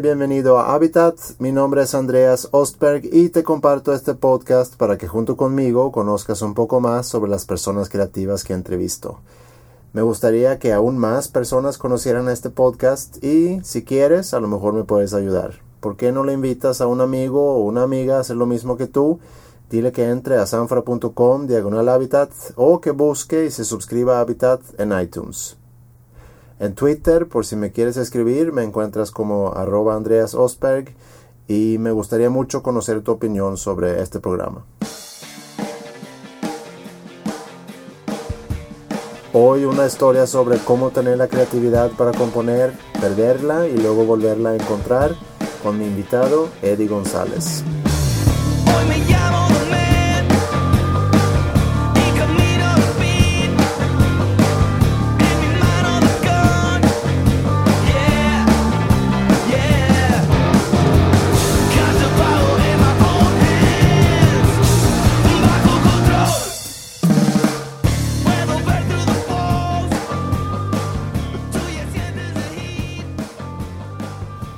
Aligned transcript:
Bienvenido 0.00 0.58
a 0.58 0.74
Habitat. 0.74 1.16
Mi 1.38 1.52
nombre 1.52 1.82
es 1.82 1.94
Andreas 1.94 2.48
Ostberg 2.50 3.04
y 3.12 3.28
te 3.28 3.44
comparto 3.44 3.94
este 3.94 4.14
podcast 4.14 4.74
para 4.74 4.98
que 4.98 5.06
junto 5.06 5.36
conmigo 5.36 5.92
conozcas 5.92 6.42
un 6.42 6.54
poco 6.54 6.80
más 6.80 7.06
sobre 7.06 7.30
las 7.30 7.44
personas 7.44 7.88
creativas 7.88 8.42
que 8.42 8.54
entrevisto. 8.54 9.20
Me 9.92 10.02
gustaría 10.02 10.58
que 10.58 10.72
aún 10.72 10.98
más 10.98 11.28
personas 11.28 11.78
conocieran 11.78 12.28
este 12.28 12.50
podcast 12.50 13.22
y 13.22 13.60
si 13.62 13.84
quieres, 13.84 14.34
a 14.34 14.40
lo 14.40 14.48
mejor 14.48 14.74
me 14.74 14.82
puedes 14.82 15.14
ayudar. 15.14 15.60
¿Por 15.78 15.96
qué 15.96 16.10
no 16.10 16.24
le 16.24 16.32
invitas 16.32 16.80
a 16.80 16.88
un 16.88 17.00
amigo 17.00 17.54
o 17.54 17.60
una 17.60 17.84
amiga 17.84 18.16
a 18.16 18.20
hacer 18.20 18.36
lo 18.36 18.46
mismo 18.46 18.76
que 18.76 18.88
tú? 18.88 19.20
Dile 19.70 19.92
que 19.92 20.08
entre 20.08 20.38
a 20.38 20.46
sanfra.com 20.46 21.46
diagonal 21.46 21.88
habitat 21.88 22.30
o 22.56 22.80
que 22.80 22.90
busque 22.90 23.44
y 23.44 23.50
se 23.50 23.64
suscriba 23.64 24.18
a 24.18 24.20
Habitat 24.20 24.60
en 24.78 24.98
iTunes. 25.00 25.56
En 26.60 26.74
Twitter, 26.74 27.26
por 27.26 27.44
si 27.44 27.56
me 27.56 27.72
quieres 27.72 27.96
escribir, 27.96 28.52
me 28.52 28.62
encuentras 28.62 29.10
como 29.10 29.52
arroba 29.54 29.96
Andreas 29.96 30.34
Osberg 30.34 30.94
y 31.48 31.76
me 31.78 31.90
gustaría 31.90 32.30
mucho 32.30 32.62
conocer 32.62 33.02
tu 33.02 33.12
opinión 33.12 33.56
sobre 33.56 34.00
este 34.00 34.20
programa. 34.20 34.64
Hoy 39.32 39.64
una 39.64 39.84
historia 39.84 40.28
sobre 40.28 40.58
cómo 40.58 40.90
tener 40.90 41.18
la 41.18 41.26
creatividad 41.26 41.90
para 41.90 42.12
componer, 42.12 42.72
perderla 43.00 43.66
y 43.66 43.76
luego 43.76 44.04
volverla 44.04 44.50
a 44.50 44.54
encontrar 44.54 45.16
con 45.60 45.76
mi 45.76 45.86
invitado 45.86 46.50
Eddie 46.62 46.86
González. 46.86 47.64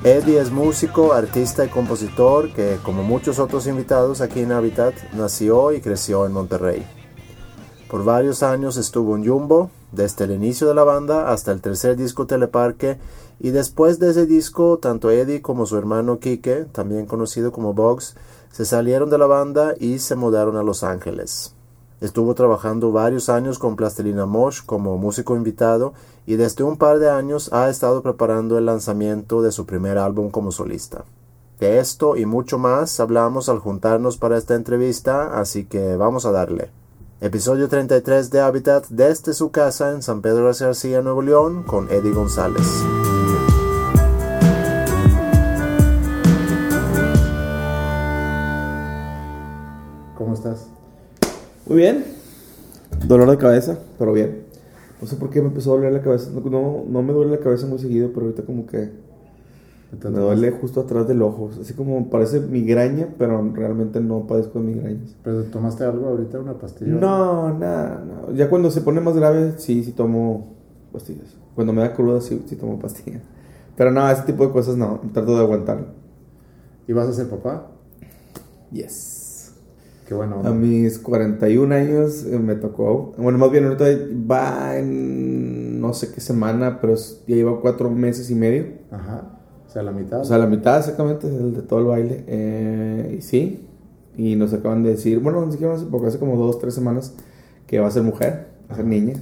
Eddie 0.06 0.38
es 0.38 0.52
músico, 0.52 1.12
artista 1.12 1.64
y 1.64 1.68
compositor 1.68 2.52
que, 2.52 2.78
como 2.84 3.02
muchos 3.02 3.40
otros 3.40 3.66
invitados 3.66 4.20
aquí 4.20 4.38
en 4.38 4.52
Habitat, 4.52 4.94
nació 5.14 5.72
y 5.72 5.80
creció 5.80 6.26
en 6.26 6.32
Monterrey. 6.32 6.86
Por 7.90 8.04
varios 8.04 8.44
años 8.44 8.76
estuvo 8.76 9.16
en 9.16 9.26
Jumbo, 9.26 9.72
desde 9.90 10.26
el 10.26 10.30
inicio 10.30 10.68
de 10.68 10.76
la 10.76 10.84
banda 10.84 11.32
hasta 11.32 11.50
el 11.50 11.60
tercer 11.60 11.96
disco 11.96 12.24
Teleparque, 12.24 13.00
y 13.40 13.50
después 13.50 13.98
de 13.98 14.10
ese 14.10 14.26
disco, 14.26 14.78
tanto 14.78 15.10
Eddie 15.10 15.42
como 15.42 15.66
su 15.66 15.76
hermano 15.76 16.20
Kike, 16.20 16.66
también 16.70 17.06
conocido 17.06 17.50
como 17.50 17.74
Box, 17.74 18.14
se 18.52 18.64
salieron 18.64 19.10
de 19.10 19.18
la 19.18 19.26
banda 19.26 19.74
y 19.76 19.98
se 19.98 20.14
mudaron 20.14 20.56
a 20.56 20.62
Los 20.62 20.84
Ángeles. 20.84 21.55
Estuvo 22.06 22.36
trabajando 22.36 22.92
varios 22.92 23.28
años 23.28 23.58
con 23.58 23.74
Plastilina 23.74 24.26
Mosh 24.26 24.60
como 24.64 24.96
músico 24.96 25.34
invitado 25.34 25.92
y 26.24 26.36
desde 26.36 26.62
un 26.62 26.76
par 26.76 27.00
de 27.00 27.10
años 27.10 27.52
ha 27.52 27.68
estado 27.68 28.00
preparando 28.00 28.56
el 28.58 28.66
lanzamiento 28.66 29.42
de 29.42 29.50
su 29.50 29.66
primer 29.66 29.98
álbum 29.98 30.30
como 30.30 30.52
solista. 30.52 31.04
De 31.58 31.80
esto 31.80 32.16
y 32.16 32.24
mucho 32.24 32.58
más 32.58 33.00
hablamos 33.00 33.48
al 33.48 33.58
juntarnos 33.58 34.18
para 34.18 34.38
esta 34.38 34.54
entrevista, 34.54 35.36
así 35.40 35.64
que 35.64 35.96
vamos 35.96 36.26
a 36.26 36.30
darle. 36.30 36.70
Episodio 37.20 37.68
33 37.68 38.30
de 38.30 38.40
Habitat 38.40 38.86
desde 38.88 39.34
su 39.34 39.50
casa 39.50 39.90
en 39.90 40.00
San 40.00 40.22
Pedro 40.22 40.46
de 40.52 40.64
García, 40.64 41.02
Nuevo 41.02 41.22
León, 41.22 41.64
con 41.64 41.90
Eddie 41.90 42.12
González. 42.12 42.84
¿Cómo 50.16 50.34
estás? 50.34 50.75
Muy 51.66 51.78
bien. 51.78 52.04
Dolor 53.06 53.30
de 53.30 53.36
cabeza, 53.36 53.78
pero 53.98 54.12
bien. 54.12 54.44
No 55.00 55.06
sé 55.06 55.16
por 55.16 55.30
qué 55.30 55.42
me 55.42 55.48
empezó 55.48 55.72
a 55.72 55.76
doler 55.76 55.92
la 55.92 56.00
cabeza. 56.00 56.30
No, 56.32 56.84
no, 56.88 57.02
me 57.02 57.12
duele 57.12 57.32
la 57.32 57.40
cabeza 57.40 57.66
muy 57.66 57.78
seguido, 57.78 58.10
pero 58.14 58.26
ahorita 58.26 58.44
como 58.44 58.66
que 58.66 58.90
me 60.02 60.18
duele 60.18 60.50
justo 60.52 60.80
atrás 60.80 61.06
del 61.06 61.22
ojo. 61.22 61.50
Así 61.60 61.74
como 61.74 62.08
parece 62.08 62.40
migraña, 62.40 63.08
pero 63.18 63.52
realmente 63.52 64.00
no 64.00 64.26
padezco 64.26 64.60
de 64.60 64.66
migrañas. 64.66 65.16
¿Pero 65.22 65.44
tomaste 65.44 65.84
algo 65.84 66.06
ahorita, 66.06 66.38
una 66.38 66.54
pastilla? 66.54 66.92
No, 66.92 67.52
nada, 67.52 68.04
no. 68.04 68.32
Ya 68.34 68.48
cuando 68.48 68.70
se 68.70 68.80
pone 68.80 69.00
más 69.00 69.16
grave, 69.16 69.54
sí, 69.58 69.84
sí 69.84 69.92
tomo 69.92 70.54
pastillas. 70.92 71.36
Cuando 71.54 71.72
me 71.72 71.82
da 71.82 71.92
cruda, 71.92 72.20
sí, 72.20 72.42
sí 72.46 72.56
tomo 72.56 72.78
pastillas. 72.78 73.22
Pero 73.76 73.90
no, 73.90 74.08
ese 74.10 74.22
tipo 74.22 74.46
de 74.46 74.52
cosas 74.52 74.76
no. 74.76 75.00
Trato 75.12 75.36
de 75.36 75.42
aguantarlo. 75.42 75.86
¿Y 76.88 76.92
vas 76.92 77.08
a 77.08 77.12
ser 77.12 77.28
papá? 77.28 77.66
Yes. 78.70 79.15
Qué 80.06 80.14
bueno. 80.14 80.42
A 80.44 80.52
mis 80.52 80.98
41 81.00 81.74
años 81.74 82.24
eh, 82.24 82.38
me 82.38 82.54
tocó. 82.54 83.12
Bueno, 83.18 83.38
más 83.38 83.50
bien 83.50 83.64
ahorita 83.64 83.84
va 84.30 84.78
en 84.78 85.80
no 85.80 85.92
sé 85.94 86.12
qué 86.12 86.20
semana, 86.20 86.80
pero 86.80 86.94
ya 86.94 87.34
lleva 87.34 87.60
cuatro 87.60 87.90
meses 87.90 88.30
y 88.30 88.34
medio. 88.34 88.66
Ajá. 88.90 89.38
O 89.66 89.70
sea, 89.70 89.82
la 89.82 89.90
mitad. 89.90 90.20
O 90.20 90.24
sea, 90.24 90.38
la 90.38 90.46
mitad 90.46 90.78
exactamente, 90.78 91.26
el 91.26 91.54
de 91.54 91.62
todo 91.62 91.80
el 91.80 91.86
baile. 91.86 92.24
Eh, 92.28 93.16
y 93.18 93.22
sí. 93.22 93.66
Y 94.16 94.36
nos 94.36 94.52
acaban 94.52 94.82
de 94.82 94.90
decir, 94.90 95.18
bueno, 95.18 95.44
ni 95.44 95.52
siquiera 95.52 95.74
hace 95.74 95.86
poco, 95.86 96.06
hace 96.06 96.18
como 96.18 96.36
dos, 96.36 96.58
tres 96.58 96.74
semanas, 96.74 97.14
que 97.66 97.80
va 97.80 97.88
a 97.88 97.90
ser 97.90 98.02
mujer, 98.02 98.46
va 98.70 98.74
a 98.74 98.76
ser 98.76 98.86
niña. 98.86 99.14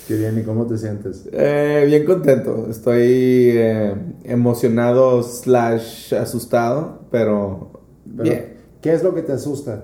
Qué 0.08 0.18
bien, 0.18 0.38
¿y 0.40 0.44
cómo 0.44 0.66
te 0.66 0.78
sientes? 0.78 1.28
Eh, 1.32 1.84
bien 1.88 2.06
contento, 2.06 2.68
estoy 2.70 3.52
eh, 3.54 3.96
emocionado 4.24 5.24
slash 5.24 6.14
asustado, 6.16 7.02
pero, 7.12 7.72
bien. 8.06 8.62
¿Qué 8.82 8.94
es 8.94 9.04
lo 9.04 9.14
que 9.14 9.22
te 9.22 9.32
asusta? 9.32 9.84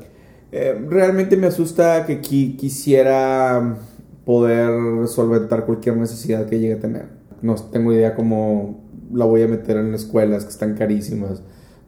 Eh, 0.51 0.75
realmente 0.89 1.37
me 1.37 1.47
asusta 1.47 2.05
que 2.05 2.19
quisiera 2.19 3.77
poder 4.25 5.07
solventar 5.07 5.65
cualquier 5.65 5.97
necesidad 5.97 6.47
que 6.47 6.59
llegue 6.59 6.73
a 6.73 6.79
tener. 6.79 7.05
No 7.41 7.55
tengo 7.55 7.93
idea 7.93 8.15
cómo 8.15 8.83
la 9.13 9.25
voy 9.25 9.43
a 9.43 9.47
meter 9.47 9.77
en 9.77 9.93
escuelas 9.93 10.43
que 10.43 10.49
están 10.49 10.75
carísimas. 10.75 11.41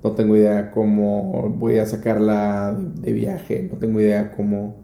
No 0.04 0.12
tengo 0.12 0.36
idea 0.38 0.72
cómo 0.72 1.50
voy 1.58 1.80
a 1.80 1.86
sacarla 1.86 2.78
de 2.78 3.12
viaje. 3.12 3.68
No 3.72 3.78
tengo 3.80 4.00
idea 4.00 4.34
cómo 4.36 4.78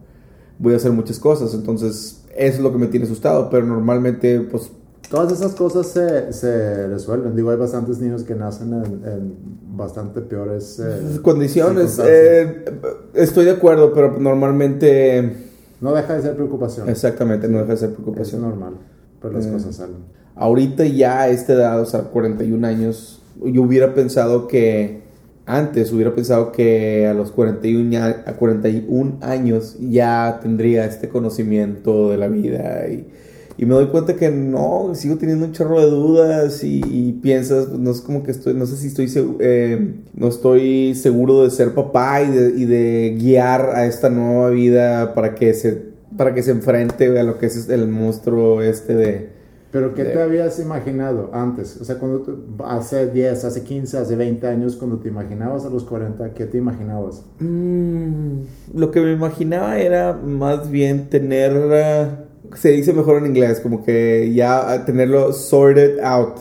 voy 0.58 0.74
a 0.74 0.76
hacer 0.76 0.92
muchas 0.92 1.18
cosas. 1.18 1.54
Entonces, 1.54 2.25
eso 2.36 2.56
es 2.56 2.62
lo 2.62 2.72
que 2.72 2.78
me 2.78 2.86
tiene 2.86 3.06
asustado, 3.06 3.48
pero 3.50 3.66
normalmente, 3.66 4.40
pues... 4.40 4.70
Todas 5.10 5.32
esas 5.32 5.54
cosas 5.54 5.86
se, 5.86 6.32
se 6.32 6.88
resuelven. 6.88 7.36
Digo, 7.36 7.50
hay 7.50 7.56
bastantes 7.56 8.00
niños 8.00 8.24
que 8.24 8.34
nacen 8.34 8.72
en, 8.74 9.34
bastante 9.76 10.20
peores 10.20 10.80
eh, 10.80 11.18
condiciones. 11.22 12.00
Eh, 12.04 12.64
estoy 13.14 13.44
de 13.44 13.52
acuerdo, 13.52 13.92
pero 13.92 14.18
normalmente... 14.18 15.44
No 15.80 15.94
deja 15.94 16.14
de 16.14 16.22
ser 16.22 16.34
preocupación. 16.34 16.88
Exactamente, 16.88 17.48
no 17.48 17.58
deja 17.58 17.72
de 17.72 17.78
ser 17.78 17.92
preocupación. 17.92 18.40
Es 18.42 18.48
normal, 18.48 18.74
pero 19.20 19.34
las 19.34 19.46
eh, 19.46 19.52
cosas 19.52 19.76
salen. 19.76 20.16
Ahorita 20.34 20.84
ya 20.84 21.20
a 21.20 21.28
esta 21.28 21.52
edad, 21.52 21.80
o 21.80 21.86
sea, 21.86 22.02
41 22.02 22.66
años, 22.66 23.22
yo 23.42 23.62
hubiera 23.62 23.94
pensado 23.94 24.48
que 24.48 25.05
antes 25.46 25.92
hubiera 25.92 26.12
pensado 26.12 26.50
que 26.50 27.06
a 27.06 27.14
los 27.14 27.30
41, 27.30 27.98
a 28.26 28.32
41 28.32 29.18
años 29.22 29.76
ya 29.80 30.40
tendría 30.42 30.84
este 30.84 31.08
conocimiento 31.08 32.10
de 32.10 32.16
la 32.16 32.26
vida 32.26 32.88
y, 32.88 33.06
me 33.58 33.72
doy 33.72 33.86
cuenta 33.86 34.16
que 34.16 34.30
no, 34.30 34.92
sigo 34.94 35.16
teniendo 35.16 35.46
un 35.46 35.52
chorro 35.52 35.80
de 35.80 35.86
dudas 35.86 36.62
y, 36.62 37.18
piensas, 37.22 37.70
no 37.70 37.90
es 37.90 38.02
como 38.02 38.22
que 38.22 38.32
estoy, 38.32 38.52
no 38.52 38.66
sé 38.66 38.76
si 38.76 38.88
estoy, 38.88 39.10
eh, 39.40 39.94
no 40.12 40.28
estoy 40.28 40.94
seguro 40.94 41.44
de 41.44 41.50
ser 41.50 41.72
papá 41.72 42.20
y 42.20 42.30
de, 42.30 42.48
y 42.50 42.64
de, 42.66 43.16
guiar 43.18 43.70
a 43.74 43.86
esta 43.86 44.10
nueva 44.10 44.50
vida 44.50 45.14
para 45.14 45.34
que 45.34 45.54
se, 45.54 45.84
para 46.18 46.34
que 46.34 46.42
se 46.42 46.50
enfrente 46.50 47.18
a 47.18 47.22
lo 47.22 47.38
que 47.38 47.46
es 47.46 47.70
el 47.70 47.88
monstruo 47.88 48.60
este 48.60 48.94
de 48.94 49.35
pero 49.70 49.94
¿qué 49.94 50.04
te 50.04 50.22
habías 50.22 50.58
imaginado 50.60 51.30
antes? 51.32 51.78
O 51.80 51.84
sea, 51.84 51.98
cuando 51.98 52.24
hace 52.64 53.08
10, 53.08 53.44
hace 53.44 53.62
15, 53.62 53.98
hace 53.98 54.16
20 54.16 54.46
años, 54.46 54.76
cuando 54.76 54.98
te 54.98 55.08
imaginabas 55.08 55.64
a 55.64 55.70
los 55.70 55.84
40, 55.84 56.34
¿qué 56.34 56.46
te 56.46 56.58
imaginabas? 56.58 57.24
Mm, 57.40 58.42
lo 58.74 58.90
que 58.90 59.00
me 59.00 59.12
imaginaba 59.12 59.78
era 59.78 60.12
más 60.12 60.70
bien 60.70 61.10
tener, 61.10 61.52
eh, 61.72 62.08
se 62.54 62.70
dice 62.70 62.92
mejor 62.92 63.18
en 63.18 63.26
inglés, 63.26 63.60
como 63.60 63.84
que 63.84 64.32
ya 64.32 64.84
tenerlo 64.86 65.32
sorted 65.32 65.98
out. 66.00 66.38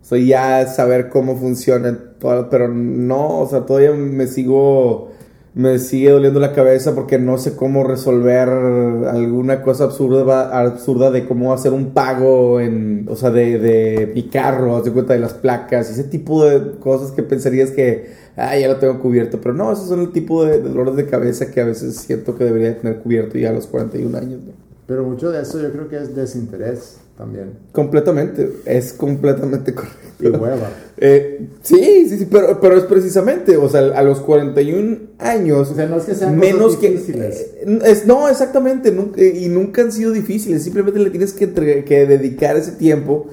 O 0.00 0.06
sea, 0.06 0.18
ya 0.18 0.66
saber 0.66 1.08
cómo 1.08 1.36
funciona, 1.36 1.98
todo, 2.18 2.48
pero 2.50 2.68
no, 2.68 3.40
o 3.40 3.48
sea, 3.48 3.66
todavía 3.66 3.92
me 3.92 4.26
sigo 4.26 5.10
me 5.54 5.78
sigue 5.78 6.10
doliendo 6.10 6.40
la 6.40 6.52
cabeza 6.52 6.96
porque 6.96 7.16
no 7.18 7.38
sé 7.38 7.54
cómo 7.54 7.84
resolver 7.84 8.48
alguna 8.48 9.62
cosa 9.62 9.84
absurda, 9.84 10.58
absurda 10.58 11.12
de 11.12 11.26
cómo 11.26 11.52
hacer 11.52 11.72
un 11.72 11.92
pago 11.92 12.60
en, 12.60 13.06
o 13.08 13.14
sea, 13.14 13.30
de, 13.30 13.60
de 13.60 14.12
mi 14.12 14.24
carro, 14.24 14.82
de 14.82 14.90
cuenta 14.90 15.12
de 15.12 15.20
las 15.20 15.34
placas, 15.34 15.90
ese 15.90 16.04
tipo 16.04 16.44
de 16.44 16.72
cosas 16.80 17.12
que 17.12 17.22
pensarías 17.22 17.70
que, 17.70 18.10
ah, 18.36 18.58
ya 18.58 18.66
lo 18.66 18.78
tengo 18.78 18.98
cubierto, 18.98 19.40
pero 19.40 19.54
no, 19.54 19.72
esos 19.72 19.86
son 19.88 20.00
el 20.00 20.10
tipo 20.10 20.44
de, 20.44 20.60
dolores 20.60 20.96
de 20.96 21.06
cabeza 21.06 21.50
que 21.52 21.60
a 21.60 21.64
veces 21.64 21.94
siento 21.96 22.36
que 22.36 22.44
debería 22.44 22.76
tener 22.76 22.98
cubierto 22.98 23.38
ya 23.38 23.50
a 23.50 23.52
los 23.52 23.68
41 23.68 24.18
años. 24.18 24.40
Pero 24.88 25.04
mucho 25.04 25.30
de 25.30 25.40
eso 25.40 25.62
yo 25.62 25.70
creo 25.70 25.88
que 25.88 25.96
es 25.96 26.16
desinterés. 26.16 26.98
También. 27.16 27.52
Completamente, 27.72 28.50
es 28.66 28.92
completamente 28.92 29.74
correcto. 29.74 30.00
Y 30.20 30.28
hueva. 30.28 30.70
Eh, 30.96 31.48
sí, 31.62 32.06
sí, 32.08 32.18
sí, 32.18 32.28
pero, 32.30 32.60
pero 32.60 32.76
es 32.76 32.84
precisamente, 32.84 33.56
o 33.56 33.68
sea, 33.68 33.80
a 33.80 34.02
los 34.02 34.20
41 34.20 34.98
años, 35.18 35.70
O 35.70 35.74
sea, 35.74 35.86
no 35.86 35.96
es 35.96 36.04
que 36.04 36.14
sean 36.14 36.38
menos 36.38 36.76
que... 36.76 36.90
difíciles. 36.90 37.40
eh, 37.56 37.78
es- 37.84 38.06
no, 38.06 38.28
exactamente, 38.28 38.90
nunca- 38.92 39.22
y 39.22 39.48
nunca 39.48 39.82
han 39.82 39.92
sido 39.92 40.12
difíciles, 40.12 40.62
simplemente 40.62 41.00
le 41.00 41.10
tienes 41.10 41.32
que, 41.32 41.46
dedicar 41.46 42.56
ese 42.56 42.72
tiempo. 42.72 43.26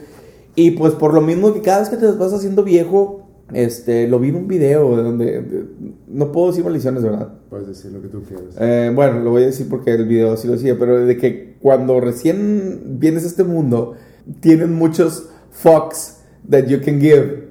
Y 0.56 0.72
pues 0.72 0.94
por 0.94 1.14
lo 1.14 1.22
mismo 1.22 1.54
que 1.54 1.62
cada 1.62 1.80
vez 1.80 1.90
que 1.90 1.98
te 1.98 2.08
vas 2.12 2.34
haciendo 2.34 2.64
viejo, 2.64 3.28
este, 3.54 4.08
lo 4.08 4.20
vi 4.20 4.30
en 4.30 4.36
un 4.36 4.48
video 4.48 4.98
de 4.98 5.04
donde... 5.04 5.26
de- 5.42 5.66
no 6.08 6.32
puedo 6.32 6.48
decir 6.48 6.64
maldiciones, 6.64 7.04
¿verdad? 7.04 7.34
Puedes 7.50 7.68
decir 7.68 7.92
lo 7.92 8.02
que 8.02 8.08
tú 8.10 8.24
quieras. 8.24 8.56
Eh, 8.60 8.92
bueno, 8.94 9.20
lo 9.22 9.30
voy 9.32 9.44
a 9.44 9.46
decir 9.46 9.68
porque 9.70 9.94
el 9.94 10.08
video 10.08 10.36
sí 10.36 10.48
lo 10.48 10.54
decía, 10.54 10.76
pero 10.78 11.06
de 11.06 11.16
que 11.16 11.51
cuando 11.62 12.00
recién 12.00 12.98
vienes 13.00 13.24
a 13.24 13.28
este 13.28 13.44
mundo, 13.44 13.96
tienen 14.40 14.74
muchos 14.74 15.30
fucks 15.52 16.18
that 16.50 16.66
you 16.68 16.80
can 16.82 17.00
give. 17.00 17.50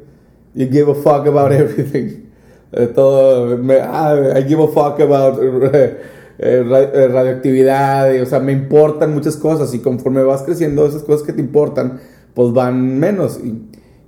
You 0.54 0.66
give 0.68 0.90
a 0.90 0.94
fuck 0.94 1.26
about 1.26 1.52
everything. 1.52 2.26
Todo, 2.94 3.56
me- 3.58 3.80
ah, 3.80 4.16
I 4.36 4.42
give 4.42 4.60
a 4.62 4.68
fuck 4.68 5.00
about 5.00 5.40
eh, 5.42 5.96
eh, 6.38 7.08
radioactividad, 7.08 8.14
y, 8.14 8.18
o 8.20 8.26
sea, 8.26 8.40
me 8.40 8.52
importan 8.52 9.12
muchas 9.12 9.36
cosas 9.36 9.74
y 9.74 9.80
conforme 9.80 10.22
vas 10.22 10.42
creciendo, 10.42 10.86
esas 10.86 11.02
cosas 11.02 11.26
que 11.26 11.32
te 11.32 11.40
importan, 11.40 12.00
pues 12.34 12.52
van 12.52 12.98
menos. 12.98 13.40
Y, 13.42 13.48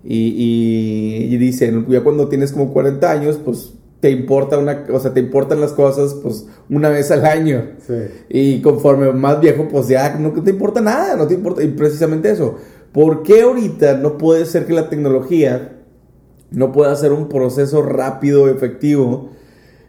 y, 0.04 1.26
y- 1.28 1.34
y 1.34 1.36
dicen, 1.38 1.86
ya 1.88 2.02
cuando 2.02 2.28
tienes 2.28 2.52
como 2.52 2.72
40 2.72 3.10
años, 3.10 3.38
pues 3.44 3.74
te 4.02 4.10
importa 4.10 4.58
una, 4.58 4.84
o 4.92 4.98
sea, 4.98 5.14
te 5.14 5.20
importan 5.20 5.60
las 5.60 5.70
cosas, 5.72 6.14
pues 6.14 6.44
una 6.68 6.88
vez 6.88 7.12
al 7.12 7.24
año. 7.24 7.70
Sí. 7.86 7.94
Y 8.28 8.60
conforme 8.60 9.12
más 9.12 9.38
viejo, 9.40 9.68
pues 9.70 9.86
ya 9.86 10.16
no 10.18 10.32
te 10.42 10.50
importa 10.50 10.80
nada, 10.80 11.14
no 11.14 11.28
te 11.28 11.34
importa. 11.34 11.62
Y 11.62 11.68
precisamente 11.68 12.28
eso. 12.32 12.56
¿Por 12.90 13.22
qué 13.22 13.42
ahorita 13.42 13.98
no 13.98 14.18
puede 14.18 14.44
ser 14.44 14.66
que 14.66 14.72
la 14.72 14.88
tecnología 14.90 15.78
no 16.50 16.72
pueda 16.72 16.90
hacer 16.90 17.12
un 17.12 17.28
proceso 17.28 17.80
rápido, 17.82 18.48
efectivo? 18.48 19.30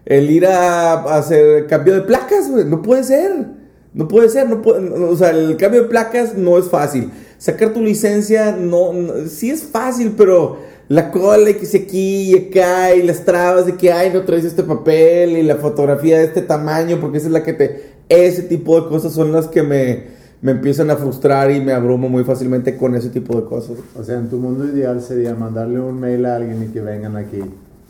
El 0.05 0.29
ir 0.29 0.45
a, 0.45 0.91
a 0.93 1.17
hacer 1.17 1.65
cambio 1.65 1.95
de 1.95 2.01
placas, 2.01 2.49
no 2.49 2.83
puede 2.83 3.03
ser. 3.03 3.63
No 3.95 4.07
puede 4.07 4.29
ser, 4.29 4.47
no 4.47 4.61
puede, 4.61 4.81
no, 4.81 5.09
o 5.09 5.15
sea, 5.15 5.31
el 5.31 5.57
cambio 5.57 5.83
de 5.83 5.87
placas 5.89 6.35
no 6.37 6.59
es 6.59 6.65
fácil. 6.69 7.11
Sacar 7.39 7.73
tu 7.73 7.81
licencia 7.81 8.51
no, 8.55 8.93
no- 8.93 9.27
sí 9.27 9.49
es 9.49 9.63
fácil, 9.63 10.13
pero 10.15 10.57
la 10.89 11.11
cola 11.11 11.49
y 11.49 11.53
que 11.55 11.65
se 11.65 11.77
aquí 11.77 12.31
y 12.31 12.35
acá 12.35 12.93
y 12.93 13.03
las 13.03 13.23
trabas 13.25 13.65
de 13.65 13.75
que 13.75 13.91
ay 13.91 14.11
no 14.13 14.23
traes 14.23 14.45
este 14.45 14.63
papel 14.63 15.37
y 15.37 15.43
la 15.43 15.55
fotografía 15.55 16.17
de 16.19 16.25
este 16.25 16.41
tamaño 16.41 16.99
porque 16.99 17.17
esa 17.17 17.27
es 17.27 17.33
la 17.33 17.43
que 17.43 17.53
te 17.53 17.93
ese 18.09 18.43
tipo 18.43 18.79
de 18.79 18.87
cosas 18.87 19.13
son 19.13 19.31
las 19.31 19.47
que 19.47 19.63
me, 19.63 20.03
me 20.41 20.51
empiezan 20.51 20.91
a 20.91 20.97
frustrar 20.97 21.51
y 21.51 21.61
me 21.61 21.71
abrumo 21.71 22.09
muy 22.09 22.23
fácilmente 22.25 22.75
con 22.75 22.95
ese 22.95 23.09
tipo 23.09 23.39
de 23.39 23.47
cosas. 23.47 23.77
O 23.97 24.03
sea, 24.03 24.17
en 24.17 24.29
tu 24.29 24.37
mundo 24.37 24.65
ideal 24.65 25.01
sería 25.01 25.33
mandarle 25.33 25.79
un 25.79 25.99
mail 25.99 26.25
a 26.25 26.35
alguien 26.35 26.63
y 26.63 26.67
que 26.67 26.81
vengan 26.81 27.15
aquí 27.15 27.39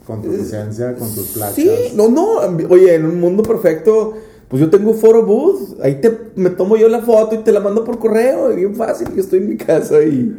con 0.06 0.22
tu 0.22 0.32
licencia, 0.32 0.96
con 0.96 1.14
tus 1.14 1.30
placas. 1.30 1.56
Sí, 1.56 1.70
no, 1.96 2.10
no, 2.10 2.38
oye, 2.70 2.94
en 2.94 3.06
un 3.06 3.20
mundo 3.20 3.42
perfecto, 3.42 4.14
pues 4.50 4.62
yo 4.62 4.70
tengo 4.70 4.94
foro 4.94 5.26
booth, 5.26 5.80
ahí 5.82 5.96
te, 5.96 6.16
me 6.36 6.52
tomo 6.52 6.78
yo 6.78 6.88
la 6.90 7.00
foto 7.00 7.36
y 7.36 7.40
te 7.40 7.52
la 7.52 7.60
mando 7.60 7.84
por 7.84 7.98
correo, 7.98 8.52
y 8.52 8.58
bien 8.58 8.76
fácil, 8.76 9.08
yo 9.16 9.22
estoy 9.22 9.40
en 9.40 9.50
mi 9.50 9.58
casa 9.58 10.04
y 10.04 10.36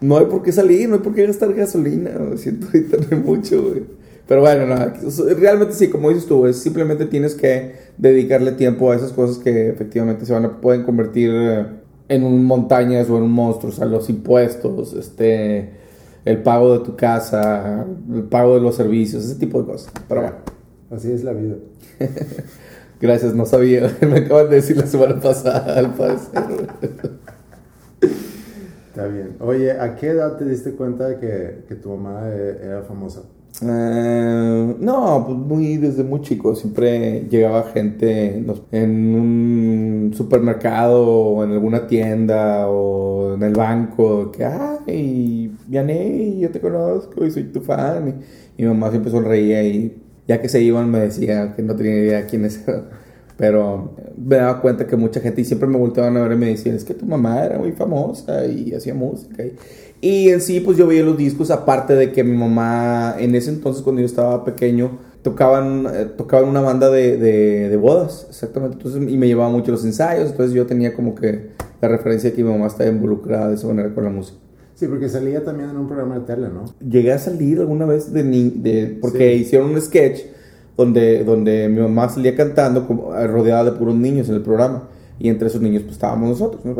no 0.00 0.18
hay 0.18 0.26
por 0.26 0.42
qué 0.42 0.52
salir, 0.52 0.88
no 0.88 0.96
hay 0.96 1.00
por 1.00 1.14
qué 1.14 1.26
gastar 1.26 1.52
gasolina, 1.54 2.10
siento 2.36 2.66
ahorita 2.66 3.16
mucho, 3.16 3.62
güey. 3.62 3.84
Pero 4.28 4.40
bueno, 4.40 4.66
no, 4.66 4.76
realmente 5.38 5.74
sí, 5.74 5.88
como 5.88 6.08
dices 6.08 6.26
tú, 6.26 6.46
es 6.46 6.58
simplemente 6.58 7.06
tienes 7.06 7.34
que 7.34 7.74
dedicarle 7.96 8.52
tiempo 8.52 8.90
a 8.90 8.96
esas 8.96 9.12
cosas 9.12 9.38
que 9.38 9.68
efectivamente 9.68 10.26
se 10.26 10.32
van 10.32 10.44
a, 10.44 10.60
pueden 10.60 10.82
convertir 10.82 11.30
eh, 11.32 11.66
en 12.08 12.24
un 12.24 12.44
montañas 12.44 13.08
o 13.08 13.16
en 13.18 13.22
un 13.22 13.32
monstruo, 13.32 13.72
o 13.72 13.74
sea, 13.74 13.86
los 13.86 14.10
impuestos, 14.10 14.94
este, 14.94 15.70
el 16.24 16.42
pago 16.42 16.78
de 16.78 16.84
tu 16.84 16.96
casa, 16.96 17.86
el 18.12 18.24
pago 18.24 18.56
de 18.56 18.60
los 18.60 18.74
servicios, 18.74 19.24
ese 19.24 19.36
tipo 19.36 19.60
de 19.60 19.66
cosas. 19.66 19.92
Pero 20.08 20.22
bueno. 20.22 20.36
Así 20.90 21.10
es 21.10 21.22
la 21.24 21.32
vida. 21.32 21.56
Gracias, 23.00 23.34
no 23.34 23.46
sabía. 23.46 23.96
Me 24.00 24.18
acaban 24.18 24.48
de 24.48 24.56
decir 24.56 24.76
la 24.76 24.86
semana 24.86 25.20
pasada, 25.20 25.78
al 25.78 25.94
parecer. 25.94 26.30
Está 28.96 29.08
bien. 29.08 29.36
Oye, 29.40 29.72
¿a 29.72 29.94
qué 29.94 30.06
edad 30.06 30.38
te 30.38 30.46
diste 30.46 30.72
cuenta 30.72 31.06
de 31.06 31.18
que, 31.18 31.64
que 31.68 31.74
tu 31.74 31.90
mamá 31.90 32.30
eh, 32.30 32.60
era 32.64 32.82
famosa? 32.82 33.24
Eh, 33.60 34.76
no, 34.80 35.24
pues 35.26 35.36
muy 35.36 35.76
desde 35.76 36.02
muy 36.02 36.22
chico. 36.22 36.54
Siempre 36.54 37.26
llegaba 37.28 37.64
gente 37.64 38.42
en 38.72 39.14
un 39.14 40.12
supermercado 40.14 41.06
o 41.06 41.44
en 41.44 41.52
alguna 41.52 41.86
tienda 41.86 42.68
o 42.68 43.34
en 43.34 43.42
el 43.42 43.52
banco 43.52 44.32
que, 44.32 44.46
ay, 44.46 45.54
Vianney, 45.66 46.40
yo 46.40 46.50
te 46.50 46.58
conozco 46.58 47.22
y 47.22 47.30
soy 47.30 47.52
tu 47.52 47.60
fan. 47.60 48.22
Y 48.56 48.62
mi 48.62 48.68
mamá 48.68 48.88
siempre 48.88 49.10
sonreía 49.10 49.62
y 49.62 49.94
ya 50.26 50.40
que 50.40 50.48
se 50.48 50.62
iban 50.62 50.90
me 50.90 51.00
decía 51.00 51.52
que 51.54 51.60
no 51.62 51.76
tenía 51.76 51.96
idea 51.96 52.26
quiénes 52.26 52.66
eran. 52.66 52.84
Pero 53.36 53.90
me 54.16 54.36
daba 54.36 54.60
cuenta 54.62 54.86
que 54.86 54.96
mucha 54.96 55.20
gente 55.20 55.42
y 55.42 55.44
siempre 55.44 55.68
me 55.68 55.76
volteaban 55.76 56.16
a 56.16 56.22
ver 56.22 56.32
y 56.32 56.36
me 56.36 56.46
decían, 56.46 56.74
es 56.74 56.84
que 56.84 56.94
tu 56.94 57.04
mamá 57.04 57.44
era 57.44 57.58
muy 57.58 57.72
famosa 57.72 58.46
y 58.46 58.72
hacía 58.74 58.94
música. 58.94 59.44
Y, 59.44 59.56
y 60.00 60.28
en 60.30 60.40
sí, 60.40 60.60
pues 60.60 60.78
yo 60.78 60.86
veía 60.86 61.02
los 61.02 61.18
discos, 61.18 61.50
aparte 61.50 61.94
de 61.94 62.12
que 62.12 62.24
mi 62.24 62.36
mamá, 62.36 63.14
en 63.18 63.34
ese 63.34 63.50
entonces 63.50 63.82
cuando 63.82 64.00
yo 64.00 64.06
estaba 64.06 64.42
pequeño, 64.44 64.98
tocaban, 65.22 65.86
eh, 65.92 66.06
tocaban 66.16 66.48
una 66.48 66.60
banda 66.62 66.88
de, 66.88 67.18
de, 67.18 67.68
de 67.68 67.76
bodas, 67.76 68.26
exactamente. 68.30 68.76
Entonces, 68.78 69.02
y 69.12 69.16
me 69.18 69.26
llevaba 69.26 69.50
mucho 69.50 69.70
los 69.72 69.84
ensayos, 69.84 70.30
entonces 70.30 70.54
yo 70.54 70.64
tenía 70.66 70.94
como 70.94 71.14
que 71.14 71.50
la 71.82 71.88
referencia 71.88 72.30
de 72.30 72.36
que 72.36 72.42
mi 72.42 72.50
mamá 72.50 72.68
estaba 72.68 72.88
involucrada 72.88 73.48
de 73.48 73.56
esa 73.56 73.66
manera 73.66 73.92
con 73.94 74.04
la 74.04 74.10
música. 74.10 74.38
Sí, 74.76 74.86
porque 74.86 75.08
salía 75.08 75.42
también 75.44 75.70
en 75.70 75.76
un 75.76 75.86
programa 75.88 76.18
de 76.18 76.26
tele, 76.26 76.48
¿no? 76.48 76.64
Llegué 76.86 77.12
a 77.12 77.18
salir 77.18 77.58
alguna 77.60 77.84
vez 77.86 78.12
de, 78.12 78.22
ni- 78.24 78.50
de 78.50 78.98
porque 79.00 79.34
Sí. 79.34 79.40
hicieron 79.42 79.70
un 79.70 79.80
sketch 79.80 80.20
donde, 80.76 81.24
donde 81.24 81.68
mi 81.68 81.80
mamá 81.80 82.08
salía 82.08 82.34
cantando 82.34 83.14
eh, 83.16 83.26
rodeada 83.26 83.64
de 83.64 83.72
puros 83.72 83.94
niños 83.94 84.28
en 84.28 84.36
el 84.36 84.42
programa. 84.42 84.88
Y 85.18 85.28
entre 85.28 85.48
esos 85.48 85.62
niños 85.62 85.82
pues 85.82 85.94
estábamos 85.94 86.28
nosotros, 86.28 86.64
¿no? 86.64 86.74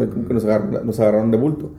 Nos 0.84 1.00
agarraron, 1.00 1.31
de 1.31 1.38
bulto. 1.38 1.70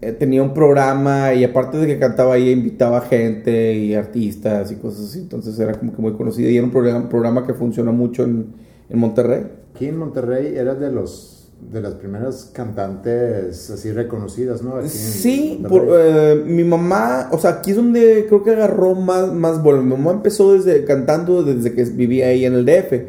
Eh, 0.00 0.12
tenía 0.12 0.42
un 0.42 0.54
programa 0.54 1.34
y 1.34 1.44
aparte 1.44 1.76
de 1.76 1.86
que 1.86 1.98
cantaba 1.98 2.34
ahí, 2.34 2.50
invitaba 2.50 3.02
gente 3.02 3.74
y 3.74 3.94
artistas 3.94 4.72
y 4.72 4.76
cosas 4.76 5.10
así. 5.10 5.18
Entonces 5.18 5.58
era 5.58 5.74
como 5.74 5.94
que 5.94 6.00
muy 6.00 6.12
conocida 6.12 6.48
y 6.48 6.56
era 6.56 6.64
un 6.64 6.70
programa, 6.70 7.08
programa 7.08 7.46
que 7.46 7.52
funcionó 7.52 7.92
mucho 7.92 8.24
en, 8.24 8.46
en 8.88 8.98
Monterrey. 8.98 9.46
Aquí 9.74 9.86
en 9.86 9.98
Monterrey 9.98 10.54
eras 10.56 10.80
de 10.80 10.90
los 10.90 11.39
de 11.60 11.80
las 11.80 11.94
primeras 11.94 12.50
cantantes 12.52 13.70
así 13.70 13.92
reconocidas, 13.92 14.62
¿no? 14.62 14.76
Aquí 14.76 14.88
Sí, 14.88 15.62
por, 15.68 15.88
eh, 15.92 16.42
mi 16.44 16.64
mamá, 16.64 17.28
o 17.32 17.38
sea, 17.38 17.50
aquí 17.50 17.70
es 17.70 17.76
donde 17.76 18.26
creo 18.28 18.42
que 18.42 18.50
agarró 18.50 18.94
más, 18.94 19.32
más 19.32 19.62
bola. 19.62 19.80
Mi 19.80 19.90
mamá 19.90 20.12
empezó 20.12 20.54
desde 20.54 20.84
cantando 20.84 21.42
desde 21.42 21.72
que 21.72 21.84
vivía 21.84 22.28
ahí 22.28 22.44
en 22.44 22.54
el 22.54 22.64
DF. 22.64 23.06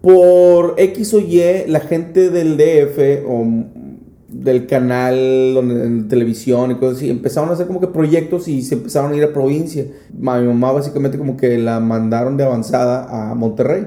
Por 0.00 0.74
X 0.78 1.14
o 1.14 1.18
Y, 1.18 1.66
la 1.66 1.80
gente 1.80 2.30
del 2.30 2.56
DF 2.56 3.26
o 3.28 3.44
del 4.28 4.66
canal 4.66 5.54
donde, 5.54 5.84
en 5.84 6.08
televisión 6.08 6.70
y 6.70 6.74
cosas 6.76 6.98
así, 6.98 7.10
empezaron 7.10 7.50
a 7.50 7.54
hacer 7.54 7.66
como 7.66 7.80
que 7.80 7.88
proyectos 7.88 8.48
y 8.48 8.62
se 8.62 8.76
empezaron 8.76 9.12
a 9.12 9.16
ir 9.16 9.24
a 9.24 9.32
provincia. 9.32 9.84
Mi 10.12 10.46
mamá 10.46 10.72
básicamente 10.72 11.18
como 11.18 11.36
que 11.36 11.58
la 11.58 11.80
mandaron 11.80 12.36
de 12.36 12.44
avanzada 12.44 13.30
a 13.30 13.34
Monterrey. 13.34 13.86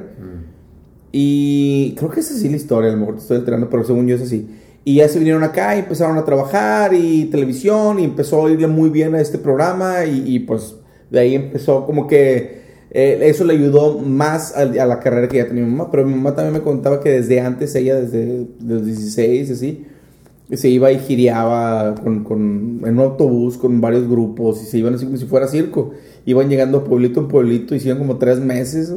Y 1.12 1.96
creo 1.98 2.10
que 2.12 2.20
es 2.20 2.44
la 2.44 2.56
historia, 2.56 2.89
a 2.89 2.94
lo 2.94 3.00
mejor 3.00 3.16
te 3.16 3.22
estoy 3.22 3.38
alterando, 3.38 3.70
pero 3.70 3.84
según 3.84 4.08
yo 4.08 4.16
es 4.16 4.22
así. 4.22 4.48
Y 4.86 4.96
ya 4.96 5.08
se 5.10 5.20
vinieron 5.20 5.44
acá 5.44 5.75
y 5.75 5.80
empezaron 5.80 6.18
a 6.18 6.25
trabajar 6.25 6.94
y 6.94 7.25
televisión 7.25 8.00
y 8.00 8.04
empezó 8.06 8.46
a 8.46 8.51
irle 8.51 8.68
muy 8.68 8.89
bien 8.89 9.13
a 9.16 9.22
este 9.22 9.38
programa 9.38 10.06
y, 10.06 10.39
pues 10.39 10.75
de 11.10 11.20
ahí 11.20 11.36
empezó 11.36 11.86
como 11.86 12.08
que 12.08 12.60
eh, 12.92 13.20
eso 13.24 13.44
le 13.44 13.54
ayudó 13.54 13.98
más 14.00 14.56
a, 14.56 14.66
la 14.66 15.00
carrera 15.00 15.28
que 15.28 15.38
ya 15.38 15.48
tenía 15.48 15.63
mi 15.63 15.72
mamá. 15.72 15.92
Pero 15.92 16.06
mi 16.06 16.13
mamá 16.13 16.36
también 16.36 16.54
me 16.54 16.62
contaba 16.62 17.01
que 17.01 17.10
desde 17.10 17.39
antes, 17.42 17.75
ella 17.75 17.96
desde 18.00 18.48
los 18.66 18.86
16, 18.86 19.51
así, 19.51 19.86
se 20.54 20.70
iba 20.70 20.92
y 20.92 21.00
gireaba 21.00 21.96
con, 21.96 22.24
con- 22.24 22.82
en 22.86 22.94
un 22.98 23.00
autobús 23.00 23.58
con 23.58 23.82
varios 23.82 24.08
grupos 24.10 24.62
y 24.63 24.66
se 24.66 24.80
iban 24.80 24.96
así 24.96 25.06
como 25.06 25.18
si 25.18 25.25
fuera 25.25 25.48
circo. 25.48 25.92
Iban 26.25 26.50
llegando 26.50 26.84
pueblito 26.84 27.20
en 27.20 27.28
pueblito 27.28 27.75
iban 27.75 27.98
como 27.98 28.18
tres 28.18 28.39
meses. 28.39 28.94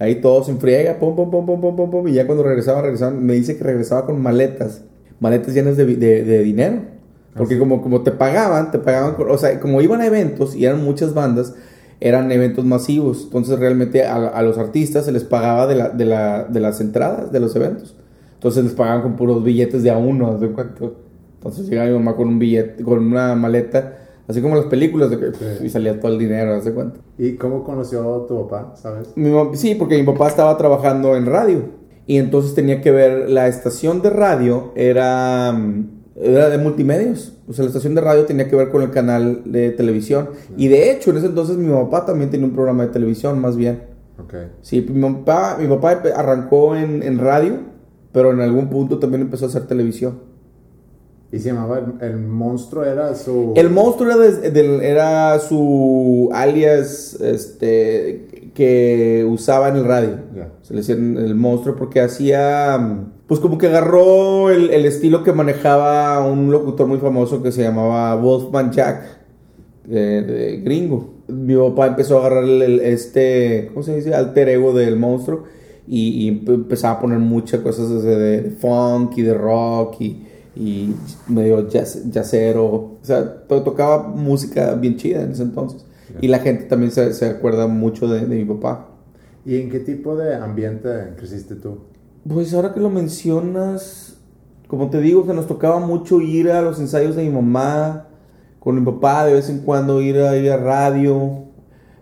Ahí 0.00 0.16
todos 0.16 0.48
en 0.48 0.58
friega, 0.58 0.98
pum, 0.98 1.14
pum, 1.14 1.30
pum, 1.30 1.46
pum, 1.46 1.60
pum, 1.60 1.76
pum, 1.76 1.90
pum, 1.92 2.08
y 2.08 2.14
ya 2.14 2.26
cuando 2.26 2.42
regresaba, 2.42 2.82
regresaban, 2.82 3.24
me 3.24 3.34
dice 3.34 3.56
que 3.56 3.64
regresaba 3.64 4.06
con 4.06 4.20
maletas, 4.20 4.82
maletas 5.20 5.54
llenas 5.54 5.76
de, 5.76 5.86
de- 5.86 6.24
de 6.24 6.42
dinero. 6.42 6.82
Porque 7.36 7.58
como, 7.58 7.80
como 7.82 8.02
te 8.02 8.10
pagaban, 8.10 8.72
te 8.72 8.80
pagaban, 8.80 9.14
o 9.28 9.38
sea, 9.38 9.60
como 9.60 9.80
iban 9.80 10.00
a 10.00 10.06
eventos 10.06 10.56
y 10.56 10.64
eran 10.64 10.82
muchas 10.82 11.14
bandas, 11.14 11.54
eran 12.00 12.32
eventos 12.32 12.64
masivos. 12.64 13.24
Entonces 13.24 13.58
realmente 13.58 14.04
a, 14.04 14.16
a 14.28 14.42
los 14.42 14.58
artistas 14.58 15.04
se 15.04 15.12
les 15.12 15.22
pagaba 15.24 15.68
de, 15.68 15.76
la, 15.76 15.90
de, 15.90 16.04
la, 16.06 16.44
de 16.44 16.60
las 16.60 16.80
entradas 16.80 17.30
de 17.30 17.38
los 17.40 17.54
eventos. 17.54 17.94
Entonces 18.34 18.64
les 18.64 18.72
pagaban 18.72 19.02
con 19.02 19.16
puros 19.16 19.44
billetes 19.44 19.82
de 19.84 19.90
a 19.90 19.98
uno, 19.98 20.32
¿haz 20.32 20.40
de 20.40 20.48
cuánto? 20.50 20.96
Entonces 21.34 21.68
llegaba 21.68 21.88
mi 21.88 21.94
mamá 21.94 22.16
con 22.16 22.26
un 22.28 22.38
billete, 22.38 22.82
con 22.82 22.98
una 22.98 23.34
maleta, 23.36 23.96
así 24.30 24.40
como 24.40 24.56
las 24.56 24.66
películas, 24.66 25.10
de 25.10 25.18
que, 25.18 25.26
Sí. 25.34 25.66
y 25.66 25.68
salía 25.68 25.98
todo 26.00 26.12
el 26.12 26.18
dinero, 26.18 26.54
¿haz 26.54 26.64
de 26.64 26.72
cuenta? 26.72 27.00
¿Y 27.18 27.34
cómo 27.34 27.64
conoció 27.64 28.02
tu 28.28 28.48
papá, 28.48 28.74
sabes? 28.76 29.08
Mi 29.16 29.30
sí, 29.54 29.74
porque 29.74 29.98
mi 29.98 30.04
papá 30.04 30.28
estaba 30.28 30.56
trabajando 30.56 31.16
en 31.16 31.26
radio. 31.26 31.62
Y 32.06 32.16
entonces 32.18 32.54
tenía 32.54 32.80
que 32.80 32.90
ver, 32.90 33.28
la 33.30 33.46
estación 33.48 34.02
de 34.02 34.10
radio 34.10 34.72
era, 34.74 35.52
mm, 35.52 36.00
Era 36.22 36.50
de 36.50 36.58
multimedios. 36.58 37.32
O 37.48 37.52
sea, 37.54 37.62
la 37.64 37.68
estación 37.68 37.94
de 37.94 38.02
radio 38.02 38.26
tenía 38.26 38.46
que 38.46 38.54
ver 38.54 38.68
con 38.68 38.82
el 38.82 38.90
canal 38.90 39.40
de 39.46 39.70
televisión. 39.70 40.28
Y 40.56 40.68
de 40.68 40.90
hecho, 40.90 41.10
en 41.12 41.16
ese 41.16 41.26
entonces 41.28 41.56
mi 41.56 41.72
papá 41.72 42.04
también 42.04 42.30
tenía 42.30 42.46
un 42.46 42.52
programa 42.52 42.84
de 42.84 42.92
televisión, 42.92 43.38
más 43.40 43.56
bien. 43.56 43.84
Okay. 44.24 44.48
Sí, 44.60 44.86
mi 44.92 45.00
papá, 45.12 45.56
mi 45.58 45.66
papá 45.66 46.02
arrancó 46.14 46.76
en, 46.76 47.02
en 47.02 47.18
radio, 47.18 47.60
pero 48.12 48.32
en 48.32 48.40
algún 48.40 48.68
punto 48.68 48.98
también 48.98 49.22
empezó 49.22 49.46
a 49.46 49.48
hacer 49.48 49.66
televisión. 49.66 50.18
¿Y 51.32 51.38
se 51.38 51.50
llamaba 51.50 51.80
el, 52.00 52.16
monstruo? 52.16 52.84
¿Era 52.84 53.14
su...? 53.14 53.52
El 53.54 53.70
monstruo 53.70 54.10
era, 54.10 54.82
era 54.82 55.38
su 55.38 56.28
alias 56.32 57.14
este, 57.20 58.50
que 58.52 59.24
usaba 59.28 59.68
en 59.68 59.76
el 59.76 59.84
radio. 59.84 60.18
Se 60.62 60.74
le 60.74 60.80
decía 60.80 60.96
el 60.96 61.34
monstruo 61.36 61.76
porque 61.76 62.00
hacía... 62.00 63.04
Pues 63.28 63.38
como 63.38 63.58
que 63.58 63.68
agarró 63.68 64.50
el, 64.50 64.84
estilo 64.84 65.22
que 65.22 65.32
manejaba 65.32 66.26
un 66.26 66.50
locutor 66.50 66.88
muy 66.88 66.98
famoso 66.98 67.44
que 67.44 67.52
se 67.52 67.62
llamaba 67.62 68.16
Wolfman 68.16 68.72
Jack, 68.72 69.04
de, 69.84 70.60
gringo. 70.64 71.14
Mi 71.28 71.54
papá 71.54 71.86
empezó 71.86 72.16
a 72.16 72.26
agarrar 72.26 72.42
el, 72.42 72.80
este, 72.80 73.70
¿cómo 73.72 73.84
se 73.84 73.94
dice? 73.94 74.14
Alter 74.14 74.48
ego 74.48 74.74
del 74.74 74.96
monstruo 74.96 75.44
y, 75.86 76.24
y 76.24 76.28
empezaba 76.28 76.94
a 76.94 77.00
poner 77.00 77.20
muchas 77.20 77.60
cosas 77.60 78.02
de, 78.02 78.16
de 78.16 78.50
funk 78.50 79.16
y 79.16 79.22
de 79.22 79.34
rock 79.34 80.00
y 80.00 80.26
y 80.54 80.94
medio 81.28 81.68
jazz, 81.68 82.02
jazzero. 82.10 82.64
O 82.64 82.98
sea, 83.02 83.46
tocaba 83.46 84.08
música 84.08 84.74
bien 84.74 84.96
chida 84.96 85.22
en 85.22 85.32
ese 85.32 85.42
entonces. 85.42 85.84
Y 86.20 86.28
la 86.28 86.40
gente 86.40 86.64
también 86.64 86.90
se, 86.90 87.12
se 87.14 87.26
acuerda 87.26 87.66
mucho 87.66 88.08
de, 88.08 88.26
de, 88.26 88.36
mi 88.36 88.44
papá. 88.44 88.88
¿Y 89.46 89.56
en 89.56 89.70
qué 89.70 89.80
tipo 89.80 90.16
de 90.16 90.34
ambiente 90.34 90.88
creciste 91.16 91.54
tú? 91.54 91.78
Pues 92.28 92.52
ahora 92.52 92.74
que 92.74 92.80
lo 92.80 92.90
mencionas, 92.90 94.18
como 94.66 94.90
te 94.90 95.00
digo, 95.00 95.26
que 95.26 95.32
nos 95.32 95.46
tocaba 95.46 95.78
mucho 95.78 96.20
ir 96.20 96.50
a 96.50 96.62
los 96.62 96.80
ensayos 96.80 97.16
de 97.16 97.22
mi 97.24 97.30
mamá, 97.30 98.08
con 98.58 98.74
mi 98.74 98.84
papá, 98.84 99.24
de 99.24 99.34
vez 99.34 99.48
en 99.48 99.60
cuando 99.60 100.00
ir 100.02 100.18
a, 100.18 100.36
ir 100.36 100.50
a 100.50 100.56
radio. 100.56 101.44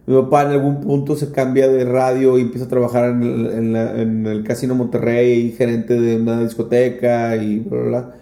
Mi 0.07 0.15
papá 0.23 0.45
en 0.45 0.53
algún 0.53 0.81
punto 0.81 1.15
se 1.15 1.31
cambia 1.31 1.69
de 1.69 1.85
radio 1.85 2.39
y 2.39 2.41
empieza 2.41 2.65
a 2.65 2.69
trabajar 2.69 3.11
en 3.11 3.23
el, 3.23 3.47
en, 3.47 3.77
en 3.77 4.27
el 4.27 4.43
Casino 4.43 4.75
Monterrey, 4.75 5.53
gerente 5.53 6.01
de 6.01 6.17
una 6.17 6.41
discoteca 6.41 7.37
y 7.37 7.61
bla, 7.61 7.79
bla, 7.79 7.89
bla. 7.89 8.15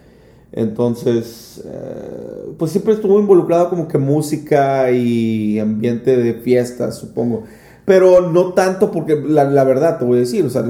Entonces, 0.53 1.63
eh, 1.65 2.55
pues 2.59 2.71
siempre 2.71 2.95
estuvo 2.95 3.19
involucrado 3.21 3.69
como 3.69 3.89
que 3.89 3.99
música 3.99 4.91
y 4.91 5.59
ambiente 5.59 6.17
de 6.17 6.35
fiestas, 6.35 6.97
supongo. 6.99 7.45
Pero 7.85 8.33
no 8.33 8.53
tanto 8.53 8.91
porque, 8.91 9.15
la, 9.17 9.65
verdad, 9.65 9.99
te 9.99 10.05
voy 10.05 10.19
a 10.19 10.21
decir, 10.21 10.45
o 10.45 10.51
sea, 10.51 10.65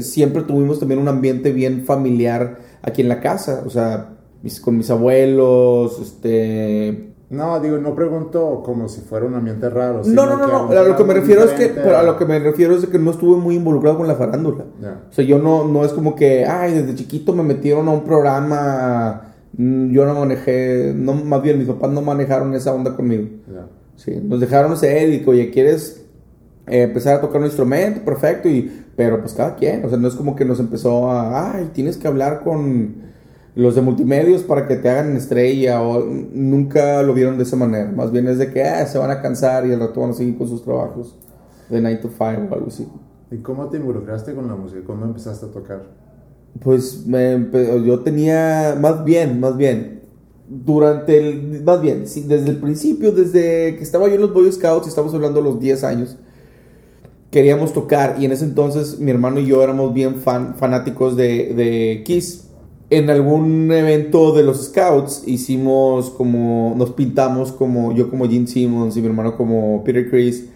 siempre 0.00 0.42
tuvimos 0.42 0.78
también 0.78 1.00
un 1.00 1.08
ambiente 1.08 1.52
bien 1.52 1.84
familiar 1.86 2.58
aquí 2.82 3.00
en 3.00 3.08
la 3.08 3.20
casa, 3.20 3.62
o 3.64 3.70
sea, 3.70 4.16
con 4.62 4.76
mis 4.76 4.90
abuelos, 4.90 5.98
este... 6.00 7.07
No, 7.30 7.60
digo, 7.60 7.76
no 7.76 7.94
pregunto 7.94 8.62
como 8.64 8.88
si 8.88 9.02
fuera 9.02 9.26
un 9.26 9.34
ambiente 9.34 9.68
raro. 9.68 10.02
No, 10.06 10.24
no, 10.24 10.38
no, 10.38 10.46
no. 10.46 10.70
A 10.70 10.82
lo 10.82 10.96
que 10.96 11.04
me 11.04 11.14
refiero 11.14 11.44
es 11.44 11.50
que, 11.52 11.78
a 11.80 12.02
lo 12.02 12.16
que 12.16 12.24
me 12.24 12.38
refiero 12.38 12.74
es 12.74 12.86
que 12.86 12.98
no 12.98 13.10
estuve 13.10 13.36
muy 13.36 13.56
involucrado 13.56 13.98
con 13.98 14.08
la 14.08 14.14
farándula. 14.14 14.64
O 15.10 15.12
sea, 15.12 15.24
yo 15.24 15.38
no, 15.38 15.66
no 15.66 15.84
es 15.84 15.92
como 15.92 16.14
que, 16.14 16.46
ay, 16.46 16.72
desde 16.72 16.94
chiquito 16.94 17.34
me 17.34 17.42
metieron 17.42 17.86
a 17.88 17.90
un 17.90 18.04
programa 18.04 19.28
Mm, 19.58 19.90
yo 19.90 20.04
no 20.06 20.14
manejé, 20.14 20.92
no, 20.94 21.14
más 21.14 21.42
bien 21.42 21.58
mis 21.58 21.66
papás 21.66 21.90
no 21.90 22.02
manejaron 22.02 22.54
esa 22.54 22.72
onda 22.72 22.94
conmigo. 22.94 23.28
Sí, 23.96 24.12
nos 24.22 24.40
dejaron 24.40 24.76
ser 24.76 25.08
y 25.08 25.24
oye, 25.26 25.50
¿quieres 25.50 26.04
eh, 26.68 26.82
empezar 26.82 27.16
a 27.16 27.20
tocar 27.20 27.40
un 27.40 27.46
instrumento? 27.46 28.04
Perfecto, 28.04 28.48
y, 28.48 28.70
pero 28.94 29.20
pues 29.20 29.32
cada 29.34 29.56
quien, 29.56 29.84
o 29.84 29.88
sea, 29.88 29.98
no 29.98 30.06
es 30.06 30.14
como 30.14 30.36
que 30.36 30.44
nos 30.44 30.60
empezó 30.60 31.10
a, 31.10 31.54
ay, 31.54 31.70
tienes 31.72 31.96
que 31.96 32.06
hablar 32.06 32.40
con 32.44 33.07
los 33.58 33.74
de 33.74 33.82
multimedios 33.82 34.44
para 34.44 34.68
que 34.68 34.76
te 34.76 34.88
hagan 34.88 35.16
estrella, 35.16 35.82
o 35.82 36.04
nunca 36.04 37.02
lo 37.02 37.12
vieron 37.12 37.38
de 37.38 37.42
esa 37.42 37.56
manera, 37.56 37.90
más 37.90 38.12
bien 38.12 38.28
es 38.28 38.38
de 38.38 38.52
que 38.52 38.62
ah, 38.62 38.86
se 38.86 38.98
van 38.98 39.10
a 39.10 39.20
cansar 39.20 39.66
y 39.66 39.72
al 39.72 39.80
rato 39.80 40.00
van 40.00 40.10
a 40.10 40.12
seguir 40.12 40.38
con 40.38 40.46
sus 40.46 40.62
trabajos 40.62 41.18
de 41.68 41.80
9 41.80 41.96
to 41.96 42.08
5 42.08 42.22
o 42.22 42.54
algo 42.54 42.68
así. 42.68 42.86
¿Y 43.32 43.38
cómo 43.38 43.68
te 43.68 43.78
involucraste 43.78 44.32
con 44.32 44.46
la 44.46 44.54
música? 44.54 44.82
¿Cómo 44.86 45.04
empezaste 45.04 45.46
a 45.46 45.48
tocar? 45.48 45.82
Pues 46.60 47.04
me, 47.04 47.48
yo 47.84 47.98
tenía, 47.98 48.78
más 48.80 49.02
bien, 49.02 49.40
más 49.40 49.56
bien, 49.56 50.02
durante 50.48 51.18
el, 51.18 51.64
más 51.64 51.82
bien, 51.82 52.04
desde 52.04 52.50
el 52.50 52.58
principio, 52.58 53.10
desde 53.10 53.74
que 53.74 53.82
estaba 53.82 54.06
yo 54.06 54.14
en 54.14 54.20
los 54.20 54.32
Boy 54.32 54.52
Scouts, 54.52 54.86
estamos 54.86 55.12
hablando 55.14 55.42
de 55.42 55.50
los 55.50 55.58
10 55.58 55.82
años, 55.82 56.16
queríamos 57.32 57.72
tocar 57.72 58.18
y 58.20 58.24
en 58.24 58.30
ese 58.30 58.44
entonces 58.44 59.00
mi 59.00 59.10
hermano 59.10 59.40
y 59.40 59.46
yo 59.46 59.64
éramos 59.64 59.92
bien 59.92 60.14
fan, 60.20 60.54
fanáticos 60.54 61.16
de, 61.16 61.54
de 61.54 62.04
Kiss. 62.04 62.47
En 62.90 63.10
algún 63.10 63.70
evento 63.70 64.32
de 64.32 64.42
los 64.42 64.64
Scouts 64.66 65.24
hicimos 65.26 66.08
como, 66.08 66.74
nos 66.76 66.92
pintamos 66.92 67.52
como, 67.52 67.92
yo 67.94 68.08
como 68.08 68.26
Gene 68.28 68.46
Simmons 68.46 68.96
y 68.96 69.02
mi 69.02 69.08
hermano 69.08 69.36
como 69.36 69.84
Peter 69.84 70.08
Chris 70.08 70.46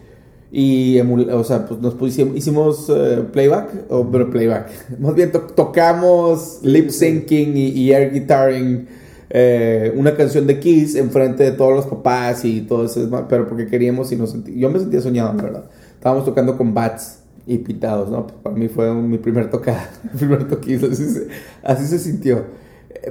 y, 0.51 0.99
o 1.01 1.45
sea, 1.45 1.67
pues 1.67 1.81
nos 1.81 1.95
pusimos, 1.95 2.37
hicimos 2.37 2.91
eh, 2.95 3.25
playback, 3.33 3.91
o 3.91 4.07
pero 4.11 4.31
playback. 4.31 4.71
Más 4.99 5.15
bien 5.15 5.33
tocamos 5.33 6.61
lip 6.63 6.91
syncing 6.91 7.57
y, 7.57 7.91
air 7.91 8.13
guitaring 8.13 8.87
eh, 9.31 9.93
una 9.97 10.15
canción 10.15 10.47
de 10.47 10.59
Kiss 10.59 10.95
enfrente 10.95 11.43
de 11.43 11.53
todos 11.53 11.75
los 11.75 11.87
papás 11.87 12.45
y 12.45 12.61
todo 12.63 12.85
eso, 12.85 13.09
pero 13.31 13.49
porque 13.49 13.67
queríamos 13.67 14.13
y 14.13 14.17
nos 14.17 14.37
yo 14.45 14.69
me 14.69 14.79
sentía 14.79 15.01
soñado, 15.01 15.33
la 15.35 15.43
verdad. 15.43 15.65
Estábamos 15.95 16.27
tocando 16.27 16.57
con 16.59 16.75
bats 16.75 17.22
y 17.47 17.59
pintados, 17.59 18.11
¿no? 18.11 18.27
Pues 18.27 18.39
para 18.43 18.57
mí 18.57 18.69
fue 18.69 18.93
mi 18.95 19.19
primer 19.19 19.51
tocada, 19.51 19.91
mi 20.13 20.19
primer 20.19 20.49
toquizo, 20.49 20.87
así 20.87 21.05
se, 21.05 21.29
así 21.63 21.87
se 21.87 21.99
sintió. 21.99 22.45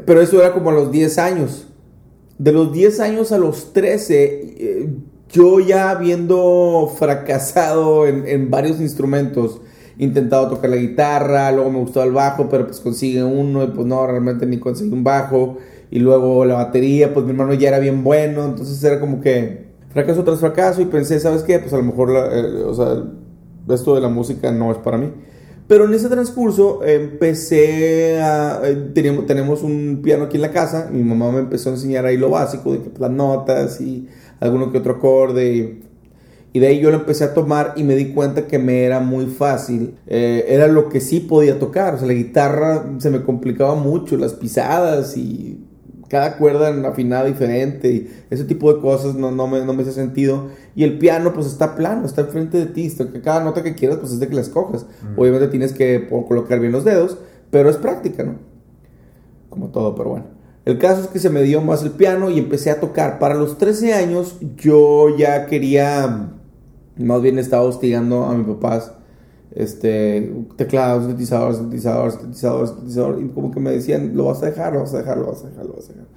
Pero 0.05 0.21
eso 0.21 0.39
era 0.39 0.53
como 0.53 0.69
a 0.69 0.73
los 0.73 0.91
10 0.91 1.17
años. 1.17 1.67
De 2.37 2.51
los 2.51 2.73
10 2.73 2.99
años 3.01 3.31
a 3.31 3.37
los 3.37 3.73
13, 3.73 4.87
yo 5.31 5.59
ya 5.59 5.91
habiendo 5.91 6.91
fracasado 6.97 8.07
en, 8.07 8.49
varios 8.49 8.79
instrumentos, 8.79 9.61
intentado 9.97 10.49
tocar 10.49 10.69
la 10.69 10.75
guitarra, 10.77 11.51
luego 11.51 11.71
me 11.71 11.79
gustó 11.79 12.03
el 12.03 12.11
bajo, 12.11 12.49
pero 12.49 12.65
pues 12.65 12.79
consigue 12.79 13.23
uno 13.23 13.63
y 13.63 13.67
pues 13.67 13.85
no, 13.85 14.05
realmente 14.07 14.45
ni 14.45 14.57
conseguí 14.57 14.91
un 14.91 15.03
bajo. 15.03 15.57
Y 15.89 15.99
luego 15.99 16.45
la 16.45 16.55
batería, 16.55 17.13
pues 17.13 17.25
mi 17.25 17.31
hermano 17.31 17.53
ya 17.53 17.67
era 17.67 17.79
bien 17.79 18.03
bueno, 18.03 18.45
entonces 18.45 18.81
era 18.83 18.99
como 18.99 19.19
que 19.19 19.71
fracaso 19.89 20.23
tras 20.23 20.39
fracaso 20.39 20.81
y 20.81 20.85
pensé, 20.85 21.19
¿sabes 21.19 21.43
qué? 21.43 21.59
Pues 21.59 21.73
a 21.73 21.77
lo 21.77 21.83
mejor, 21.83 22.11
eh, 22.31 22.63
o 22.65 22.73
sea, 22.73 23.03
esto 23.69 23.95
de 23.95 24.01
la 24.01 24.09
música 24.09 24.51
no 24.51 24.71
es 24.71 24.77
para 24.77 24.97
mí. 24.97 25.11
Pero 25.67 25.85
en 25.85 25.93
ese 25.93 26.09
transcurso 26.09 26.83
empecé 26.83 28.21
a... 28.21 28.59
Eh, 28.63 28.91
teníamos, 28.93 29.25
tenemos 29.25 29.63
un 29.63 30.01
piano 30.03 30.25
aquí 30.25 30.35
en 30.35 30.41
la 30.41 30.51
casa, 30.51 30.89
mi 30.91 31.01
mamá 31.01 31.31
me 31.31 31.39
empezó 31.39 31.69
a 31.69 31.73
enseñar 31.73 32.05
ahí 32.05 32.17
lo 32.17 32.29
básico, 32.29 32.73
de 32.73 32.79
que 32.79 32.91
las 32.99 33.09
notas 33.11 33.79
y 33.79 34.07
alguno 34.41 34.71
que 34.71 34.79
otro 34.79 34.95
acorde. 34.95 35.79
Y, 36.53 36.59
de 36.59 36.67
ahí 36.67 36.81
yo 36.81 36.91
lo 36.91 36.97
empecé 36.97 37.23
a 37.23 37.33
tomar 37.33 37.73
y 37.77 37.85
me 37.85 37.95
di 37.95 38.11
cuenta 38.11 38.47
que 38.47 38.59
me 38.59 38.83
era 38.83 38.99
muy 38.99 39.27
fácil. 39.27 39.95
Eh, 40.07 40.43
era 40.49 40.67
lo 40.67 40.89
que 40.89 40.99
sí 40.99 41.21
podía 41.21 41.57
tocar. 41.57 41.95
O 41.95 41.97
sea, 41.97 42.07
la 42.07 42.13
guitarra 42.13 42.85
se 42.97 43.09
me 43.09 43.23
complicaba 43.23 43.75
mucho, 43.75 44.17
las 44.17 44.33
pisadas 44.33 45.15
y 45.15 45.65
cada 46.11 46.35
cuerda 46.35 46.89
afinada 46.89 47.23
diferente 47.23 47.89
y 47.89 48.25
ese 48.29 48.43
tipo 48.43 48.73
de 48.73 48.81
cosas 48.81 49.15
no, 49.15 49.31
no, 49.31 49.47
me, 49.47 49.63
no 49.63 49.73
me 49.73 49.83
hace 49.83 49.93
sentido. 49.93 50.49
Y 50.75 50.83
el 50.83 50.97
piano 50.97 51.31
pues 51.31 51.47
está 51.47 51.73
plano, 51.73 52.05
está 52.05 52.19
enfrente 52.19 52.57
de 52.57 52.65
ti, 52.65 52.93
que 52.93 53.21
cada 53.21 53.41
nota 53.41 53.63
que 53.63 53.75
quieras 53.75 53.99
pues 53.99 54.11
es 54.11 54.19
de 54.19 54.27
que 54.27 54.35
la 54.35 54.41
escojas. 54.41 54.85
Obviamente 55.15 55.47
tienes 55.47 55.71
que 55.71 56.09
colocar 56.09 56.59
bien 56.59 56.73
los 56.73 56.83
dedos, 56.83 57.17
pero 57.49 57.69
es 57.69 57.77
práctica, 57.77 58.25
¿no? 58.25 58.35
Como 59.49 59.69
todo, 59.69 59.95
pero 59.95 60.09
bueno. 60.09 60.25
El 60.65 60.79
caso 60.79 60.99
es 60.99 61.07
que 61.07 61.19
se 61.19 61.29
me 61.29 61.43
dio 61.43 61.61
más 61.61 61.81
el 61.81 61.91
piano 61.91 62.29
y 62.29 62.39
empecé 62.39 62.71
a 62.71 62.81
tocar. 62.81 63.17
Para 63.17 63.35
los 63.35 63.57
13 63.57 63.93
años 63.93 64.35
yo 64.57 65.15
ya 65.17 65.45
quería, 65.45 66.33
más 66.97 67.21
bien 67.21 67.39
estaba 67.39 67.63
hostigando 67.63 68.25
a 68.25 68.35
mis 68.35 68.47
papás, 68.47 68.91
este, 69.53 70.33
teclados, 70.55 71.05
sintetizadores, 71.05 71.57
sintetizadores, 71.57 72.13
sintetizadores, 72.15 72.69
sintetizadores, 72.69 73.25
y 73.25 73.29
como 73.29 73.51
que 73.51 73.59
me 73.59 73.71
decían, 73.71 74.15
lo 74.15 74.25
vas 74.25 74.41
a 74.43 74.47
dejar, 74.47 74.73
lo 74.73 74.81
vas 74.81 74.93
a 74.93 74.99
dejar, 74.99 75.17
lo 75.17 75.27
vas 75.27 75.43
a 75.43 75.49
dejar, 75.49 75.65
lo 75.65 75.73
vas 75.73 75.89
a 75.89 75.93
dejar. 75.93 76.07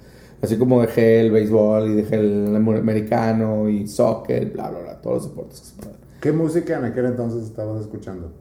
Así 0.41 0.57
como 0.57 0.81
dejé 0.81 1.21
el 1.21 1.31
béisbol 1.31 1.91
y 1.91 1.95
dejé 1.95 2.15
el 2.15 2.55
americano 2.55 3.69
y 3.69 3.87
soccer, 3.87 4.51
bla, 4.51 4.69
bla, 4.69 4.81
bla, 4.81 5.01
todos 5.01 5.23
los 5.23 5.29
deportes 5.29 5.61
que 5.61 5.67
se 5.67 5.75
pueden. 5.75 5.97
¿Qué 6.21 6.31
música 6.31 6.77
en 6.77 6.85
aquel 6.85 7.05
entonces 7.05 7.43
estabas 7.43 7.81
escuchando? 7.81 8.31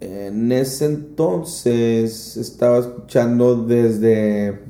En 0.00 0.52
ese 0.52 0.84
entonces 0.84 2.36
estaba 2.36 2.78
escuchando 2.78 3.64
desde 3.64 4.60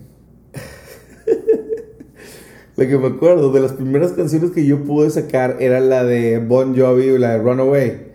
la 2.76 2.86
que 2.86 2.98
me 2.98 3.08
acuerdo 3.08 3.52
de 3.52 3.60
las 3.60 3.72
primeras 3.72 4.12
canciones 4.12 4.52
que 4.52 4.64
yo 4.64 4.84
pude 4.84 5.10
sacar 5.10 5.56
era 5.60 5.80
la 5.80 6.04
de 6.04 6.38
Bon 6.38 6.76
Jovi, 6.76 7.18
la 7.18 7.32
de 7.32 7.38
Runaway. 7.38 8.07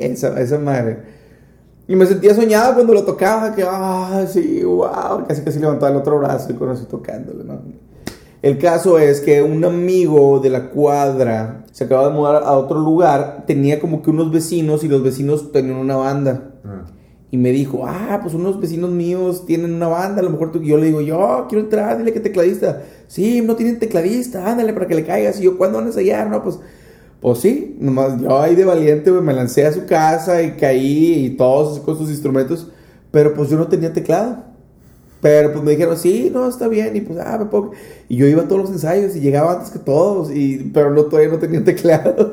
Esa, 0.00 0.40
esa 0.40 0.58
madre. 0.58 0.98
Y 1.88 1.96
me 1.96 2.06
sentía 2.06 2.34
soñado 2.34 2.74
cuando 2.74 2.94
lo 2.94 3.04
tocaba, 3.04 3.54
que, 3.54 3.64
ah, 3.66 4.24
sí, 4.28 4.62
wow, 4.62 5.26
casi 5.26 5.42
casi 5.42 5.58
levantaba 5.58 5.90
el 5.90 5.98
otro 5.98 6.18
brazo 6.18 6.52
y 6.52 6.54
conocí 6.54 6.84
tocándole, 6.86 7.44
¿no? 7.44 7.60
El 8.40 8.58
caso 8.58 8.98
es 8.98 9.20
que 9.20 9.42
un 9.42 9.64
amigo 9.64 10.40
de 10.40 10.50
la 10.50 10.70
cuadra 10.70 11.64
se 11.70 11.84
acaba 11.84 12.08
de 12.08 12.14
mudar 12.14 12.42
a 12.44 12.52
otro 12.52 12.78
lugar, 12.80 13.44
tenía 13.46 13.80
como 13.80 14.02
que 14.02 14.10
unos 14.10 14.32
vecinos 14.32 14.84
y 14.84 14.88
los 14.88 15.02
vecinos 15.02 15.52
tenían 15.52 15.76
una 15.76 15.96
banda. 15.96 16.48
Ah. 16.64 16.84
y 17.32 17.38
me 17.38 17.50
dijo, 17.50 17.84
ah, 17.86 18.20
pues 18.22 18.34
unos 18.34 18.60
vecinos 18.60 18.90
míos 18.90 19.46
tienen 19.46 19.74
una 19.74 19.88
banda, 19.88 20.20
a 20.20 20.22
lo 20.22 20.30
mejor 20.30 20.52
tú, 20.52 20.62
yo 20.62 20.76
le 20.76 20.86
digo, 20.86 21.00
yo 21.00 21.46
quiero 21.48 21.64
entrar, 21.64 21.98
dile 21.98 22.12
que 22.12 22.20
tecladista. 22.20 22.82
Sí, 23.08 23.40
no 23.40 23.56
tienen 23.56 23.78
tecladista, 23.78 24.50
ándale 24.50 24.72
para 24.74 24.86
que 24.86 24.94
le 24.94 25.04
caigas. 25.04 25.40
Y 25.40 25.44
yo, 25.44 25.56
¿cuándo 25.56 25.78
van 25.78 25.86
a 25.86 25.88
ensayar? 25.88 26.28
No, 26.28 26.42
pues, 26.42 26.60
pues 27.22 27.38
sí, 27.38 27.76
nomás 27.78 28.20
yo 28.20 28.40
ahí 28.42 28.56
de 28.56 28.64
valiente, 28.64 29.12
me 29.12 29.32
lancé 29.32 29.64
a 29.64 29.72
su 29.72 29.86
casa 29.86 30.42
y 30.42 30.56
caí 30.56 31.26
y 31.26 31.30
todos 31.36 31.78
con 31.78 31.96
sus 31.96 32.10
instrumentos, 32.10 32.66
pero 33.12 33.32
pues 33.32 33.48
yo 33.48 33.56
no 33.56 33.68
tenía 33.68 33.92
teclado. 33.92 34.44
Pero 35.20 35.52
pues 35.52 35.62
me 35.64 35.70
dijeron, 35.70 35.96
sí, 35.96 36.32
no, 36.34 36.48
está 36.48 36.66
bien, 36.66 36.96
y 36.96 37.00
pues, 37.00 37.20
ah, 37.24 37.38
me 37.38 37.46
pongo. 37.46 37.70
Y 38.08 38.16
yo 38.16 38.26
iba 38.26 38.42
a 38.42 38.48
todos 38.48 38.62
los 38.62 38.70
ensayos 38.72 39.14
y 39.14 39.20
llegaba 39.20 39.52
antes 39.52 39.70
que 39.70 39.78
todos, 39.78 40.32
y, 40.34 40.72
pero 40.74 40.90
no, 40.90 41.04
todavía 41.04 41.30
no 41.30 41.38
tenía 41.38 41.62
teclado. 41.62 42.32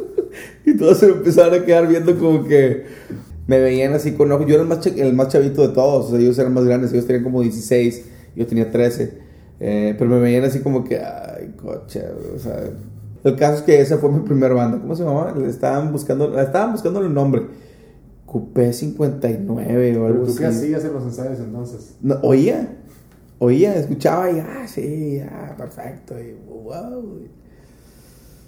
y 0.64 0.76
todos 0.76 0.98
se 0.98 1.08
me 1.08 1.14
empezaron 1.14 1.60
a 1.60 1.64
quedar 1.64 1.88
viendo 1.88 2.16
como 2.16 2.44
que 2.44 2.84
me 3.48 3.58
veían 3.58 3.94
así 3.94 4.12
con 4.12 4.30
ojos. 4.30 4.46
Yo 4.46 4.54
era 4.54 4.62
el 4.62 4.68
más, 4.68 4.86
el 4.86 5.12
más 5.12 5.26
chavito 5.26 5.66
de 5.66 5.74
todos, 5.74 6.06
o 6.06 6.10
sea, 6.10 6.20
ellos 6.20 6.38
eran 6.38 6.54
más 6.54 6.64
grandes, 6.64 6.92
ellos 6.92 7.06
tenían 7.06 7.24
como 7.24 7.42
16, 7.42 8.04
yo 8.36 8.46
tenía 8.46 8.70
13. 8.70 9.12
Eh, 9.58 9.96
pero 9.98 10.08
me 10.08 10.20
veían 10.20 10.44
así 10.44 10.60
como 10.60 10.84
que, 10.84 10.98
ay, 10.98 11.52
coche, 11.60 12.04
o 12.36 12.38
sea. 12.38 12.70
El 13.22 13.36
caso 13.36 13.56
es 13.56 13.62
que 13.62 13.80
esa 13.80 13.98
fue 13.98 14.10
mi 14.10 14.20
primera 14.20 14.54
banda. 14.54 14.78
¿Cómo 14.78 14.96
se 14.96 15.04
llamaba? 15.04 15.32
Le 15.32 15.48
estaban 15.48 15.92
buscando, 15.92 16.38
estaban 16.40 16.72
buscando 16.72 17.00
el 17.00 17.12
nombre. 17.12 17.42
Coupé 18.24 18.72
59 18.72 19.98
o 19.98 20.06
algo 20.06 20.22
así. 20.22 20.22
¿Pero 20.22 20.32
tú 20.32 20.36
qué 20.36 20.46
hacías 20.46 20.84
en 20.84 20.92
los 20.92 21.02
ensayos 21.04 21.38
entonces? 21.40 21.96
No, 22.00 22.16
oía, 22.22 22.76
oía, 23.38 23.74
escuchaba 23.74 24.30
y, 24.30 24.38
ah, 24.38 24.66
sí, 24.66 25.20
ah, 25.20 25.54
perfecto, 25.56 26.14
y 26.18 26.36
wow. 26.48 27.20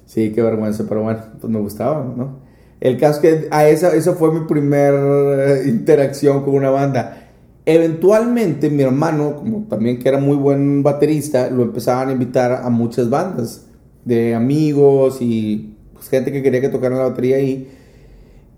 Sí, 0.06 0.32
qué 0.32 0.42
vergüenza, 0.42 0.84
pero 0.88 1.02
bueno, 1.02 1.20
pues 1.40 1.52
me 1.52 1.58
gustaba, 1.58 2.04
¿no? 2.16 2.40
El 2.80 2.98
caso 2.98 3.20
es 3.20 3.40
que 3.40 3.48
a 3.50 3.68
esa, 3.68 3.94
esa 3.94 4.14
fue 4.14 4.32
mi 4.32 4.46
primera 4.46 5.62
interacción 5.64 6.44
con 6.44 6.54
una 6.54 6.70
banda. 6.70 7.30
Eventualmente 7.64 8.70
mi 8.70 8.82
hermano, 8.82 9.36
como 9.36 9.66
también 9.68 9.98
que 9.98 10.08
era 10.08 10.18
muy 10.18 10.36
buen 10.36 10.82
baterista, 10.82 11.48
lo 11.50 11.62
empezaban 11.62 12.08
a 12.08 12.12
invitar 12.12 12.52
a 12.52 12.70
muchas 12.70 13.08
bandas 13.08 13.66
de 14.04 14.34
amigos 14.34 15.18
y 15.20 15.76
pues, 15.92 16.08
gente 16.08 16.32
que 16.32 16.42
quería 16.42 16.60
que 16.60 16.68
tocaran 16.68 16.98
la 16.98 17.04
batería 17.04 17.36
ahí. 17.36 17.68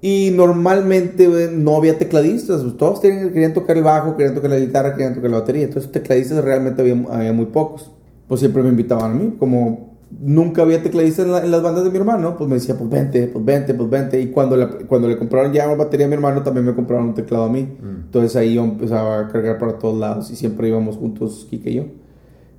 Y 0.00 0.32
normalmente 0.34 1.28
no 1.52 1.76
había 1.76 1.96
tecladistas, 1.96 2.62
pues, 2.62 2.76
todos 2.76 3.00
querían 3.00 3.54
tocar 3.54 3.76
el 3.76 3.84
bajo, 3.84 4.16
querían 4.16 4.34
tocar 4.34 4.50
la 4.50 4.58
guitarra, 4.58 4.92
querían 4.92 5.14
tocar 5.14 5.30
la 5.30 5.40
batería. 5.40 5.64
Entonces 5.64 5.90
tecladistas 5.90 6.44
realmente 6.44 6.82
había, 6.82 7.02
había 7.10 7.32
muy 7.32 7.46
pocos. 7.46 7.90
Pues 8.28 8.40
siempre 8.40 8.62
me 8.62 8.70
invitaban 8.70 9.12
a 9.12 9.14
mí, 9.14 9.36
como 9.38 9.94
nunca 10.20 10.62
había 10.62 10.82
tecladistas 10.82 11.26
en, 11.26 11.50
las 11.50 11.62
bandas 11.62 11.84
de 11.84 11.90
mi 11.90 11.96
hermano, 11.96 12.36
pues 12.36 12.48
me 12.48 12.56
decía, 12.56 12.76
pues 12.76 12.88
vente, 12.90 13.26
pues 13.26 13.44
vente, 13.44 13.74
pues 13.74 13.90
vente. 13.90 14.20
Y 14.20 14.28
cuando, 14.28 14.56
cuando 14.86 15.08
le 15.08 15.18
compraron 15.18 15.52
ya 15.52 15.66
una 15.66 15.76
batería 15.76 16.06
a 16.06 16.08
mi 16.08 16.14
hermano, 16.14 16.42
también 16.42 16.66
me 16.66 16.74
compraron 16.74 17.08
un 17.08 17.14
teclado 17.14 17.44
a 17.44 17.48
mí. 17.48 17.62
Mm. 17.62 18.04
Entonces 18.06 18.36
ahí 18.36 18.54
yo 18.54 18.64
empezaba 18.64 19.20
a 19.20 19.28
cargar 19.28 19.58
para 19.58 19.78
todos 19.78 19.98
lados 19.98 20.30
y 20.30 20.36
siempre 20.36 20.68
íbamos 20.68 20.96
juntos, 20.96 21.46
Kike 21.50 21.70
y 21.70 21.74
yo. 21.74 21.84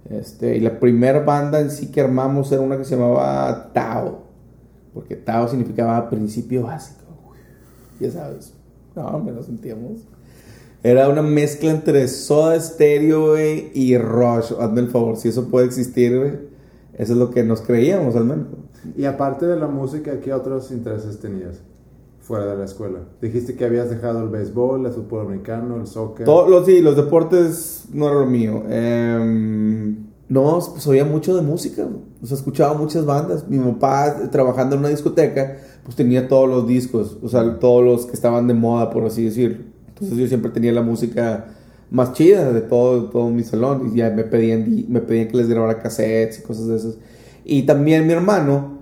Este, 0.10 0.58
y 0.58 0.60
la 0.60 0.80
primera 0.80 1.22
banda 1.22 1.60
en 1.60 1.72
sí 1.72 1.92
que 1.92 2.02
armamos 2.02 2.52
era 2.52 2.62
una 2.62 2.78
que 2.78 2.86
se 2.86 2.96
llamaba 2.96 3.72
Tao, 3.74 4.24
porque 4.94 5.16
Tao 5.16 5.48
significaba 5.48 6.10
principio 6.10 6.64
básico. 6.64 7.06
ya 8.00 8.12
sabes, 8.12 8.54
no, 8.96 9.20
me 9.20 9.32
lo 9.32 9.42
sentíamos. 9.44 10.02
Era 10.84 11.10
una 11.10 11.24
mezcla 11.24 11.72
entre 11.72 12.08
Soda 12.08 12.60
Stereo 12.60 13.36
y 13.40 13.98
Rush. 13.98 14.54
Hazme 14.60 14.82
el 14.82 14.90
favor, 14.90 15.18
si 15.18 15.30
eso 15.30 15.50
puede 15.50 15.66
existir, 15.66 16.50
eso 16.94 17.14
es 17.14 17.18
lo 17.18 17.32
que 17.32 17.44
nos 17.44 17.62
creíamos 17.62 18.16
al 18.16 18.26
menos. 18.26 18.48
Y 18.96 19.06
aparte 19.06 19.48
de 19.48 19.56
la 19.56 19.68
música, 19.68 20.20
¿qué 20.20 20.32
otros 20.32 20.70
intereses 20.70 21.20
tenías 21.20 21.62
fuera 22.26 22.48
de 22.48 22.58
la 22.58 22.66
escuela? 22.66 23.00
Dijiste 23.22 23.56
que 23.56 23.66
habías 23.66 23.90
dejado 23.90 24.24
el 24.24 24.30
béisbol, 24.30 24.86
el 24.86 24.92
fútbol 24.92 25.28
americano, 25.28 25.78
el 25.78 25.88
soccer. 25.88 26.26
Todos 26.26 26.50
los, 26.50 26.66
sí, 26.66 26.82
los 26.82 26.96
deportes 26.96 27.86
no 27.94 28.08
era 28.08 28.20
lo 28.20 28.26
mío. 28.26 28.64
Em, 28.68 30.08
no, 30.28 30.60
pues 30.72 30.86
oía 30.88 31.06
mucho 31.06 31.36
de 31.36 31.44
música. 31.44 31.88
O 32.22 32.26
sea, 32.26 32.36
escuchaba 32.36 32.74
muchas 32.74 33.06
bandas. 33.06 33.48
Mi 33.48 33.60
papá, 33.60 34.30
trabajando 34.32 34.76
en 34.76 34.80
una 34.80 34.90
discoteca, 34.90 35.58
pues 35.84 35.96
tenía 35.96 36.28
todos 36.28 36.50
los 36.50 36.68
discos. 36.68 37.18
O 37.22 37.30
sea, 37.30 37.60
todos 37.60 37.86
los 37.86 38.06
que 38.08 38.14
estaban 38.14 38.48
de 38.48 38.56
moda, 38.56 38.90
por 38.90 39.06
así 39.06 39.26
decirlo. 39.26 39.64
Entonces 39.90 40.18
yo 40.18 40.28
siempre 40.28 40.52
tenía 40.52 40.72
la 40.72 40.82
música 40.82 41.46
más 41.92 42.14
chidas 42.14 42.54
de 42.54 42.62
todo, 42.62 43.10
todo 43.12 43.30
mi 43.30 43.44
salón. 43.44 43.92
Y 43.94 43.98
ya 43.98 44.10
me 44.10 44.24
pedían, 44.24 44.86
me 44.90 45.02
pedían 45.02 45.28
que 45.28 45.38
les 45.38 45.48
grabara 45.48 45.80
cassettes 45.80 46.40
y 46.40 46.42
cosas 46.42 46.68
de 46.68 46.76
esas. 46.78 46.98
Y 47.44 47.64
también 47.64 48.08
mi 48.08 48.14
hermano 48.14 48.76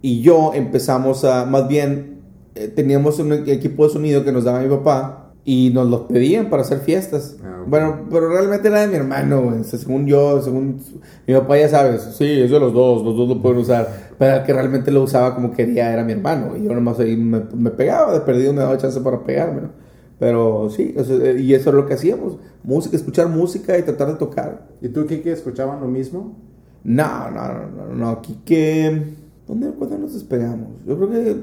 y 0.00 0.20
yo 0.20 0.52
empezamos 0.54 1.24
a, 1.24 1.44
más 1.44 1.66
bien, 1.66 2.17
eh, 2.58 2.68
teníamos 2.68 3.18
un 3.18 3.32
equipo 3.32 3.86
de 3.86 3.92
sonido 3.92 4.24
que 4.24 4.32
nos 4.32 4.44
daba 4.44 4.60
mi 4.60 4.68
papá 4.68 5.32
y 5.44 5.70
nos 5.72 5.88
los 5.88 6.02
pedían 6.02 6.50
para 6.50 6.62
hacer 6.62 6.80
fiestas. 6.80 7.36
Ah, 7.42 7.64
bueno, 7.66 8.06
pero 8.10 8.28
realmente 8.28 8.68
era 8.68 8.80
de 8.80 8.88
mi 8.88 8.96
hermano, 8.96 9.62
según 9.64 10.06
yo, 10.06 10.42
según 10.42 10.80
mi 11.26 11.34
papá 11.34 11.58
ya 11.58 11.68
sabes, 11.68 12.02
sí, 12.16 12.40
es 12.40 12.50
de 12.50 12.60
los 12.60 12.72
dos, 12.72 13.02
los 13.02 13.16
dos 13.16 13.28
lo 13.28 13.40
pueden 13.40 13.58
usar, 13.58 13.88
pero 14.18 14.36
el 14.36 14.42
que 14.42 14.52
realmente 14.52 14.90
lo 14.90 15.02
usaba 15.02 15.34
como 15.34 15.52
quería 15.52 15.92
era 15.92 16.04
mi 16.04 16.12
hermano 16.12 16.56
y 16.56 16.64
yo 16.64 16.74
nomás 16.74 16.98
ahí 17.00 17.16
me, 17.16 17.42
me 17.54 17.70
pegaba, 17.70 18.12
de 18.12 18.20
perdido 18.20 18.52
me 18.52 18.60
daba 18.60 18.76
chance 18.76 19.00
para 19.00 19.24
pegarme, 19.24 19.62
¿no? 19.62 19.88
Pero 20.18 20.68
sí, 20.68 20.94
eh, 20.96 21.36
y 21.40 21.54
eso 21.54 21.70
es 21.70 21.76
lo 21.76 21.86
que 21.86 21.94
hacíamos. 21.94 22.38
Música, 22.64 22.96
escuchar 22.96 23.28
música 23.28 23.78
y 23.78 23.82
tratar 23.82 24.08
de 24.08 24.14
tocar. 24.14 24.66
¿Y 24.80 24.88
tú, 24.88 25.06
Kike, 25.06 25.30
escuchaban 25.30 25.80
lo 25.80 25.86
mismo? 25.86 26.36
No, 26.82 27.30
no, 27.30 27.52
no, 27.52 27.68
no, 27.68 27.94
no. 27.94 28.22
Kike... 28.22 29.16
¿Dónde, 29.46 29.70
¿Cuándo 29.70 29.96
nos 29.96 30.12
despegamos? 30.12 30.68
Yo 30.86 30.96
creo 30.96 31.10
que 31.10 31.36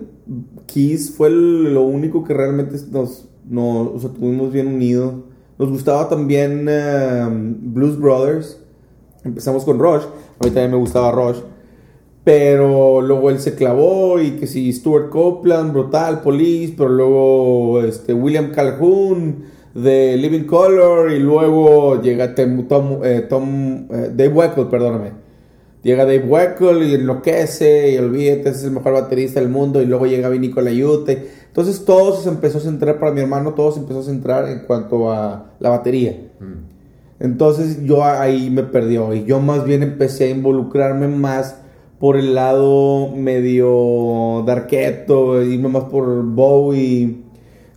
Kiss 0.65 1.11
fue 1.15 1.29
lo 1.29 1.83
único 1.83 2.23
que 2.23 2.33
realmente 2.33 2.77
nos, 2.91 3.27
nos 3.47 3.87
o 3.87 3.99
sea, 3.99 4.09
tuvimos 4.09 4.51
bien 4.51 4.67
unidos. 4.67 5.13
Nos 5.57 5.69
gustaba 5.69 6.09
también 6.09 6.67
em, 6.67 7.73
Blues 7.73 7.99
Brothers. 7.99 8.59
Empezamos 9.23 9.63
con 9.63 9.79
Rush. 9.79 10.03
A 10.39 10.43
mí 10.43 10.51
también 10.51 10.71
me 10.71 10.77
gustaba 10.77 11.11
Rush. 11.11 11.39
Pero 12.23 13.01
luego 13.01 13.29
él 13.29 13.39
se 13.39 13.55
clavó 13.55 14.19
y 14.19 14.31
que 14.31 14.47
si 14.47 14.73
Stuart 14.73 15.09
Copeland, 15.09 15.71
brutal, 15.71 16.21
Police, 16.21 16.73
pero 16.75 16.89
luego 16.89 17.81
este, 17.81 18.13
William 18.13 18.51
Calhoun 18.51 19.45
de 19.75 20.17
Living 20.17 20.45
Color 20.45 21.11
y 21.11 21.19
luego 21.19 22.01
llega 22.01 22.33
Tom, 22.33 23.01
eh, 23.03 23.25
Tom 23.29 23.87
eh, 23.91 24.11
Dave 24.15 24.29
Weckl, 24.29 24.69
perdóname. 24.69 25.24
Llega 25.85 26.03
Dave 26.03 26.25
Weckl 26.27 26.81
y 26.81 26.95
enloquece 26.95 27.91
y 27.91 27.97
olvídate, 27.99 28.49
es 28.49 28.63
el 28.63 28.71
mejor 28.71 28.93
baterista 28.93 29.39
del 29.39 29.49
mundo 29.49 29.83
y 29.83 29.85
luego 29.85 30.07
llega 30.07 30.29
Vinny 30.29 30.49
Colaiute. 30.49 31.29
Entonces 31.45 31.85
todo 31.85 32.19
se 32.19 32.27
empezó 32.27 32.57
a 32.57 32.61
centrar 32.61 32.99
para 32.99 33.11
mi 33.11 33.21
hermano, 33.21 33.53
todo 33.53 33.71
se 33.71 33.81
empezó 33.81 33.99
a 33.99 34.03
centrar 34.03 34.49
en 34.49 34.61
cuanto 34.61 35.11
a 35.11 35.51
la 35.59 35.69
batería. 35.69 36.17
Mm. 36.39 37.23
Entonces 37.23 37.85
yo 37.85 38.03
ahí 38.03 38.49
me 38.49 38.63
perdió 38.63 39.13
y 39.13 39.25
yo 39.25 39.39
más 39.39 39.63
bien 39.63 39.83
empecé 39.83 40.23
a 40.23 40.29
involucrarme 40.29 41.07
más 41.07 41.57
por 41.99 42.17
el 42.17 42.33
lado 42.33 43.11
medio 43.15 44.43
darketo, 44.43 45.39
irme 45.43 45.69
más 45.69 45.83
por 45.83 46.23
Bowie, 46.23 47.15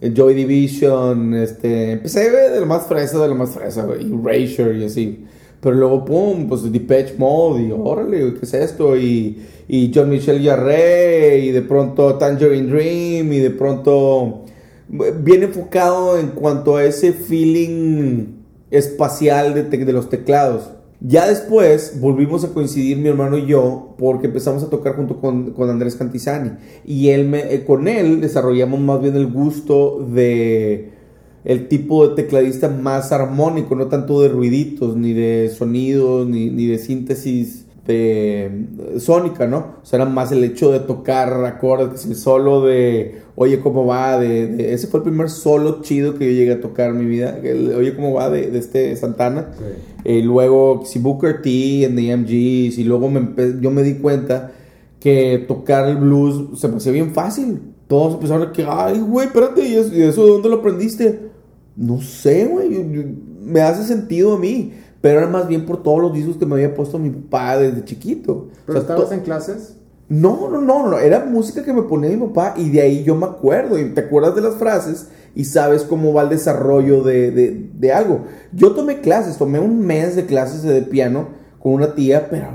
Joy 0.01 0.33
Division, 0.33 1.35
este, 1.35 1.93
empecé 1.93 2.31
de 2.31 2.59
lo 2.59 2.65
más 2.65 2.87
fresa, 2.87 3.19
de 3.19 3.29
lo 3.29 3.35
más 3.35 3.51
fresa, 3.51 3.87
y 4.01 4.11
Erasure 4.15 4.79
y 4.79 4.85
así. 4.87 5.27
Pero 5.61 5.75
luego, 5.75 6.05
pum, 6.05 6.49
pues 6.49 6.71
Depeche 6.71 7.15
Mode, 7.19 7.65
y 7.65 7.73
órale, 7.73 8.35
¿qué 8.35 8.41
es 8.43 8.55
esto? 8.55 8.97
Y, 8.97 9.43
y 9.67 9.91
John 9.93 10.09
Michel 10.09 10.43
Jarre, 10.45 11.39
y 11.39 11.51
de 11.51 11.63
pronto 11.63 12.15
Tangerine 12.15 12.69
Dream, 12.69 13.33
y 13.33 13.39
de 13.39 13.51
pronto 13.51 14.45
bien 14.89 15.43
enfocado 15.43 16.19
en 16.19 16.29
cuanto 16.29 16.77
a 16.77 16.85
ese 16.85 17.13
feeling 17.13 18.27
espacial 18.71 19.55
de, 19.55 19.65
de 19.65 19.93
los 19.93 20.09
teclados. 20.09 20.71
Ya 21.01 21.29
después 21.29 22.01
volvimos 22.01 22.43
a 22.43 22.49
coincidir 22.49 22.97
mi 22.99 23.09
hermano 23.09 23.39
y 23.39 23.47
yo 23.47 23.95
porque 23.99 24.27
empezamos 24.27 24.65
a 24.65 24.71
tocar 24.71 24.97
junto 24.97 25.21
con, 25.21 25.55
Andrés 25.71 25.95
Cantizani 25.95 26.51
y 26.85 27.11
él 27.11 27.33
eh, 27.35 27.65
con 27.65 27.87
él 27.87 28.21
desarrollamos 28.21 28.81
más 28.81 29.01
bien 29.01 29.15
el 29.15 29.29
gusto 29.29 30.05
de 30.11 30.98
el 31.49 31.67
tipo 31.67 32.07
de 32.07 32.15
tecladista 32.15 32.69
más 32.69 33.11
armónico, 33.11 33.75
no 33.75 33.87
tanto 33.87 34.21
de 34.21 34.29
ruiditos, 34.29 34.97
ni 34.97 35.15
de 35.15 35.49
sonidos, 35.49 36.29
ni, 36.29 36.51
ni 36.51 36.67
de 36.67 36.79
síntesis 36.79 37.65
de, 37.87 38.67
sónica, 38.99 39.47
¿no? 39.47 39.77
O 39.83 39.87
sea, 39.87 39.97
era 39.97 40.05
más 40.05 40.31
el 40.31 40.45
hecho 40.45 40.71
de 40.71 40.81
tocar 40.81 41.43
acordes, 41.47 42.05
el 42.05 42.17
solo 42.17 42.61
de 42.67 43.23
Oye, 43.35 43.61
¿cómo 43.61 43.87
va? 43.87 44.19
De, 44.19 44.75
ese 44.75 44.89
fue 44.89 44.99
el 44.99 45.05
primer 45.05 45.31
solo 45.31 45.81
chido 45.81 46.17
que 46.19 46.27
yo 46.27 46.33
llegué 46.33 46.53
a 46.53 46.61
tocar 46.61 46.91
en 46.91 46.99
mi 46.99 47.07
vida. 47.07 47.39
Oye, 47.77 47.95
¿cómo 47.97 48.13
va? 48.13 48.29
De, 48.29 48.57
este 48.59 48.95
Santana. 48.97 49.53
Eh, 50.05 50.21
luego, 50.23 50.83
si 50.85 50.99
Booker 50.99 51.41
T 51.41 51.85
en 51.85 51.97
The 51.97 52.17
MGs. 52.17 52.79
Y 52.79 52.85
luego 52.85 53.09
me 53.09 53.21
yo 53.61 53.71
me 53.71 53.83
di 53.83 53.95
cuenta 53.95 54.53
que 55.01 55.45
tocar 55.49 55.89
el 55.89 55.97
blues 55.97 56.61
se 56.61 56.69
me 56.69 56.77
hacía 56.77 56.93
bien 56.93 57.13
fácil. 57.13 57.61
Todos 57.87 58.15
empezaron 58.15 58.49
a 58.49 58.53
que, 58.53 58.67
ay, 58.69 58.99
güey, 58.99 59.29
espérate, 59.29 59.67
¿y 59.67 59.77
eso, 59.77 59.95
eso 59.95 60.25
de 60.25 60.31
dónde 60.33 60.49
lo 60.51 60.57
aprendiste? 60.57 61.28
No 61.79 62.01
sé, 62.03 62.45
güey. 62.47 62.69
Me 63.41 63.61
hace 63.63 63.85
sentido 63.85 64.35
a 64.35 64.39
mí. 64.39 64.75
Pero 65.01 65.21
era 65.21 65.29
más 65.29 65.47
bien 65.47 65.65
por 65.65 65.81
todos 65.83 66.01
los 66.01 66.13
discos 66.13 66.37
que 66.39 66.45
me 66.45 66.55
había 66.57 66.75
puesto 66.75 66.99
mi 66.99 67.09
papá 67.11 67.57
desde 67.57 67.85
chiquito. 67.85 68.49
¿Pero 68.67 68.81
estabas 68.81 69.13
en 69.13 69.21
clases? 69.21 69.77
No, 70.09 70.51
no, 70.51 70.61
no, 70.61 70.89
no, 70.89 70.99
era 70.99 71.25
música 71.25 71.63
que 71.63 71.73
me 71.73 71.83
ponía 71.83 72.11
mi 72.11 72.17
papá 72.27 72.55
y 72.57 72.69
de 72.71 72.81
ahí 72.81 73.05
yo 73.05 73.15
me 73.15 73.27
acuerdo 73.27 73.79
y 73.79 73.91
te 73.95 74.01
acuerdas 74.01 74.35
de 74.35 74.41
las 74.41 74.55
frases 74.57 75.07
y 75.37 75.45
sabes 75.45 75.83
cómo 75.85 76.13
va 76.13 76.23
el 76.23 76.31
desarrollo 76.31 77.03
de, 77.05 77.31
de, 77.31 77.71
de 77.79 77.93
algo. 77.93 78.23
Yo 78.53 78.73
tomé 78.73 79.01
clases, 79.01 79.37
tomé 79.37 79.61
un 79.61 79.79
mes 79.87 80.17
de 80.17 80.25
clases 80.27 80.63
de 80.65 80.83
piano 80.83 81.29
con 81.61 81.75
una 81.75 81.95
tía, 81.95 82.29
pero 82.31 82.47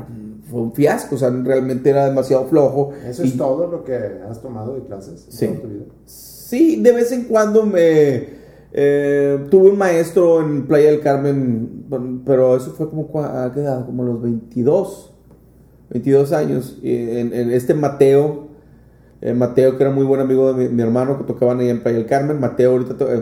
fue 0.52 0.62
un 0.64 0.74
fiasco, 0.74 1.16
o 1.16 1.18
sea, 1.18 1.30
realmente 1.30 1.92
era 1.92 2.06
demasiado 2.10 2.46
flojo. 2.48 2.92
¿Eso 3.08 3.24
Y- 3.24 3.28
es 3.30 3.38
todo 3.38 3.68
lo 3.68 3.84
que 3.86 3.96
has 4.30 4.42
tomado 4.42 4.76
de 4.76 4.82
clases? 4.82 5.26
en 5.28 5.32
Sí. 5.32 5.48
toda 5.48 5.62
tu 5.62 5.68
vida? 5.70 5.84
Sí, 6.06 6.82
de 6.82 6.92
vez 6.92 7.12
en 7.14 7.24
cuando 7.26 7.66
me 7.66 8.43
eh, 8.76 9.46
tuve 9.52 9.70
un 9.70 9.78
maestro 9.78 10.42
en 10.42 10.66
Playa 10.66 10.90
del 10.90 11.00
Carmen, 11.00 11.86
pero 12.26 12.58
eso 12.58 12.72
fue 12.72 12.90
como 12.90 13.08
a 13.22 13.52
qué 13.54 13.60
edad, 13.60 13.86
como 13.86 14.04
los 14.04 14.20
22, 14.20 15.14
22 15.92 16.32
años. 16.32 16.80
En, 16.82 17.52
este 17.52 17.76
Mateo, 17.76 18.48
eh, 19.22 19.36
Mateo 19.36 19.78
que 19.78 19.84
era 19.84 19.94
muy 19.94 20.04
buen 20.06 20.22
amigo 20.22 20.54
de 20.54 20.70
mi, 20.70 20.82
hermano 20.82 21.20
que 21.20 21.24
tocaban 21.24 21.60
ahí 21.60 21.70
en 21.70 21.84
Playa 21.84 22.00
del 22.00 22.08
Carmen. 22.08 22.40
Mateo 22.40 22.72
ahorita 22.72 22.96
eh, 23.14 23.22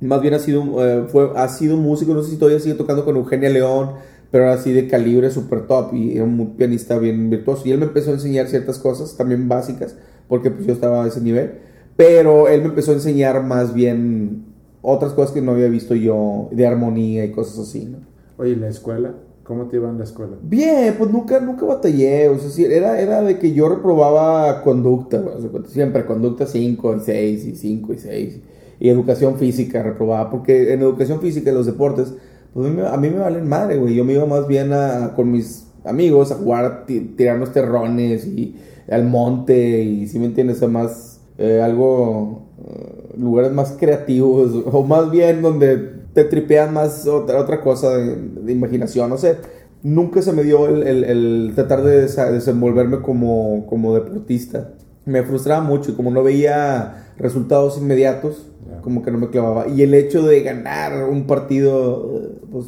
más 0.00 0.20
bien 0.20 0.34
ha 0.34 0.38
sido, 0.38 0.62
fue, 1.08 1.32
ha 1.34 1.48
sido 1.48 1.78
músico, 1.78 2.12
no 2.12 2.22
sé 2.22 2.32
si 2.32 2.36
todavía 2.36 2.60
sigue 2.60 2.74
tocando 2.74 3.06
con 3.06 3.16
Eugenia 3.16 3.48
León, 3.48 3.92
pero 4.30 4.44
era 4.44 4.52
así 4.52 4.74
de 4.74 4.86
calibre 4.86 5.30
super 5.30 5.66
top 5.66 5.94
y 5.94 6.16
era 6.16 6.24
un 6.24 6.56
pianista 6.56 6.98
bien 6.98 7.30
virtuoso. 7.30 7.62
Y 7.66 7.72
él 7.72 7.78
me 7.78 7.86
empezó 7.86 8.10
a 8.10 8.14
enseñar 8.14 8.48
ciertas 8.48 8.78
cosas, 8.78 9.16
también 9.16 9.48
básicas, 9.48 9.96
porque 10.28 10.50
pues 10.50 10.66
yo 10.66 10.74
estaba 10.74 11.04
a 11.04 11.08
ese 11.08 11.22
nivel. 11.22 11.52
Pero 11.96 12.48
él 12.48 12.60
me 12.60 12.68
empezó 12.68 12.90
a 12.90 12.94
enseñar 12.94 13.42
más 13.42 13.72
bien 13.72 14.47
otras 14.82 15.12
cosas 15.12 15.32
que 15.32 15.42
no 15.42 15.52
había 15.52 15.68
visto 15.68 15.94
yo, 15.94 16.48
de 16.52 16.66
armonía 16.66 17.24
y 17.24 17.32
cosas 17.32 17.58
así, 17.68 17.84
¿no? 17.86 17.98
Oye, 18.36 18.52
¿y 18.52 18.56
la 18.56 18.68
escuela? 18.68 19.14
¿Cómo 19.42 19.66
te 19.66 19.76
iba 19.76 19.88
en 19.88 19.98
la 19.98 20.04
escuela? 20.04 20.36
Bien, 20.42 20.94
pues 20.98 21.10
nunca, 21.10 21.40
nunca 21.40 21.64
batallé, 21.66 22.28
o 22.28 22.38
sea, 22.38 22.50
sí, 22.50 22.64
era, 22.64 23.00
era 23.00 23.22
de 23.22 23.38
que 23.38 23.52
yo 23.52 23.68
reprobaba 23.68 24.62
conducta, 24.62 25.18
güey, 25.20 25.34
o 25.36 25.40
sea, 25.40 25.50
siempre 25.66 26.04
conducta 26.04 26.46
5 26.46 26.94
y 26.96 27.00
6 27.00 27.44
y 27.46 27.56
5 27.56 27.92
y 27.94 27.98
6, 27.98 28.40
y 28.78 28.88
educación 28.90 29.36
física 29.38 29.82
reprobaba, 29.82 30.30
porque 30.30 30.72
en 30.72 30.82
educación 30.82 31.20
física 31.20 31.50
y 31.50 31.54
los 31.54 31.66
deportes, 31.66 32.12
pues 32.52 32.66
a 32.66 32.70
mí, 32.70 32.76
me- 32.76 32.86
a 32.86 32.96
mí 32.98 33.10
me 33.10 33.18
valen 33.18 33.48
madre, 33.48 33.78
güey, 33.78 33.94
yo 33.94 34.04
me 34.04 34.12
iba 34.12 34.26
más 34.26 34.46
bien 34.46 34.72
a, 34.72 35.14
con 35.16 35.32
mis 35.32 35.66
amigos 35.84 36.30
a 36.30 36.36
jugar, 36.36 36.84
tirarnos 36.86 37.52
terrones 37.52 38.26
y 38.26 38.54
al 38.90 39.04
monte, 39.04 39.82
y 39.82 40.06
si 40.08 40.18
me 40.18 40.26
entiendes, 40.26 40.56
o 40.56 40.60
sea, 40.60 40.68
más 40.68 41.20
eh, 41.38 41.60
algo, 41.62 42.42
eh, 42.66 42.97
lugares 43.18 43.52
más 43.52 43.72
creativos, 43.78 44.52
o 44.70 44.82
más 44.84 45.10
bien 45.10 45.42
donde 45.42 45.76
te 46.14 46.24
tripean 46.24 46.72
más 46.72 47.06
otra, 47.06 47.38
otra 47.40 47.60
cosa 47.60 47.96
de, 47.96 48.16
de 48.16 48.52
imaginación, 48.52 49.10
no 49.10 49.18
sé. 49.18 49.36
Nunca 49.82 50.22
se 50.22 50.32
me 50.32 50.42
dio 50.42 50.66
el, 50.68 50.82
el- 50.86 51.04
el 51.04 51.52
tratar 51.54 51.82
de 51.84 52.02
desenvolverme 52.08 53.00
como, 53.00 53.66
como 53.66 53.94
deportista. 53.94 54.70
Me 55.04 55.22
frustraba 55.22 55.62
mucho 55.62 55.92
y 55.92 55.94
como 55.94 56.10
no 56.10 56.22
veía 56.22 57.12
resultados 57.18 57.78
inmediatos, 57.78 58.46
Ya. 58.68 58.80
como 58.82 59.02
que 59.02 59.10
no 59.10 59.18
me 59.18 59.30
clavaba. 59.30 59.68
Y 59.68 59.82
el 59.82 59.94
hecho 59.94 60.26
de 60.26 60.42
ganar 60.42 61.08
un 61.08 61.26
partido, 61.26 62.12
pues 62.50 62.66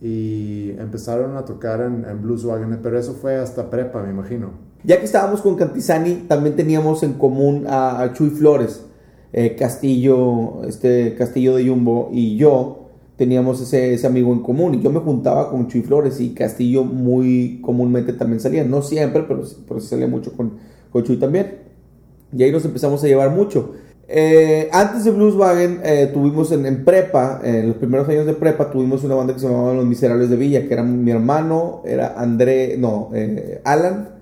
Y 0.00 0.70
empezaron 0.78 1.36
a 1.36 1.44
tocar 1.44 1.80
en, 1.80 2.04
en 2.08 2.22
Blueswagen, 2.22 2.78
pero 2.82 2.98
eso 2.98 3.14
fue 3.14 3.36
hasta 3.36 3.68
prepa, 3.68 4.02
me 4.02 4.10
imagino. 4.10 4.50
Ya 4.84 4.98
que 4.98 5.04
estábamos 5.04 5.40
con 5.42 5.56
Cantizani, 5.56 6.24
también 6.28 6.54
teníamos 6.56 7.02
en 7.02 7.14
común 7.14 7.66
a, 7.68 8.00
a 8.02 8.12
Chuy 8.12 8.30
Flores, 8.30 8.84
eh, 9.32 9.56
Castillo, 9.56 10.62
este 10.66 11.14
Castillo 11.14 11.56
de 11.56 11.68
Jumbo 11.68 12.08
y 12.12 12.36
yo 12.36 12.88
teníamos 13.16 13.60
ese, 13.60 13.94
ese 13.94 14.06
amigo 14.06 14.32
en 14.32 14.40
común. 14.40 14.74
Y 14.74 14.80
yo 14.80 14.90
me 14.90 15.00
juntaba 15.00 15.50
con 15.50 15.68
Chuy 15.68 15.82
Flores 15.82 16.20
y 16.20 16.30
Castillo 16.30 16.84
muy 16.84 17.60
comúnmente 17.62 18.12
también 18.12 18.40
salía. 18.40 18.64
No 18.64 18.80
siempre, 18.82 19.24
pero, 19.24 19.42
pero 19.66 19.80
sí 19.80 19.88
salía 19.88 20.06
mucho 20.06 20.32
con, 20.32 20.52
con 20.90 21.02
Chuy 21.04 21.16
también. 21.16 21.58
Y 22.32 22.42
ahí 22.42 22.52
nos 22.52 22.64
empezamos 22.64 23.02
a 23.04 23.06
llevar 23.06 23.30
mucho. 23.30 23.74
Eh, 24.06 24.70
antes 24.72 25.04
de 25.04 25.10
Blueswagen, 25.10 25.80
eh, 25.84 26.10
tuvimos 26.14 26.50
en, 26.52 26.64
en 26.64 26.84
prepa, 26.84 27.40
en 27.44 27.68
los 27.68 27.76
primeros 27.76 28.08
años 28.08 28.24
de 28.24 28.32
prepa, 28.32 28.70
tuvimos 28.70 29.04
una 29.04 29.14
banda 29.14 29.34
que 29.34 29.40
se 29.40 29.48
llamaba 29.48 29.74
Los 29.74 29.84
Miserables 29.84 30.30
de 30.30 30.36
Villa, 30.36 30.66
que 30.66 30.72
era 30.72 30.82
mi 30.82 31.10
hermano, 31.10 31.82
era 31.84 32.14
André, 32.18 32.76
no, 32.78 33.10
Alan, 33.64 34.17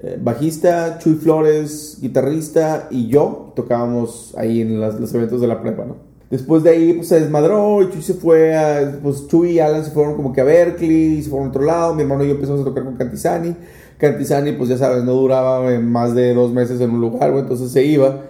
eh, 0.00 0.16
bajista, 0.22 0.98
Chuy 0.98 1.14
Flores, 1.14 1.98
guitarrista 2.00 2.86
y 2.88 3.08
yo 3.08 3.52
tocábamos 3.56 4.32
ahí 4.38 4.60
en 4.60 4.80
los 4.80 5.12
eventos 5.12 5.40
de 5.40 5.48
la 5.48 5.60
prepa, 5.60 5.84
¿no? 5.84 5.96
Después 6.30 6.62
de 6.62 6.70
ahí 6.70 6.92
pues 6.92 7.08
se 7.08 7.18
desmadró 7.18 7.82
y 7.82 7.90
Chuy 7.90 8.02
se 8.02 8.14
fue 8.14 8.54
a, 8.54 9.00
pues 9.02 9.26
Chuy 9.26 9.52
y 9.52 9.58
Alan 9.58 9.84
se 9.84 9.90
fueron 9.90 10.14
como 10.14 10.32
que 10.32 10.40
a 10.40 10.44
Berkeley, 10.44 11.20
se 11.20 11.30
fueron 11.30 11.48
a 11.48 11.50
otro 11.50 11.62
lado, 11.62 11.94
mi 11.94 12.02
hermano 12.02 12.22
y 12.22 12.28
yo 12.28 12.34
empezamos 12.34 12.60
a 12.60 12.64
tocar 12.64 12.84
con 12.84 12.94
Cantizani, 12.94 13.56
Cantizani 13.96 14.52
pues 14.52 14.68
ya 14.68 14.78
sabes, 14.78 15.02
no 15.02 15.14
duraba 15.14 15.72
eh, 15.72 15.80
más 15.80 16.14
de 16.14 16.32
dos 16.32 16.52
meses 16.52 16.80
en 16.80 16.90
un 16.90 17.00
lugar, 17.00 17.32
güey, 17.32 17.42
entonces 17.42 17.72
se 17.72 17.84
iba. 17.84 18.22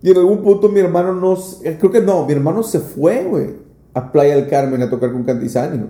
Y 0.00 0.10
en 0.10 0.16
algún 0.16 0.42
punto 0.42 0.70
mi 0.70 0.80
hermano 0.80 1.12
nos, 1.12 1.60
eh, 1.64 1.76
creo 1.78 1.92
que 1.92 2.00
no, 2.00 2.24
mi 2.24 2.32
hermano 2.32 2.62
se 2.62 2.80
fue, 2.80 3.24
güey, 3.24 3.56
a 3.92 4.10
Playa 4.10 4.36
del 4.36 4.48
Carmen 4.48 4.80
a 4.80 4.88
tocar 4.88 5.12
con 5.12 5.24
Cantizani. 5.24 5.84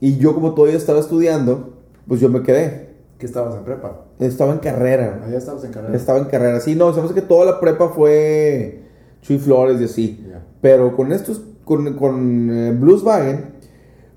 Y 0.00 0.18
yo 0.18 0.34
como 0.34 0.52
todavía 0.52 0.76
estaba 0.76 1.00
estudiando, 1.00 1.78
pues 2.06 2.20
yo 2.20 2.28
me 2.28 2.42
quedé. 2.42 2.87
¿Qué 3.18 3.26
estabas 3.26 3.56
en 3.56 3.64
prepa? 3.64 4.04
Estaba 4.20 4.52
en 4.52 4.60
carrera. 4.60 5.20
Allá 5.26 5.38
estabas 5.38 5.64
en 5.64 5.72
carrera. 5.72 5.96
Estaba 5.96 6.18
en 6.20 6.26
carrera. 6.26 6.60
Sí, 6.60 6.76
no, 6.76 6.90
sabemos 6.90 7.12
que 7.12 7.22
toda 7.22 7.44
la 7.44 7.58
prepa 7.58 7.88
fue 7.88 8.82
Chuy 9.22 9.38
Flores 9.38 9.80
y 9.80 9.84
así. 9.84 10.26
Pero 10.60 10.94
con 10.96 11.12
estos, 11.12 11.42
con, 11.64 11.94
con 11.94 12.50
eh, 12.50 12.72
Blueswagen, 12.72 13.58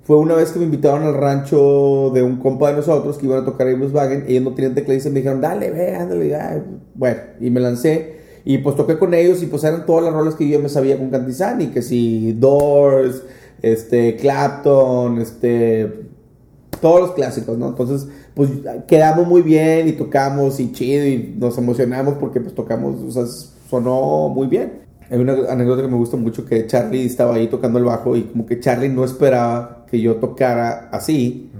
fue 0.03 0.17
una 0.17 0.35
vez 0.35 0.51
que 0.51 0.59
me 0.59 0.65
invitaron 0.65 1.03
al 1.03 1.15
rancho 1.15 2.11
de 2.13 2.21
un 2.21 2.37
compa 2.37 2.69
de 2.69 2.77
nosotros 2.77 3.17
que 3.17 3.25
iban 3.25 3.41
a 3.41 3.45
tocar 3.45 3.65
ahí 3.65 3.73
Blueswagen. 3.73 4.25
Ellos 4.27 4.43
no 4.43 4.53
tenían 4.53 4.75
tecladista 4.75 5.09
y 5.09 5.13
me 5.13 5.19
dijeron, 5.21 5.41
dale, 5.41 5.71
ve, 5.71 5.95
ándale. 5.95 6.27
ya". 6.27 6.63
Bueno, 6.93 7.19
y 7.39 7.49
me 7.49 7.59
lancé. 7.59 8.21
Y 8.45 8.59
pues 8.59 8.75
toqué 8.75 8.99
con 8.99 9.15
ellos 9.15 9.41
y 9.41 9.47
pues 9.47 9.63
eran 9.63 9.87
todas 9.87 10.03
las 10.03 10.13
rolas 10.13 10.35
que 10.35 10.47
yo 10.47 10.59
me 10.59 10.69
sabía 10.69 10.97
con 10.97 11.09
Cantizani. 11.09 11.67
Que 11.67 11.81
si 11.81 12.33
Doors, 12.33 13.23
este, 13.63 14.15
Clapton, 14.17 15.19
este, 15.19 16.09
todos 16.81 16.99
los 16.99 17.11
clásicos, 17.11 17.57
¿no? 17.57 17.69
Entonces, 17.69 18.07
pues 18.33 18.49
quedamos 18.87 19.27
muy 19.27 19.41
bien 19.41 19.87
y 19.87 19.93
tocamos 19.93 20.59
y 20.59 20.71
chido 20.71 21.05
y 21.05 21.35
nos 21.37 21.57
emocionamos 21.57 22.15
porque 22.15 22.39
pues 22.39 22.55
tocamos, 22.55 23.01
o 23.01 23.11
sea, 23.11 23.25
sonó 23.69 24.29
muy 24.29 24.47
bien. 24.47 24.81
Hay 25.09 25.19
una 25.19 25.33
anécdota 25.49 25.81
que 25.81 25.89
me 25.89 25.97
gusta 25.97 26.15
mucho 26.15 26.45
que 26.45 26.65
Charlie 26.67 27.05
estaba 27.05 27.35
ahí 27.35 27.47
tocando 27.47 27.79
el 27.79 27.85
bajo 27.85 28.15
y 28.15 28.23
como 28.23 28.45
que 28.45 28.59
Charlie 28.61 28.87
no 28.87 29.03
esperaba 29.03 29.85
que 29.89 29.99
yo 29.99 30.15
tocara 30.15 30.89
así 30.91 31.51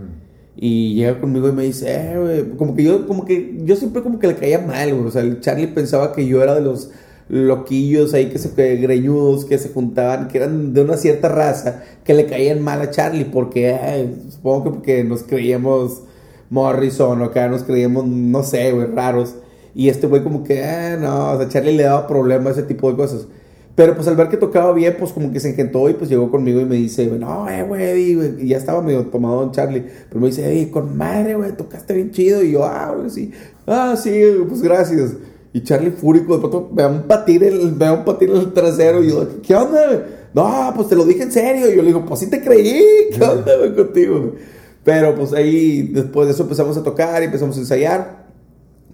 y 0.55 0.95
llega 0.95 1.19
conmigo 1.19 1.49
y 1.49 1.53
me 1.53 1.63
dice, 1.63 1.91
eh, 1.91 2.19
güey", 2.19 2.57
como 2.57 2.75
que 2.75 2.83
yo, 2.83 3.07
como 3.07 3.25
que 3.25 3.57
yo 3.63 3.75
siempre 3.75 4.03
como 4.03 4.19
que 4.19 4.27
le 4.27 4.35
caía 4.35 4.59
mal, 4.59 4.93
güey. 4.93 5.07
O 5.07 5.11
sea, 5.11 5.21
el 5.21 5.39
Charlie 5.39 5.67
pensaba 5.67 6.13
que 6.13 6.25
yo 6.27 6.43
era 6.43 6.53
de 6.55 6.61
los 6.61 6.91
loquillos 7.29 8.13
ahí 8.13 8.29
que 8.29 8.37
se 8.37 8.53
que 8.53 8.75
greñudos 8.75 9.45
que 9.45 9.57
se 9.57 9.69
juntaban, 9.69 10.27
que 10.27 10.37
eran 10.37 10.73
de 10.73 10.81
una 10.81 10.97
cierta 10.97 11.29
raza, 11.29 11.83
que 12.03 12.13
le 12.13 12.25
caían 12.25 12.61
mal 12.61 12.81
a 12.81 12.91
Charlie 12.91 13.25
porque 13.25 14.13
supongo 14.29 14.63
que 14.63 14.69
porque 14.69 15.03
nos 15.03 15.23
creíamos 15.23 16.03
Morrison 16.51 17.21
o 17.21 17.25
acá 17.25 17.47
nos 17.47 17.63
creíamos, 17.63 18.05
no 18.05 18.43
sé, 18.43 18.71
güey, 18.71 18.87
raros. 18.87 19.35
Y 19.73 19.89
este 19.89 20.05
güey 20.05 20.21
como 20.21 20.43
que, 20.43 20.63
ah, 20.63 20.97
no, 20.97 21.31
o 21.31 21.37
sea, 21.37 21.47
Charlie 21.47 21.75
le 21.75 21.83
daba 21.83 22.05
problema 22.05 22.49
a 22.49 22.53
ese 22.53 22.63
tipo 22.63 22.91
de 22.91 22.97
cosas. 22.97 23.25
Pero 23.73 23.95
pues 23.95 24.05
al 24.09 24.17
ver 24.17 24.27
que 24.27 24.35
tocaba 24.35 24.73
bien, 24.73 24.97
pues 24.99 25.13
como 25.13 25.31
que 25.31 25.39
se 25.39 25.49
engentó 25.49 25.89
y 25.89 25.93
pues 25.93 26.09
llegó 26.09 26.29
conmigo 26.29 26.59
y 26.59 26.65
me 26.65 26.75
dice, 26.75 27.07
no, 27.07 27.49
eh, 27.49 27.63
güey, 27.63 27.83
Eddie", 27.83 28.15
güey. 28.15 28.43
Y 28.43 28.49
ya 28.49 28.57
estaba 28.57 28.81
medio 28.81 29.05
tomado 29.05 29.43
en 29.43 29.51
Charlie. 29.51 29.85
Pero 30.09 30.19
me 30.19 30.27
dice, 30.27 30.45
Eddie, 30.45 30.69
con 30.69 30.97
madre, 30.97 31.35
güey, 31.35 31.53
tocaste 31.53 31.93
bien 31.93 32.11
chido. 32.11 32.43
Y 32.43 32.51
yo, 32.51 32.65
ah, 32.65 32.93
güey, 32.95 33.09
sí. 33.09 33.31
Ah, 33.65 33.95
sí, 33.95 34.11
pues 34.47 34.61
gracias. 34.61 35.13
Y 35.53 35.63
Charlie 35.63 35.91
fúrico, 35.91 36.33
de 36.33 36.39
pronto 36.39 36.69
me 36.73 36.81
da 36.81 36.89
un 36.89 37.03
patín, 37.03 37.43
el, 37.43 37.71
me 37.71 37.91
un 37.91 38.03
patín 38.03 38.31
en 38.31 38.37
el 38.37 38.53
trasero. 38.53 39.01
Y 39.01 39.09
yo, 39.09 39.41
¿qué 39.41 39.55
onda, 39.55 39.87
güey? 39.87 39.99
No, 40.33 40.73
pues 40.75 40.89
te 40.89 40.95
lo 40.97 41.05
dije 41.05 41.23
en 41.23 41.31
serio. 41.31 41.71
Y 41.71 41.75
yo 41.77 41.81
le 41.81 41.87
digo, 41.87 42.05
pues 42.05 42.19
sí 42.19 42.29
te 42.29 42.41
creí. 42.41 42.83
¿Qué 43.17 43.23
onda, 43.23 43.55
güey, 43.57 43.73
contigo, 43.73 44.19
güey? 44.19 44.60
Pero 44.83 45.15
pues 45.15 45.33
ahí, 45.33 45.83
después 45.93 46.27
de 46.27 46.33
eso 46.33 46.43
empezamos 46.43 46.75
a 46.77 46.83
tocar 46.83 47.21
y 47.21 47.25
empezamos 47.25 47.55
a 47.57 47.59
ensayar. 47.59 48.25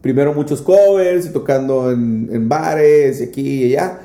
Primero 0.02 0.34
muchos 0.34 0.62
covers 0.62 1.26
y 1.26 1.30
tocando 1.30 1.92
en, 1.92 2.48
bares 2.50 3.22
y 3.22 3.24
aquí 3.24 3.64
y 3.64 3.74
allá. 3.76 4.00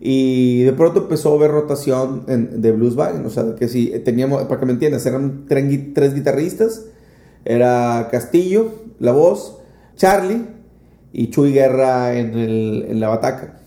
Y 0.00 0.62
de 0.64 0.72
pronto 0.72 1.00
empezó 1.02 1.32
a 1.32 1.36
haber 1.36 1.50
rotación 1.50 2.24
en- 2.28 2.60
de 2.62 2.72
blues 2.72 2.96
band. 2.96 3.26
O 3.26 3.30
sea, 3.30 3.54
que 3.58 3.68
si 3.68 3.86
teníamos, 4.04 4.42
para 4.44 4.60
que 4.60 4.66
me 4.66 4.72
entiendas, 4.72 5.04
eran 5.06 5.44
tres 5.46 6.14
guitarristas. 6.14 6.86
Era 7.44 8.08
Castillo, 8.10 8.72
la 8.98 9.12
voz, 9.12 9.58
Charlie 9.94 10.42
y 11.12 11.30
Chuy 11.30 11.52
Guerra 11.52 12.16
en, 12.18 12.34
el- 12.36 12.86
en 12.88 13.00
la 13.00 13.08
bataca. 13.08 13.60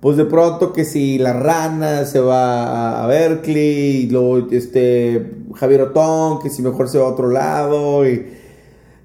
Pues 0.00 0.16
de 0.16 0.24
pronto 0.26 0.72
que 0.72 0.84
si 0.84 1.18
la 1.18 1.32
rana 1.32 2.04
se 2.04 2.20
va 2.20 3.02
a 3.02 3.06
Berkeley, 3.08 4.04
y 4.04 4.06
luego 4.08 4.46
este 4.52 5.32
Javier 5.54 5.82
Otón, 5.82 6.40
que 6.40 6.50
si 6.50 6.62
mejor 6.62 6.88
se 6.88 6.98
va 6.98 7.06
a 7.06 7.12
otro 7.12 7.28
lado, 7.28 8.08
y 8.08 8.37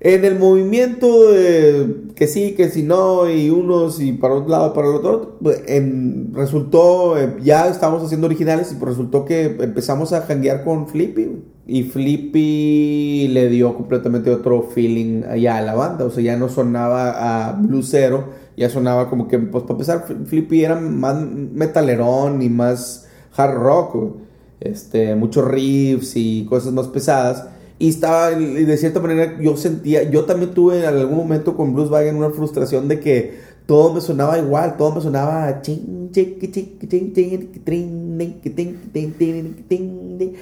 En 0.05 0.25
el 0.25 0.37
movimiento 0.37 1.31
de 1.31 2.07
que 2.15 2.27
sí, 2.27 2.55
que 2.55 2.69
si 2.69 2.83
no, 2.83 3.29
y 3.29 3.49
unos 3.49 4.01
y 4.01 4.11
para 4.11 4.35
un 4.35 4.51
lado, 4.51 4.73
para 4.73 4.89
el 4.89 4.95
otro, 4.95 5.37
pues, 5.41 5.63
en- 5.67 6.33
resultó, 6.33 7.17
eh, 7.17 7.37
ya 7.41 7.69
estábamos 7.69 8.03
haciendo 8.03 8.27
originales 8.27 8.71
y 8.73 8.75
pues 8.75 8.89
resultó 8.91 9.23
que 9.23 9.45
empezamos 9.61 10.11
a 10.11 10.21
janguear 10.23 10.65
con 10.65 10.87
Flippy. 10.89 11.43
Y 11.65 11.83
Flippy 11.83 13.29
le 13.29 13.47
dio 13.47 13.73
completamente 13.75 14.29
otro 14.29 14.63
feeling 14.63 15.23
allá 15.23 15.57
a 15.57 15.61
la 15.61 15.73
banda, 15.75 16.03
o 16.03 16.09
sea, 16.11 16.21
ya 16.21 16.35
no 16.35 16.49
sonaba 16.49 17.49
a 17.49 17.53
bluesero, 17.53 18.25
ya 18.57 18.69
sonaba 18.69 19.09
como 19.09 19.29
que, 19.29 19.39
pues 19.39 19.63
para 19.63 19.73
empezar, 19.75 20.05
Flippy 20.25 20.65
era 20.65 20.75
más 20.77 21.15
metalerón 21.25 22.41
y 22.41 22.49
más 22.49 23.07
hard 23.37 23.55
rock, 23.55 24.17
este, 24.59 25.15
muchos 25.15 25.45
riffs 25.47 26.13
y 26.17 26.45
cosas 26.49 26.73
más 26.73 26.87
pesadas. 26.89 27.47
Y 27.83 27.89
estaba, 27.89 28.31
y 28.39 28.63
de 28.65 28.77
cierta 28.77 28.99
manera, 29.01 29.37
yo 29.41 29.57
sentía, 29.57 30.03
yo 30.09 30.23
también 30.25 30.53
tuve 30.53 30.79
en 30.79 30.85
algún 30.85 31.17
momento 31.17 31.55
con 31.57 31.73
Blues 31.73 31.89
Wagon 31.89 32.15
una 32.15 32.29
frustración 32.29 32.87
de 32.87 32.99
que 33.01 33.33
todo 33.65 33.93
me 33.93 33.99
sonaba 34.01 34.37
igual, 34.39 34.77
todo 34.77 34.95
me 34.95 35.01
sonaba 35.01 35.61
chin, 35.61 36.09
chiqui, 36.11 36.49
chiqui, 36.51 36.87
chin, 36.87 37.13
chin, 37.13 37.61
trin, 37.65 38.17
nin, 38.17 38.39
que 38.41 38.49
tin, 38.51 38.77
tin, 38.93 39.13
tin, 39.13 39.65
tin, 39.67 40.17
tin. 40.17 40.33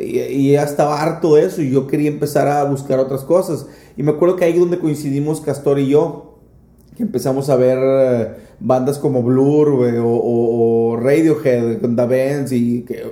y, 0.00 0.18
y 0.20 0.52
ya 0.52 0.64
estaba 0.64 1.00
harto 1.02 1.36
eso 1.38 1.62
y 1.62 1.70
yo 1.70 1.86
quería 1.86 2.10
empezar 2.10 2.48
a 2.48 2.64
buscar 2.64 2.98
otras 2.98 3.22
cosas. 3.24 3.66
Y 3.96 4.02
me 4.02 4.12
acuerdo 4.12 4.36
que 4.36 4.44
ahí 4.44 4.58
donde 4.58 4.78
coincidimos 4.78 5.40
Castor 5.40 5.78
y 5.78 5.88
yo, 5.88 6.38
que 6.96 7.02
empezamos 7.02 7.48
a 7.50 7.56
ver 7.56 7.78
eh, 7.80 8.28
bandas 8.60 8.98
como 8.98 9.22
Blur 9.22 9.76
güey, 9.76 9.96
o, 9.98 10.06
o- 10.08 10.92
o 10.92 10.96
Radiohead 10.96 11.80
con 11.80 11.96
The 11.96 12.06
Bands 12.06 12.52
y 12.52 12.82
que 12.82 13.02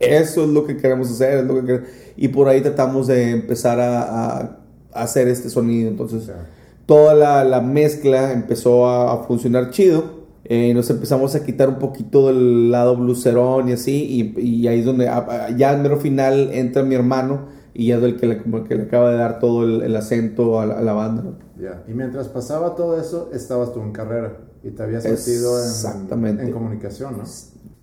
eso 0.00 0.42
es 0.44 0.48
lo 0.50 0.64
que 0.66 0.76
queremos 0.76 1.10
hacer, 1.10 1.38
es 1.38 1.44
lo 1.44 1.54
que 1.56 1.64
queremos- 1.66 1.88
y 2.16 2.28
por 2.28 2.48
ahí 2.48 2.60
tratamos 2.60 3.06
de 3.06 3.30
empezar 3.30 3.78
a, 3.80 4.02
a- 4.38 4.56
hacer 4.94 5.28
este 5.28 5.48
sonido. 5.50 5.88
Entonces, 5.88 6.26
Ya. 6.26 6.46
toda 6.86 7.14
la, 7.14 7.44
la 7.44 7.60
mezcla 7.60 8.32
empezó 8.32 8.86
a, 8.88 9.12
a 9.12 9.16
funcionar 9.24 9.70
chido. 9.70 10.18
eh, 10.44 10.68
y 10.70 10.74
nos 10.74 10.90
empezamos 10.90 11.36
a 11.36 11.44
quitar 11.44 11.68
un 11.68 11.78
poquito 11.78 12.26
del 12.26 12.72
lado 12.72 12.96
blucerón 12.96 13.68
y 13.68 13.72
así. 13.72 14.34
Y, 14.36 14.40
y 14.40 14.66
ahí 14.68 14.80
es 14.80 14.84
donde 14.84 15.06
a- 15.08 15.54
ya 15.56 15.70
al 15.70 15.80
mero 15.80 15.96
final 15.98 16.50
entra 16.52 16.82
mi 16.82 16.96
hermano 16.96 17.42
y 17.72 17.86
ya 17.88 17.98
es 17.98 18.02
el 18.02 18.16
que 18.18 18.26
le, 18.26 18.42
como 18.42 18.64
que 18.64 18.74
le 18.74 18.82
acaba 18.84 19.12
de 19.12 19.16
dar 19.18 19.38
todo 19.38 19.62
el, 19.64 19.82
el 19.82 19.94
acento 19.94 20.58
a 20.58 20.66
la, 20.66 20.78
a 20.78 20.82
la 20.82 20.92
banda. 20.92 21.22
¿no? 21.22 21.34
Ya. 21.62 21.84
Y 21.86 21.92
mientras 21.92 22.26
pasaba 22.28 22.74
todo 22.74 22.98
eso, 23.00 23.30
estabas 23.32 23.72
tú 23.72 23.80
en 23.80 23.92
carrera 23.92 24.38
y 24.64 24.70
te 24.70 24.82
habías 24.82 25.04
metido 25.04 25.56
en, 25.62 26.40
en 26.40 26.52
comunicación, 26.52 27.18
¿no? 27.18 27.24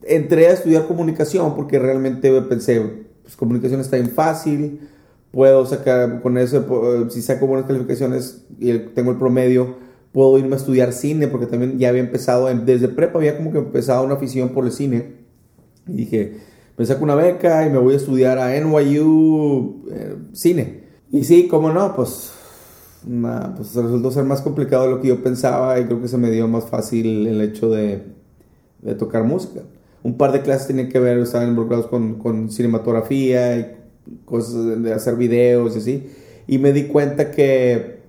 Entré 0.07 0.47
a 0.47 0.53
estudiar 0.53 0.87
comunicación 0.87 1.55
porque 1.55 1.79
realmente 1.79 2.41
pensé, 2.43 2.81
pues 3.23 3.35
comunicación 3.35 3.81
está 3.81 3.97
bien 3.97 4.09
fácil, 4.11 4.81
puedo 5.31 5.65
sacar 5.65 6.21
con 6.21 6.37
eso, 6.37 6.65
po- 6.65 7.09
si 7.09 7.21
saco 7.21 7.47
buenas 7.47 7.67
calificaciones 7.67 8.45
y 8.59 8.77
tengo 8.95 9.11
el 9.11 9.17
promedio, 9.17 9.75
puedo 10.11 10.37
irme 10.37 10.55
a 10.55 10.57
estudiar 10.57 10.93
cine 10.93 11.27
porque 11.27 11.47
también 11.47 11.77
ya 11.79 11.89
había 11.89 12.01
empezado, 12.01 12.47
desde 12.55 12.87
prepa 12.89 13.19
había 13.19 13.37
como 13.37 13.51
que 13.51 13.59
empezado 13.59 14.03
una 14.05 14.15
afición 14.15 14.49
por 14.49 14.65
el 14.65 14.71
cine 14.71 15.17
y 15.87 15.93
dije, 15.93 16.37
me 16.77 16.85
saco 16.85 17.03
una 17.03 17.15
beca 17.15 17.65
y 17.65 17.69
me 17.69 17.77
voy 17.77 17.93
a 17.93 17.97
estudiar 17.97 18.37
a 18.39 18.55
NYU 18.55 19.85
eh, 19.91 20.15
cine. 20.33 20.83
Y 21.11 21.23
sí, 21.23 21.47
cómo 21.47 21.71
no, 21.71 21.95
pues, 21.95 22.31
nah, 23.05 23.55
pues 23.55 23.73
resultó 23.75 24.11
ser 24.11 24.25
más 24.25 24.41
complicado 24.41 24.83
de 24.85 24.91
lo 24.91 25.01
que 25.01 25.07
yo 25.09 25.23
pensaba 25.23 25.79
y 25.79 25.85
creo 25.85 26.01
que 26.01 26.07
se 26.07 26.17
me 26.17 26.29
dio 26.31 26.47
más 26.47 26.65
fácil 26.69 27.27
el 27.27 27.41
hecho 27.41 27.69
de, 27.69 28.03
de 28.81 28.95
tocar 28.95 29.23
música. 29.23 29.61
Un 30.07 30.15
par 30.15 30.31
de 30.31 30.41
clases 30.41 30.67
tenían 30.67 30.87
que 30.87 31.01
ver, 31.01 31.17
estaban 31.17 31.49
involucrados 31.49 31.87
con, 31.87 32.17
con 32.17 32.49
cinematografía 32.49 33.57
y 33.57 33.75
cosas 34.23 34.81
de, 34.81 34.93
hacer 34.93 35.17
videos 35.17 35.75
y 35.75 35.79
así. 35.79 36.07
Y 36.47 36.59
me 36.59 36.71
di 36.71 36.87
cuenta 36.87 37.29
que 37.29 37.99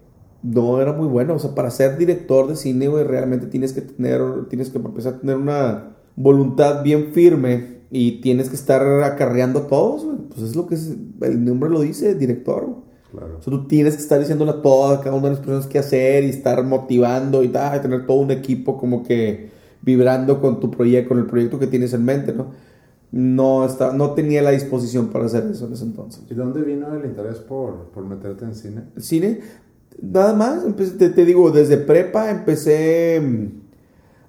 no 0.44 0.80
era 0.80 0.92
muy 0.92 1.08
bueno. 1.08 1.34
O 1.34 1.38
sea, 1.40 1.56
para 1.56 1.72
ser 1.72 1.98
director 1.98 2.46
de 2.46 2.54
cine, 2.54 2.86
güey, 2.86 3.02
realmente 3.02 3.48
tienes 3.48 3.72
que 3.72 3.80
tener, 3.80 4.22
tienes 4.48 4.70
que 4.70 4.78
empezar 4.78 5.14
a 5.14 5.18
tener 5.18 5.38
una 5.38 5.96
voluntad 6.14 6.84
bien 6.84 7.08
firme 7.12 7.78
y 7.90 8.20
tienes 8.20 8.48
que 8.48 8.54
estar 8.54 9.02
acarreando 9.02 9.58
a 9.58 9.66
todos, 9.66 10.04
güey. 10.04 10.18
Pues 10.28 10.42
es 10.42 10.54
lo 10.54 10.68
que 10.68 10.76
es, 10.76 10.94
el 11.20 11.44
nombre 11.44 11.68
lo 11.68 11.80
dice, 11.80 12.14
director. 12.14 12.64
güey. 12.64 12.88
Claro. 13.10 13.38
O 13.40 13.42
sea, 13.42 13.50
tú 13.50 13.66
tienes 13.66 13.96
que 13.96 14.02
estar 14.02 14.20
diciéndole 14.20 14.52
a 14.52 14.62
todas, 14.62 15.00
cada 15.00 15.16
una 15.16 15.30
de 15.30 15.34
las 15.34 15.40
personas 15.40 15.66
qué 15.66 15.80
hacer 15.80 16.22
y 16.22 16.28
estar 16.28 16.62
motivando 16.62 17.42
y 17.42 17.48
tal, 17.48 17.76
y 17.76 17.82
tener 17.82 18.06
todo 18.06 18.18
un 18.18 18.30
equipo 18.30 18.78
como 18.78 19.02
que 19.02 19.57
vibrando 19.82 20.40
con 20.40 20.60
tu 20.60 20.70
proyecto, 20.70 21.10
con 21.10 21.18
el 21.18 21.26
proyecto 21.26 21.58
que 21.58 21.66
tienes 21.66 21.92
en 21.94 22.04
mente, 22.04 22.32
¿no? 22.32 22.46
No, 23.10 23.64
está, 23.64 23.92
no 23.92 24.12
tenía 24.12 24.42
la 24.42 24.50
disposición 24.50 25.08
para 25.08 25.24
hacer 25.26 25.44
eso 25.50 25.66
en 25.66 25.72
ese 25.72 25.84
entonces. 25.84 26.22
¿Y 26.30 26.34
dónde 26.34 26.60
vino 26.62 26.94
el 26.94 27.06
interés 27.06 27.38
por, 27.38 27.86
por 27.94 28.04
meterte 28.04 28.44
en 28.44 28.54
cine? 28.54 28.82
Cine, 28.98 29.40
nada 30.02 30.34
más, 30.34 30.64
empecé- 30.66 30.98
te, 30.98 31.08
te 31.10 31.24
digo, 31.24 31.50
desde 31.50 31.78
prepa 31.78 32.30
empecé 32.30 33.20
mm, 33.22 33.46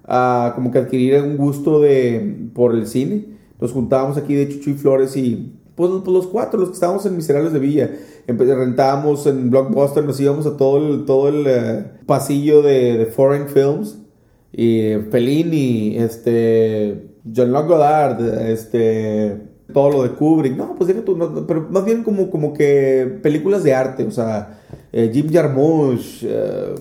a 0.04 0.52
como 0.54 0.70
que 0.70 0.78
adquirir 0.78 1.20
un 1.22 1.36
gusto 1.36 1.80
de, 1.80 2.48
por 2.54 2.74
el 2.74 2.86
cine. 2.86 3.26
Nos 3.60 3.72
juntábamos 3.72 4.16
aquí 4.16 4.34
de 4.34 4.48
Chuchu 4.48 4.70
y 4.70 4.74
Flores 4.74 5.16
y 5.16 5.56
pues, 5.74 5.90
pues 6.04 6.14
los 6.14 6.26
cuatro, 6.26 6.58
los 6.58 6.70
que 6.70 6.74
estábamos 6.74 7.04
en 7.06 7.16
Miserables 7.16 7.52
de 7.52 7.58
Villa, 7.58 7.90
Empe- 8.26 8.46
rentábamos 8.54 9.26
en 9.26 9.50
Blockbuster, 9.50 10.04
nos 10.04 10.18
íbamos 10.20 10.46
a 10.46 10.56
todo 10.56 10.78
el, 10.78 11.04
todo 11.04 11.28
el 11.28 11.44
eh, 11.46 11.84
pasillo 12.06 12.62
de, 12.62 12.96
de 12.98 13.06
Foreign 13.06 13.48
Films 13.48 13.98
y 14.52 14.94
Fellini, 15.10 15.96
este, 15.96 17.16
John 17.34 17.52
Luc 17.52 17.66
Goddard, 17.66 18.48
este, 18.48 19.38
todo 19.72 19.90
lo 19.90 20.02
de 20.02 20.10
Kubrick, 20.10 20.56
no, 20.56 20.74
pues 20.74 20.88
deja 20.88 21.04
tú, 21.04 21.16
pero 21.46 21.68
más 21.70 21.84
bien 21.84 22.02
como, 22.02 22.30
como 22.30 22.52
que 22.52 23.18
películas 23.22 23.62
de 23.62 23.74
arte, 23.74 24.04
o 24.04 24.10
sea, 24.10 24.60
eh, 24.92 25.10
Jim 25.12 25.32
Jarmusch, 25.32 26.24
eh, 26.24 26.74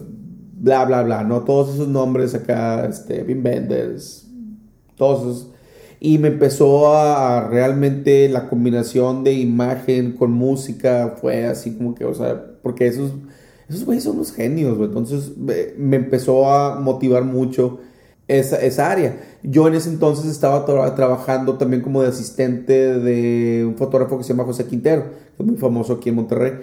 bla, 0.60 0.86
bla, 0.86 1.04
bla, 1.04 1.24
¿no? 1.24 1.42
Todos 1.44 1.76
esos 1.76 1.88
nombres 1.88 2.34
acá, 2.34 2.86
este, 2.86 3.24
Wim 3.24 3.44
Wenders, 3.44 4.28
todos 4.96 5.22
esos. 5.22 5.52
Y 6.02 6.18
me 6.18 6.30
empezó 6.30 6.94
a, 6.94 7.38
a 7.38 7.50
realmente 7.50 8.30
la 8.30 8.48
combinación 8.48 9.24
de 9.24 9.34
imagen 9.34 10.14
con 10.14 10.32
música 10.32 11.16
fue 11.20 11.46
así 11.46 11.76
como 11.76 11.94
que, 11.94 12.06
o 12.06 12.14
sea, 12.14 12.42
porque 12.64 12.88
esos, 12.88 13.12
esos 13.70 13.86
güeyes 13.86 14.04
son 14.04 14.16
unos 14.16 14.32
genios, 14.32 14.78
güey. 14.78 14.90
Entonces 14.90 15.38
me, 15.38 15.96
empezó 15.96 16.52
a 16.52 16.80
motivar 16.80 17.24
mucho 17.24 17.80
esa, 18.28 18.92
área. 18.92 19.22
Yo 19.44 19.68
en 19.68 19.76
ese 19.76 19.90
entonces 19.90 20.26
estaba 20.26 20.66
tra- 20.66 20.96
trabajando 20.96 21.58
también 21.58 21.82
como 21.82 22.02
de 22.02 22.10
asistente 22.10 22.74
de 22.74 23.66
un 23.66 23.76
fotógrafo 23.76 24.18
que 24.18 24.24
se 24.24 24.34
llama 24.34 24.44
José 24.44 24.66
Quintero, 24.66 25.04
que 25.38 25.44
es 25.44 25.46
muy 25.46 25.58
famoso 25.58 25.94
aquí 25.94 26.10
en 26.10 26.16
Monterrey. 26.16 26.54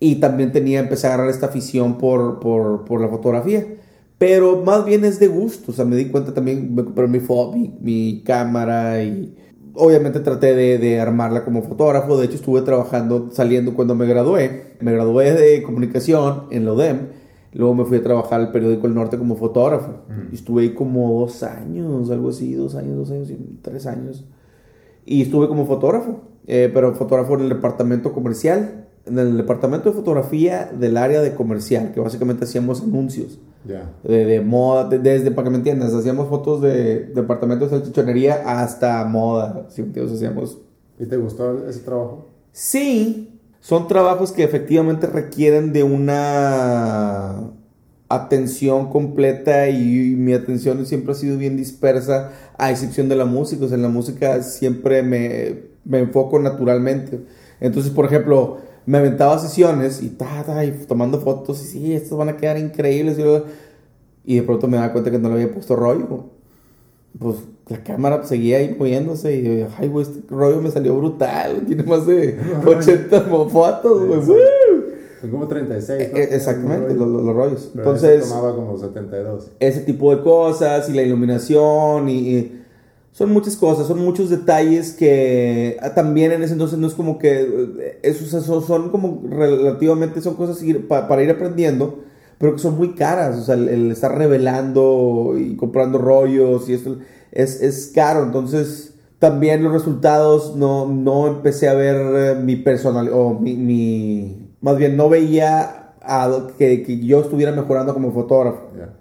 Y 0.00 0.16
también 0.16 0.52
tenía, 0.52 0.80
empecé 0.80 1.06
a 1.06 1.14
agarrar 1.14 1.30
esta 1.30 1.46
afición 1.46 1.98
por, 1.98 2.40
por, 2.40 3.00
la 3.00 3.08
fotografía. 3.08 3.66
Pero 4.18 4.62
más 4.62 4.84
bien 4.86 5.04
es 5.04 5.18
de 5.20 5.28
gusto, 5.28 5.72
o 5.72 5.74
sea, 5.74 5.84
me 5.84 5.96
di 5.96 6.06
cuenta 6.06 6.32
también, 6.32 6.74
me 6.74 6.84
compré 6.84 7.06
mi, 7.06 7.20
mi, 7.20 7.74
mi 7.80 8.22
cámara 8.24 9.02
y 9.02 9.36
obviamente 9.76 10.20
traté 10.20 10.54
de, 10.54 10.78
de 10.78 11.00
armarla 11.00 11.44
como 11.44 11.62
fotógrafo. 11.62 12.16
De 12.18 12.26
hecho, 12.26 12.36
estuve 12.36 12.62
trabajando, 12.62 13.28
saliendo 13.32 13.74
cuando 13.74 13.94
me 13.94 14.06
gradué. 14.06 14.74
Me 14.80 14.92
gradué 14.92 15.32
de 15.32 15.62
comunicación 15.62 16.44
en 16.50 16.64
la 16.64 16.72
UDEM. 16.72 17.08
Luego 17.52 17.74
me 17.74 17.84
fui 17.84 17.98
a 17.98 18.02
trabajar 18.02 18.40
al 18.40 18.52
periódico 18.52 18.86
El 18.86 18.94
Norte 18.94 19.16
como 19.16 19.36
fotógrafo. 19.36 20.02
Y 20.30 20.34
estuve 20.34 20.62
ahí 20.62 20.74
como 20.74 21.20
dos 21.20 21.42
años, 21.42 22.10
algo 22.10 22.28
así, 22.28 22.54
dos 22.54 22.74
años, 22.74 22.96
dos 22.96 23.10
años, 23.10 23.30
y 23.30 23.36
tres 23.62 23.86
años. 23.86 24.26
Y 25.06 25.22
estuve 25.22 25.48
como 25.48 25.64
fotógrafo, 25.66 26.20
eh, 26.46 26.70
pero 26.74 26.92
fotógrafo 26.94 27.34
en 27.34 27.42
el 27.42 27.48
departamento 27.48 28.12
comercial, 28.12 28.85
en 29.06 29.18
el 29.18 29.36
departamento 29.36 29.88
de 29.90 29.96
fotografía 29.96 30.70
del 30.78 30.96
área 30.96 31.20
de 31.20 31.34
comercial, 31.34 31.92
que 31.92 32.00
básicamente 32.00 32.44
hacíamos 32.44 32.82
anuncios 32.82 33.38
Ya. 33.64 33.90
de, 34.02 34.24
de 34.24 34.40
moda, 34.40 34.88
de- 34.88 34.98
desde, 34.98 35.30
para 35.30 35.44
que 35.44 35.50
me 35.50 35.58
entiendas, 35.58 35.94
hacíamos 35.94 36.28
fotos 36.28 36.60
de 36.60 37.06
departamentos 37.14 37.70
de 37.70 37.78
salchichonería 37.78 38.42
hasta 38.44 39.04
moda, 39.04 39.66
¿sí? 39.70 39.82
Entonces 39.82 40.16
hacíamos... 40.16 40.58
¿Y 40.98 41.06
te 41.06 41.16
gustó 41.16 41.68
ese 41.68 41.80
trabajo? 41.80 42.28
Sí, 42.52 43.38
son 43.60 43.86
trabajos 43.86 44.32
que 44.32 44.42
efectivamente 44.44 45.06
requieren 45.06 45.72
de 45.72 45.82
una 45.82 47.50
atención 48.08 48.90
completa 48.90 49.68
y, 49.68 50.14
mi 50.16 50.32
atención 50.32 50.86
siempre 50.86 51.12
ha 51.12 51.14
sido 51.16 51.36
bien 51.38 51.56
dispersa, 51.56 52.30
a 52.56 52.70
excepción 52.70 53.08
de 53.08 53.16
la 53.16 53.24
música, 53.24 53.64
o 53.64 53.68
sea, 53.68 53.76
en 53.76 53.82
la 53.82 53.88
música 53.88 54.42
siempre 54.42 55.02
me, 55.02 55.62
me 55.84 55.98
enfoco 55.98 56.38
naturalmente. 56.38 57.20
Entonces, 57.60 57.90
por 57.92 58.04
ejemplo, 58.06 58.58
me 58.86 58.98
aventaba 58.98 59.38
sesiones 59.38 60.02
y, 60.02 60.08
ta, 60.10 60.42
ta, 60.44 60.64
y 60.64 60.70
tomando 60.86 61.20
fotos 61.20 61.62
y 61.62 61.66
sí, 61.66 61.92
estos 61.92 62.16
van 62.16 62.28
a 62.30 62.36
quedar 62.36 62.56
increíbles. 62.58 63.18
Y, 63.18 63.22
yo- 63.22 63.44
y 64.24 64.36
de 64.36 64.42
pronto 64.42 64.66
me 64.68 64.76
daba 64.76 64.92
cuenta 64.92 65.10
que 65.10 65.18
no 65.18 65.28
le 65.28 65.34
había 65.34 65.52
puesto 65.52 65.76
rollo. 65.76 66.24
Pues 67.18 67.36
la 67.68 67.82
cámara 67.82 68.22
seguía 68.24 68.58
ahí 68.58 68.76
moviéndose 68.78 69.34
y 69.36 69.60
yo, 69.60 69.66
ay, 69.78 69.88
güey, 69.88 70.04
este 70.06 70.20
rollo 70.32 70.60
me 70.60 70.70
salió 70.70 70.96
brutal. 70.96 71.62
Tiene 71.66 71.82
más 71.82 72.06
de 72.06 72.38
80 72.66 73.20
fotos, 73.22 74.06
güey. 74.06 74.20
Sí. 74.22 74.30
¡Woo! 74.30 74.36
Son 75.20 75.30
como 75.30 75.48
36. 75.48 76.10
¿no? 76.12 76.18
Eh, 76.18 76.28
Exactamente, 76.32 76.92
El 76.92 76.98
los, 76.98 77.08
los- 77.08 77.22
los 77.24 77.34
rollos. 77.34 77.70
Pero 77.74 77.84
Entonces, 77.84 78.28
tomaba 78.28 78.54
como 78.54 78.76
72. 78.78 79.50
ese 79.60 79.80
tipo 79.80 80.14
de 80.14 80.22
cosas 80.22 80.88
y 80.90 80.92
la 80.92 81.02
iluminación 81.02 82.08
y, 82.10 82.18
y 82.36 82.62
son 83.16 83.32
muchas 83.32 83.56
cosas, 83.56 83.86
son 83.86 83.98
muchos 84.04 84.28
detalles 84.28 84.92
que 84.92 85.78
ah, 85.80 85.94
también 85.94 86.32
en 86.32 86.42
ese 86.42 86.52
entonces 86.52 86.78
no 86.78 86.86
es 86.86 86.92
como 86.92 87.18
que 87.18 87.30
eh, 87.40 87.98
esos 88.02 88.28
son 88.66 88.90
como 88.90 89.22
relativamente 89.26 90.20
son 90.20 90.34
cosas 90.34 90.58
para 90.88 91.22
ir 91.22 91.30
aprendiendo, 91.30 92.00
pero 92.38 92.52
que 92.52 92.58
son 92.58 92.76
muy 92.76 92.94
caras, 92.94 93.38
o 93.38 93.42
sea, 93.42 93.54
el, 93.54 93.68
el 93.70 93.90
estar 93.90 94.16
revelando 94.18 95.32
y 95.38 95.56
comprando 95.56 95.96
rollos 95.98 96.68
y 96.68 96.74
esto 96.74 96.98
es, 97.32 97.62
es 97.62 97.90
caro, 97.94 98.22
entonces 98.24 98.92
también 99.18 99.62
los 99.64 99.72
resultados 99.72 100.54
no, 100.54 100.86
no 100.86 101.26
empecé 101.26 101.68
a 101.70 101.74
ver 101.74 101.96
eh, 102.36 102.40
mi 102.42 102.56
personal 102.56 103.08
o 103.14 103.30
mi, 103.32 103.54
mi- 103.56 104.50
más 104.60 104.76
bien 104.76 104.94
no 104.98 105.08
veía 105.08 105.94
a- 106.02 106.48
que, 106.58 106.82
que 106.82 106.98
yo 107.00 107.22
estuviera 107.22 107.50
mejorando 107.52 107.94
como 107.94 108.12
fotógrafo 108.12 108.68
Ya. 108.78 108.94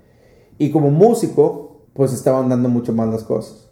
y 0.57 0.71
como 0.71 0.89
músico 0.89 1.81
pues 1.93 2.13
estaban 2.13 2.47
dando 2.47 2.69
mucho 2.69 2.93
más 2.93 3.09
las 3.09 3.23
cosas. 3.25 3.64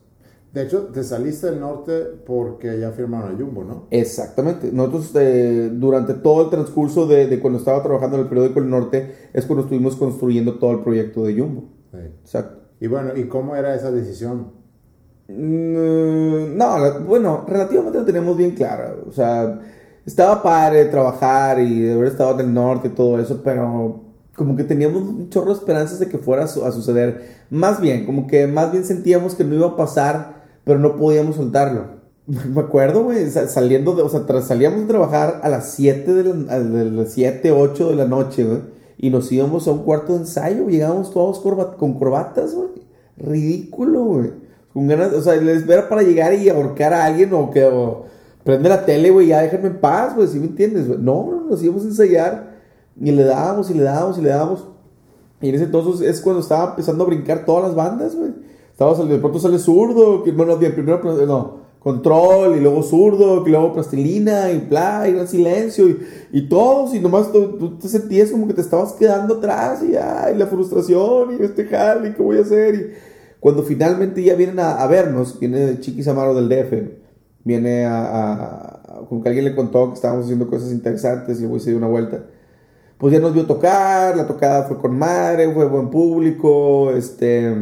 De 0.54 0.62
hecho, 0.64 0.84
te 0.94 1.04
saliste 1.04 1.48
del 1.48 1.60
norte 1.60 2.00
porque 2.26 2.80
ya 2.80 2.92
firmaron 2.92 3.34
a 3.36 3.38
Jumbo, 3.40 3.64
¿no? 3.64 3.88
Exactamente. 3.90 4.72
Nosotros 4.72 5.12
eh, 5.16 5.72
durante 5.74 6.14
todo 6.14 6.44
el 6.44 6.50
transcurso 6.52 7.08
de, 7.08 7.26
de 7.28 7.40
cuando 7.40 7.58
estaba 7.58 7.82
trabajando 7.82 8.18
en 8.18 8.24
el 8.24 8.30
periódico 8.30 8.60
El 8.60 8.70
Norte 8.70 9.16
es 9.34 9.46
cuando 9.48 9.64
estuvimos 9.64 9.96
construyendo 9.96 10.60
todo 10.60 10.72
el 10.72 10.82
proyecto 10.82 11.24
de 11.24 11.40
Jumbo. 11.40 11.64
Sí. 11.92 11.98
Exacto. 12.22 12.60
Y 12.80 12.86
bueno, 12.88 13.12
¿y 13.16 13.28
cómo 13.28 13.56
era 13.56 13.74
esa 13.74 13.92
decisión? 13.92 14.52
Mm, 15.28 16.58
no, 16.58 16.78
la- 16.80 17.00
bueno, 17.00 17.46
relativamente 17.48 17.98
lo 18.00 18.06
teníamos 18.06 18.38
bien 18.38 18.52
claro. 18.52 19.06
O 19.08 19.12
sea, 19.12 19.60
estaba 20.06 20.44
padre 20.44 20.86
trabajar 20.86 21.60
y 21.62 21.90
haber 21.90 22.08
estado 22.08 22.40
en 22.40 22.48
el 22.48 22.54
norte 22.54 22.90
y 22.90 22.92
todo 22.92 23.20
eso, 23.20 23.42
pero 23.44 24.02
como 24.36 24.56
que 24.56 24.64
teníamos 24.64 25.02
un 25.04 25.30
chorro 25.30 25.48
de 25.48 25.54
esperanzas 25.60 26.00
de 26.00 26.10
que 26.10 26.18
fuera 26.18 26.44
a 26.44 26.48
suceder. 26.48 27.22
Más 27.50 27.80
bien, 27.80 28.06
como 28.06 28.28
que 28.28 28.48
más 28.48 28.72
bien 28.72 28.84
sentíamos 28.84 29.36
que 29.36 29.44
no 29.44 29.56
iba 29.56 29.68
a 29.68 29.76
pasar, 29.78 30.43
pero 30.64 30.80
no 30.80 30.96
podíamos 30.96 31.36
soltarlo. 31.36 32.02
Me 32.28 32.62
acuerdo, 32.62 33.04
güey, 33.04 33.30
sa- 33.30 33.48
saliendo 33.48 33.94
de, 33.96 34.02
o 34.04 34.10
sea, 34.10 34.24
salíamos 34.42 34.82
de 34.82 34.88
trabajar 34.88 35.42
a 35.44 35.50
las 35.50 35.72
7 35.74 36.14
de, 36.14 36.24
la, 36.24 36.54
a 36.54 36.60
de 36.60 36.86
las 36.92 37.12
7, 37.12 37.52
8 37.52 37.90
de 37.90 37.96
la 37.96 38.06
noche, 38.06 38.44
güey, 38.46 38.60
y 38.98 39.10
nos 39.10 39.32
íbamos 39.32 39.68
a 39.68 39.72
un 39.72 39.80
cuarto 39.84 40.14
de 40.14 40.20
ensayo, 40.20 40.68
llegábamos 40.70 41.12
todos 41.12 41.40
corba- 41.40 41.76
con 41.78 41.94
corbatas, 42.00 42.54
güey. 42.56 42.70
Ridículo, 43.18 44.04
güey. 44.04 44.32
Con 44.74 44.88
ganas, 44.88 45.14
o 45.14 45.22
sea, 45.22 45.36
les 45.36 45.58
espera 45.58 45.88
para 45.90 46.02
llegar 46.02 46.34
y 46.34 46.50
ahorcar 46.50 46.94
a 46.94 47.06
alguien 47.06 47.34
o 47.34 47.52
que 47.52 47.64
o 47.66 48.06
prende 48.44 48.70
la 48.70 48.86
tele, 48.86 49.12
güey, 49.12 49.28
ya 49.28 49.42
déjenme 49.42 49.68
en 49.68 49.80
paz, 49.80 50.16
güey, 50.16 50.28
¿sí 50.28 50.40
me 50.40 50.48
entiendes? 50.48 50.88
güey? 50.88 51.00
No, 51.00 51.30
no, 51.30 51.50
nos 51.50 51.62
íbamos 51.64 51.84
a 51.84 51.88
ensayar 51.88 52.58
y 53.00 53.12
le 53.12 53.24
dábamos 53.24 53.70
y 53.70 53.74
le 53.76 53.84
dábamos 53.84 54.18
y 54.18 54.22
le 54.22 54.30
dábamos. 54.30 54.68
Y 55.42 55.50
en 55.50 55.56
ese 55.56 55.66
entonces 55.66 56.08
es 56.08 56.22
cuando 56.22 56.42
estaba 56.42 56.70
empezando 56.72 57.04
a 57.04 57.08
brincar 57.08 57.46
todas 57.46 57.64
las 57.66 57.76
bandas, 57.76 58.16
güey. 58.16 58.32
Estaba 58.74 58.94
saliendo, 58.94 59.16
de 59.16 59.22
pronto 59.22 59.40
sale 59.40 59.60
zurdo, 59.60 60.24
que 60.24 60.32
bueno, 60.32 60.58
primero, 60.58 61.00
no, 61.28 61.58
control, 61.78 62.58
y 62.58 62.60
luego 62.60 62.82
zurdo, 62.82 63.46
y 63.46 63.52
luego 63.52 63.72
plastilina, 63.72 64.52
y 64.52 64.60
bla, 64.68 65.08
y 65.08 65.14
gran 65.14 65.28
silencio, 65.28 65.88
y, 65.88 66.00
y 66.32 66.50
todos, 66.50 66.96
y 66.96 67.00
nomás 67.00 67.32
tú, 67.32 67.78
te 67.78 67.88
sentías 67.88 68.32
como 68.32 68.48
que 68.48 68.56
te 68.56 68.62
estabas 68.62 68.94
quedando 68.94 69.36
atrás, 69.36 69.84
y 69.84 69.96
ay, 69.96 70.36
la 70.36 70.48
frustración, 70.48 71.38
y 71.40 71.44
este 71.44 71.66
jale, 71.66 72.16
qué 72.16 72.24
voy 72.24 72.40
a 72.40 72.42
hacer, 72.42 72.74
y 72.74 72.92
cuando 73.40 73.62
finalmente 73.62 74.24
ya 74.24 74.34
vienen 74.34 74.60
a, 74.60 74.88
vernos, 74.88 75.40
viene 75.40 75.80
Chiquis 75.80 76.08
Amaro 76.08 76.34
del 76.34 76.50
DF, 76.50 76.74
viene 77.44 77.86
a- 77.86 79.06
como 79.08 79.22
que 79.22 79.30
alguien 79.30 79.46
le 79.46 79.56
contó 79.56 79.90
que 79.90 79.96
estábamos 79.96 80.26
haciendo 80.26 80.48
cosas 80.48 80.72
interesantes, 80.72 81.40
y 81.40 81.44
el 81.44 81.50
güey 81.50 81.62
se 81.62 81.70
dio 81.70 81.78
una 81.78 81.88
vuelta. 81.90 82.24
Pues 82.98 83.14
ya 83.14 83.20
nos 83.20 83.34
vio 83.36 83.46
tocar, 83.46 84.16
la 84.18 84.26
tocada 84.26 84.64
fue 84.64 84.78
con 84.80 84.98
madre, 84.98 85.52
fue 85.54 85.68
buen 85.68 85.90
público, 85.92 86.90
este, 86.92 87.54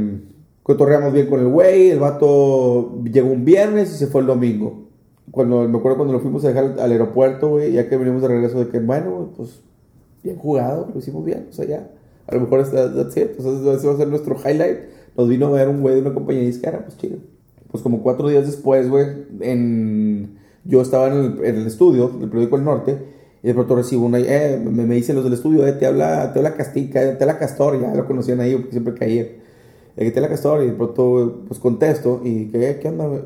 cotorreamos 0.63 1.13
bien 1.13 1.27
con 1.27 1.39
el 1.39 1.47
güey, 1.47 1.89
el 1.89 1.99
vato 1.99 3.01
llegó 3.03 3.31
un 3.31 3.45
viernes 3.45 3.93
y 3.93 3.97
se 3.97 4.07
fue 4.07 4.21
el 4.21 4.27
domingo. 4.27 4.87
Cuando, 5.31 5.67
me 5.67 5.77
acuerdo 5.77 5.97
cuando 5.97 6.13
lo 6.13 6.19
fuimos 6.19 6.43
a 6.43 6.49
dejar 6.49 6.79
al, 6.79 6.91
aeropuerto, 6.91 7.49
güey, 7.49 7.71
ya 7.71 7.87
que 7.87 7.97
venimos 7.97 8.21
de 8.21 8.27
regreso, 8.27 8.59
de 8.59 8.69
que, 8.69 8.79
bueno, 8.79 9.31
pues, 9.35 9.61
bien 10.23 10.35
jugado, 10.35 10.89
lo 10.93 10.99
hicimos 10.99 11.23
bien, 11.23 11.47
o 11.49 11.53
sea, 11.53 11.65
ya, 11.65 11.89
a 12.27 12.35
lo 12.35 12.41
mejor 12.41 12.59
es 12.59 12.71
that's 12.71 13.17
it, 13.17 13.31
ese 13.39 13.87
va 13.87 13.93
a 13.93 13.97
ser 13.97 14.07
nuestro 14.07 14.35
highlight. 14.35 14.79
Nos 15.17 15.27
vino 15.27 15.47
a 15.47 15.51
ver 15.51 15.67
un 15.67 15.81
güey 15.81 15.95
de 15.95 16.01
una 16.01 16.13
compañía 16.13 16.43
disquera, 16.43 16.85
pues 16.85 16.97
chido. 16.97 17.17
Pues 17.69 17.83
como 17.83 18.01
cuatro 18.01 18.29
días 18.29 18.45
después, 18.45 18.89
güey, 18.89 19.05
en... 19.41 20.39
Yo 20.63 20.81
estaba 20.81 21.07
en 21.07 21.13
el, 21.13 21.45
en 21.45 21.55
el 21.55 21.67
estudio 21.67 22.09
del 22.09 22.29
periódico 22.29 22.55
El 22.55 22.63
Norte 22.63 22.97
y 23.41 23.47
de 23.47 23.53
pronto 23.55 23.75
recibo 23.75 24.05
una, 24.05 24.19
eh, 24.19 24.61
me, 24.63 24.85
me 24.85 24.95
dicen 24.95 25.15
los 25.15 25.23
del 25.23 25.33
estudio, 25.33 25.65
eh, 25.65 25.73
te 25.73 25.87
habla, 25.87 26.31
te 26.31 26.39
habla 26.39 26.53
Castica, 26.53 27.17
te 27.17 27.23
habla 27.23 27.39
Castor, 27.39 27.81
ya 27.81 27.95
lo 27.95 28.05
conocían 28.05 28.39
ahí 28.39 28.53
porque 28.53 28.71
siempre 28.71 28.93
caía. 28.93 29.27
Eh, 29.97 30.05
que 30.05 30.11
te 30.11 30.19
habla 30.19 30.29
Castor 30.29 30.63
y 30.63 30.67
de 30.67 30.73
pronto 30.73 31.41
pues 31.47 31.59
contesto 31.59 32.21
y 32.23 32.45
que, 32.49 32.79
¿qué 32.81 32.87
onda, 32.87 33.07
güey? 33.07 33.21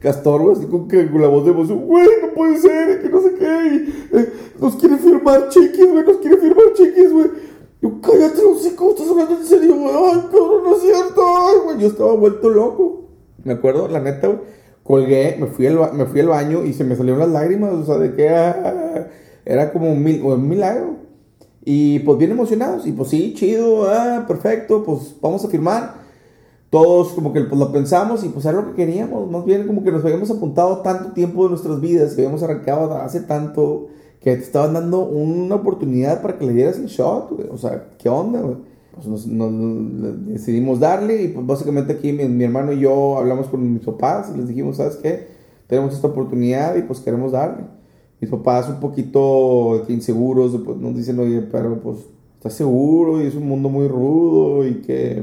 Castor, 0.00 0.42
güey, 0.42 0.56
así 0.56 0.66
con, 0.66 0.86
que- 0.88 1.10
con 1.10 1.20
la 1.22 1.28
voz 1.28 1.44
de 1.44 1.50
emoción, 1.52 1.86
güey, 1.86 2.06
no 2.22 2.34
puede 2.34 2.58
ser, 2.58 3.02
que 3.02 3.08
no 3.08 3.20
sé 3.22 3.34
qué, 3.38 3.44
y, 3.44 4.16
eh, 4.18 4.28
nos 4.60 4.76
quiere 4.76 4.96
firmar 4.98 5.48
chiquis, 5.48 5.90
güey, 5.90 6.04
nos 6.04 6.16
quiere 6.18 6.36
firmar 6.36 6.64
chiquis, 6.74 7.12
güey. 7.12 7.26
Yo, 7.80 8.00
cállate, 8.02 8.40
sé 8.60 8.74
cómo 8.76 8.90
estás 8.90 9.08
hablando 9.08 9.36
en 9.36 9.44
serio, 9.44 9.76
güey, 9.76 9.94
ay, 9.94 10.20
cabrón, 10.30 10.62
no 10.64 10.76
es 10.76 10.82
cierto, 10.82 11.22
güey, 11.64 11.78
yo 11.78 11.86
estaba 11.86 12.12
vuelto 12.14 12.50
loco. 12.50 13.08
Me 13.44 13.54
acuerdo, 13.54 13.88
la 13.88 14.00
neta, 14.00 14.26
güey, 14.28 14.40
colgué, 14.82 15.36
me 15.40 15.46
fui, 15.46 15.66
al, 15.66 15.92
me 15.94 16.04
fui 16.06 16.20
al 16.20 16.28
baño 16.28 16.64
y 16.64 16.72
se 16.74 16.84
me 16.84 16.96
salieron 16.96 17.20
las 17.20 17.30
lágrimas, 17.30 17.72
o 17.72 17.84
sea, 17.84 17.96
de 17.96 18.14
que 18.14 18.28
ah, 18.28 19.08
era 19.46 19.72
como 19.72 19.90
un, 19.90 20.02
mil- 20.04 20.22
un 20.22 20.46
milagro. 20.48 20.96
Y 21.64 22.00
pues 22.00 22.18
bien 22.18 22.30
emocionados, 22.32 22.86
y 22.86 22.92
pues 22.92 23.08
sí, 23.08 23.32
chido, 23.34 23.88
ah, 23.90 24.24
perfecto, 24.28 24.84
pues 24.84 25.14
vamos 25.20 25.44
a 25.44 25.48
firmar. 25.48 25.94
Todos 26.70 27.12
como 27.12 27.32
que 27.32 27.40
pues, 27.42 27.58
lo 27.60 27.72
pensamos 27.72 28.24
y 28.24 28.28
pues 28.30 28.44
era 28.46 28.54
lo 28.60 28.66
que 28.68 28.74
queríamos, 28.74 29.30
más 29.30 29.44
bien 29.44 29.66
como 29.66 29.84
que 29.84 29.92
nos 29.92 30.04
habíamos 30.04 30.30
apuntado 30.30 30.78
tanto 30.82 31.12
tiempo 31.12 31.44
de 31.44 31.50
nuestras 31.50 31.80
vidas, 31.80 32.14
que 32.14 32.22
habíamos 32.22 32.42
arrancado 32.42 32.92
hace 32.96 33.20
tanto, 33.20 33.88
que 34.20 34.34
te 34.36 34.42
estaban 34.42 34.74
dando 34.74 35.00
una 35.06 35.54
oportunidad 35.56 36.20
para 36.22 36.36
que 36.38 36.46
le 36.46 36.52
dieras 36.52 36.78
el 36.78 36.86
shot. 36.86 37.30
O 37.52 37.58
sea, 37.58 37.90
¿qué 37.98 38.08
onda? 38.08 38.42
Pues 38.94 39.06
nos, 39.06 39.26
nos- 39.26 40.26
decidimos 40.26 40.80
darle 40.80 41.22
y 41.22 41.28
pues 41.28 41.46
básicamente 41.46 41.92
aquí 41.94 42.12
mi, 42.12 42.24
mi 42.28 42.44
hermano 42.44 42.72
y 42.72 42.80
yo 42.80 43.18
hablamos 43.18 43.46
con 43.48 43.72
mis 43.74 43.84
papás 43.84 44.30
y 44.34 44.38
les 44.38 44.48
dijimos, 44.48 44.76
¿sabes 44.78 44.96
qué? 44.96 45.28
Tenemos 45.68 45.94
esta 45.94 46.08
oportunidad 46.08 46.76
y 46.76 46.82
pues 46.82 47.00
queremos 47.00 47.32
darle. 47.32 47.64
Mis 48.24 48.30
papás 48.30 48.70
un 48.70 48.80
poquito 48.80 49.84
inseguros, 49.90 50.58
pues 50.64 50.78
nos 50.78 50.96
dicen, 50.96 51.18
oye, 51.18 51.42
pero 51.42 51.78
pues 51.82 51.98
estás 52.38 52.54
seguro 52.54 53.22
y 53.22 53.26
es 53.26 53.34
un 53.34 53.46
mundo 53.46 53.68
muy 53.68 53.86
rudo 53.86 54.66
y 54.66 54.76
que 54.76 55.22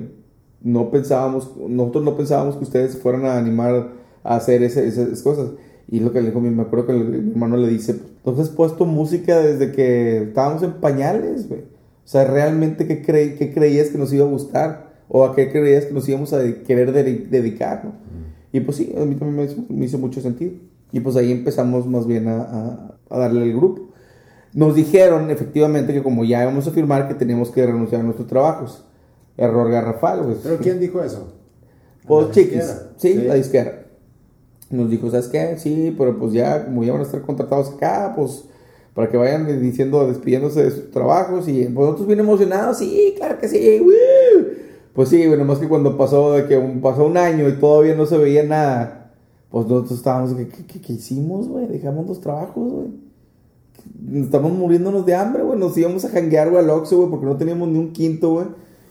no 0.61 0.91
pensábamos, 0.91 1.49
nosotros 1.67 2.03
no 2.03 2.15
pensábamos 2.15 2.57
que 2.57 2.63
ustedes 2.63 2.95
fueran 2.99 3.25
a 3.25 3.39
animar 3.39 3.93
a 4.23 4.35
hacer 4.35 4.61
ese- 4.61 4.85
esas 4.87 5.23
cosas. 5.23 5.49
Y 5.89 5.99
lo 5.99 6.11
que 6.13 6.21
le 6.21 6.27
dijo, 6.27 6.39
mi- 6.41 6.51
me 6.51 6.61
acuerdo 6.61 6.85
que 6.85 6.91
el- 6.91 7.23
mi 7.23 7.31
hermano 7.31 7.57
le 7.57 7.69
dice, 7.69 7.93
entonces 8.17 8.49
has 8.49 8.55
puesto 8.55 8.85
música 8.85 9.39
desde 9.39 9.71
que 9.71 10.21
estábamos 10.21 10.61
en 10.61 10.73
pañales, 10.73 11.49
güey. 11.49 11.61
O 11.61 12.07
sea, 12.07 12.25
realmente, 12.25 12.85
¿qué, 12.85 13.01
creí, 13.01 13.33
qué 13.33 13.51
creías 13.51 13.89
que 13.89 13.97
nos 13.97 14.13
iba 14.13 14.25
a 14.27 14.29
gustar? 14.29 14.91
¿O 15.09 15.25
a 15.25 15.35
qué 15.35 15.51
creías 15.51 15.85
que 15.85 15.93
nos 15.95 16.07
íbamos 16.07 16.33
a 16.33 16.43
querer 16.67 16.91
de- 16.91 17.25
dedicar, 17.31 17.83
no? 17.83 17.93
Y 18.53 18.59
pues 18.59 18.77
sí, 18.77 18.93
a 18.95 19.03
mí 19.05 19.15
también 19.15 19.37
me 19.37 19.43
hizo, 19.51 19.63
me 19.69 19.85
hizo 19.85 19.97
mucho 19.97 20.21
sentido. 20.21 20.51
Y 20.91 20.99
pues 20.99 21.15
ahí 21.15 21.31
empezamos 21.31 21.85
más 21.87 22.05
bien 22.07 22.27
a, 22.27 22.41
a- 22.41 22.95
a 23.09 23.17
darle 23.19 23.43
el 23.43 23.53
grupo. 23.55 23.89
Nos 24.53 24.75
dijeron 24.75 25.29
efectivamente 25.31 25.93
que 25.93 26.03
como 26.03 26.23
ya 26.25 26.43
íbamos 26.43 26.67
a 26.67 26.71
firmar 26.71 27.07
que 27.07 27.13
teníamos 27.13 27.49
que 27.51 27.65
renunciar 27.65 28.01
a 28.01 28.03
nuestros 28.03 28.27
trabajos. 28.27 28.83
Error 29.37 29.69
garrafal, 29.71 30.23
güey. 30.23 30.35
¿Pero 30.43 30.57
quién 30.57 30.79
dijo 30.79 31.01
eso? 31.01 31.33
Pues 32.05 32.27
¿La 32.27 32.33
chiquis. 32.33 32.63
Sí, 32.97 33.13
Sí. 33.13 33.21
la 33.27 33.35
disquera. 33.35 33.85
Nos 34.69 34.89
dijo, 34.89 35.09
¿sabes 35.09 35.27
qué? 35.27 35.57
Sí, 35.57 35.93
pero 35.97 36.17
pues 36.17 36.33
ya, 36.33 36.65
como 36.65 36.83
ya 36.83 36.91
van 36.93 37.01
a 37.01 37.05
estar 37.05 37.21
contratados 37.21 37.71
acá, 37.73 38.13
pues 38.15 38.45
para 38.93 39.09
que 39.09 39.15
vayan 39.17 39.61
diciendo, 39.61 40.05
despidiéndose 40.07 40.63
de 40.63 40.71
sus 40.71 40.91
trabajos. 40.91 41.47
Y 41.47 41.63
pues 41.65 41.85
nosotros 41.85 42.07
bien 42.07 42.19
emocionados, 42.19 42.77
sí, 42.77 43.13
claro 43.17 43.37
que 43.39 43.47
sí, 43.47 43.79
¡woo! 43.79 44.45
Pues 44.93 45.07
sí, 45.09 45.25
bueno, 45.27 45.45
más 45.45 45.59
que 45.59 45.67
cuando 45.69 45.97
pasó 45.97 46.33
de 46.33 46.45
que 46.47 46.57
un- 46.57 46.81
pasó 46.81 47.05
un 47.05 47.15
año 47.17 47.47
y 47.47 47.53
todavía 47.53 47.95
no 47.95 48.05
se 48.05 48.17
veía 48.17 48.43
nada, 48.43 49.00
pues 49.51 49.67
nosotros 49.67 49.91
estábamos, 49.99 50.33
¿qué, 50.33 50.47
qué, 50.47 50.79
qué- 50.81 50.93
hicimos, 50.93 51.47
güey? 51.47 51.67
Dejamos 51.67 52.07
los 52.07 52.21
trabajos, 52.21 52.71
güey. 52.71 52.87
Estamos 54.23 54.51
muriéndonos 54.53 55.05
de 55.05 55.15
hambre, 55.15 55.43
güey. 55.43 55.59
Nos 55.59 55.77
íbamos 55.77 56.05
a 56.05 56.09
janguear, 56.09 56.49
güey, 56.49 56.63
al 56.63 56.69
Oxxo, 56.69 56.97
güey, 56.97 57.09
porque 57.09 57.25
no 57.25 57.37
teníamos 57.37 57.67
ni 57.69 57.77
un 57.79 57.91
quinto, 57.91 58.31
güey. 58.33 58.45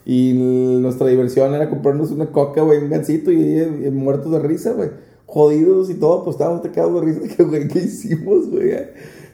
Y 0.05 0.33
nuestra 0.81 1.07
diversión 1.07 1.55
era 1.55 1.69
comprarnos 1.71 2.11
una 2.11 2.27
coca, 2.33 2.63
güey, 2.63 2.79
un 2.83 2.91
gancito 2.91 3.31
y, 3.31 3.37
y- 3.41 3.87
y 3.87 3.91
muertos 3.91 4.33
de 4.33 4.39
risa, 4.41 4.73
güey. 4.73 4.91
Jodidos 5.27 5.91
y 5.91 5.95
todo, 5.95 6.25
pues 6.25 6.35
estábamos 6.35 6.63
tacados 6.63 6.95
de 6.95 7.01
risa. 7.13 7.37
Que, 7.37 7.43
güey, 7.45 7.69
¿qué 7.69 7.79
hicimos, 7.81 8.51
güey? 8.51 8.71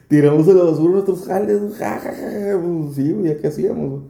Tiramos 0.07 0.47
a 0.47 0.53
la 0.53 0.63
basura 0.63 0.91
nuestros 0.93 1.25
jales, 1.25 1.59
ja, 1.77 1.99
ja, 1.99 2.11
ja, 2.13 2.13
ja. 2.13 2.61
Pues, 2.61 2.95
sí, 2.95 3.11
güey, 3.11 3.27
¿ya 3.33 3.37
qué 3.37 3.47
hacíamos, 3.47 3.89
güey? 3.89 4.01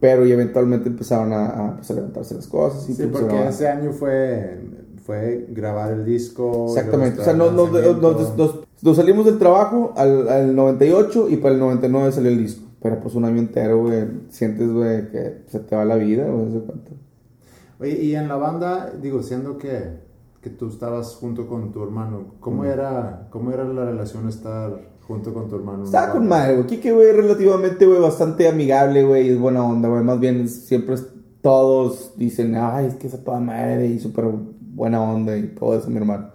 Pero 0.00 0.26
y 0.26 0.32
eventualmente 0.32 0.88
empezaron 0.90 1.32
a, 1.32 1.46
a, 1.46 1.76
pues, 1.76 1.90
a 1.90 1.94
levantarse 1.94 2.34
las 2.34 2.46
cosas. 2.48 2.88
Y 2.90 2.94
Sí, 2.94 3.04
pues, 3.10 3.22
porque 3.22 3.36
a- 3.38 3.48
ese 3.48 3.68
año 3.68 3.92
fue, 3.92 4.58
fue 5.06 5.46
grabar 5.50 5.92
el 5.92 6.04
disco. 6.04 6.66
Exactamente, 6.68 7.20
o 7.20 7.24
sea, 7.24 7.32
nos, 7.32 7.52
nos- 7.52 7.70
nos- 7.72 8.36
nos- 8.82 8.96
salimos 8.96 9.24
del 9.24 9.38
trabajo 9.38 9.92
al, 9.96 10.28
al 10.28 10.54
98 10.56 11.28
y 11.28 11.36
para 11.36 11.54
el 11.54 11.60
99 11.60 12.12
salió 12.12 12.30
el 12.30 12.38
disco. 12.38 12.66
Pero 12.82 13.00
pues 13.00 13.14
un 13.14 13.24
año 13.24 13.38
entero, 13.38 13.80
güey, 13.82 14.04
sientes, 14.28 14.70
güey, 14.70 15.10
que 15.10 15.42
se 15.48 15.60
te 15.60 15.74
va 15.76 15.84
la 15.84 15.96
vida, 15.96 16.26
güey, 16.28 16.52
¿se 16.52 16.58
cuenta? 16.60 16.90
Oye, 17.80 18.02
y 18.02 18.14
en 18.14 18.28
la 18.28 18.36
banda, 18.36 18.92
digo, 19.00 19.22
siendo 19.22 19.58
que, 19.58 20.00
que 20.40 20.50
tú 20.50 20.68
estabas 20.68 21.14
junto 21.14 21.46
con 21.46 21.72
tu 21.72 21.82
hermano, 21.82 22.34
¿cómo, 22.40 22.64
era, 22.64 23.28
¿cómo 23.30 23.50
era 23.52 23.64
la 23.64 23.84
relación 23.86 24.28
estar 24.28 24.88
junto 25.06 25.32
con 25.34 25.48
tu 25.48 25.56
hermano? 25.56 25.84
Estaba 25.84 26.12
con 26.12 26.26
madre, 26.28 26.54
güey. 26.56 26.66
Kike, 26.66 26.92
güey, 26.92 27.12
relativamente, 27.12 27.86
güey, 27.86 28.00
bastante 28.00 28.48
amigable, 28.48 29.04
güey. 29.04 29.30
Es 29.30 29.38
buena 29.38 29.64
onda, 29.64 29.88
güey. 29.88 30.02
Más 30.04 30.20
bien, 30.20 30.48
siempre 30.48 30.96
todos 31.46 32.10
dicen, 32.16 32.56
ay, 32.56 32.86
es 32.86 32.94
que 32.96 33.06
es 33.06 33.14
a 33.14 33.22
toda 33.22 33.38
madre 33.38 33.86
y 33.86 34.00
súper 34.00 34.24
buena 34.74 35.00
onda 35.00 35.36
y 35.36 35.44
todo 35.44 35.78
eso, 35.78 35.88
mi 35.88 35.98
hermano. 35.98 36.30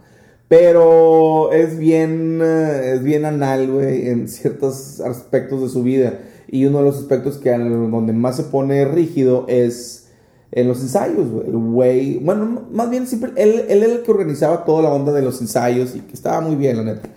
Pero 0.47 1.51
es 1.51 1.77
bien, 1.77 2.39
eh, 2.41 2.93
es 2.93 3.03
bien 3.03 3.25
anal, 3.25 3.69
güey, 3.69 4.07
en 4.07 4.29
ciertos 4.29 5.01
aspectos 5.01 5.63
de 5.63 5.67
su 5.67 5.83
vida. 5.83 6.17
Y 6.47 6.65
uno 6.65 6.77
de 6.77 6.85
los 6.85 6.97
aspectos 6.97 7.37
que 7.39 7.49
donde 7.49 8.13
más 8.13 8.37
se 8.37 8.43
pone 8.43 8.85
rígido 8.85 9.43
es 9.49 10.07
en 10.53 10.69
los 10.69 10.79
ensayos, 10.79 11.29
güey. 11.29 11.47
El 11.47 11.57
güey, 11.57 12.17
bueno, 12.19 12.67
más 12.71 12.89
bien 12.89 13.05
siempre, 13.05 13.33
él, 13.35 13.65
él 13.67 13.83
era 13.83 13.91
el 13.91 14.03
que 14.03 14.11
organizaba 14.11 14.63
toda 14.63 14.83
la 14.83 14.93
onda 14.93 15.11
de 15.11 15.23
los 15.23 15.41
ensayos 15.41 15.93
y 15.93 15.99
que 15.99 16.13
estaba 16.13 16.39
muy 16.39 16.55
bien, 16.55 16.77
la 16.77 16.83
neta. 16.83 17.09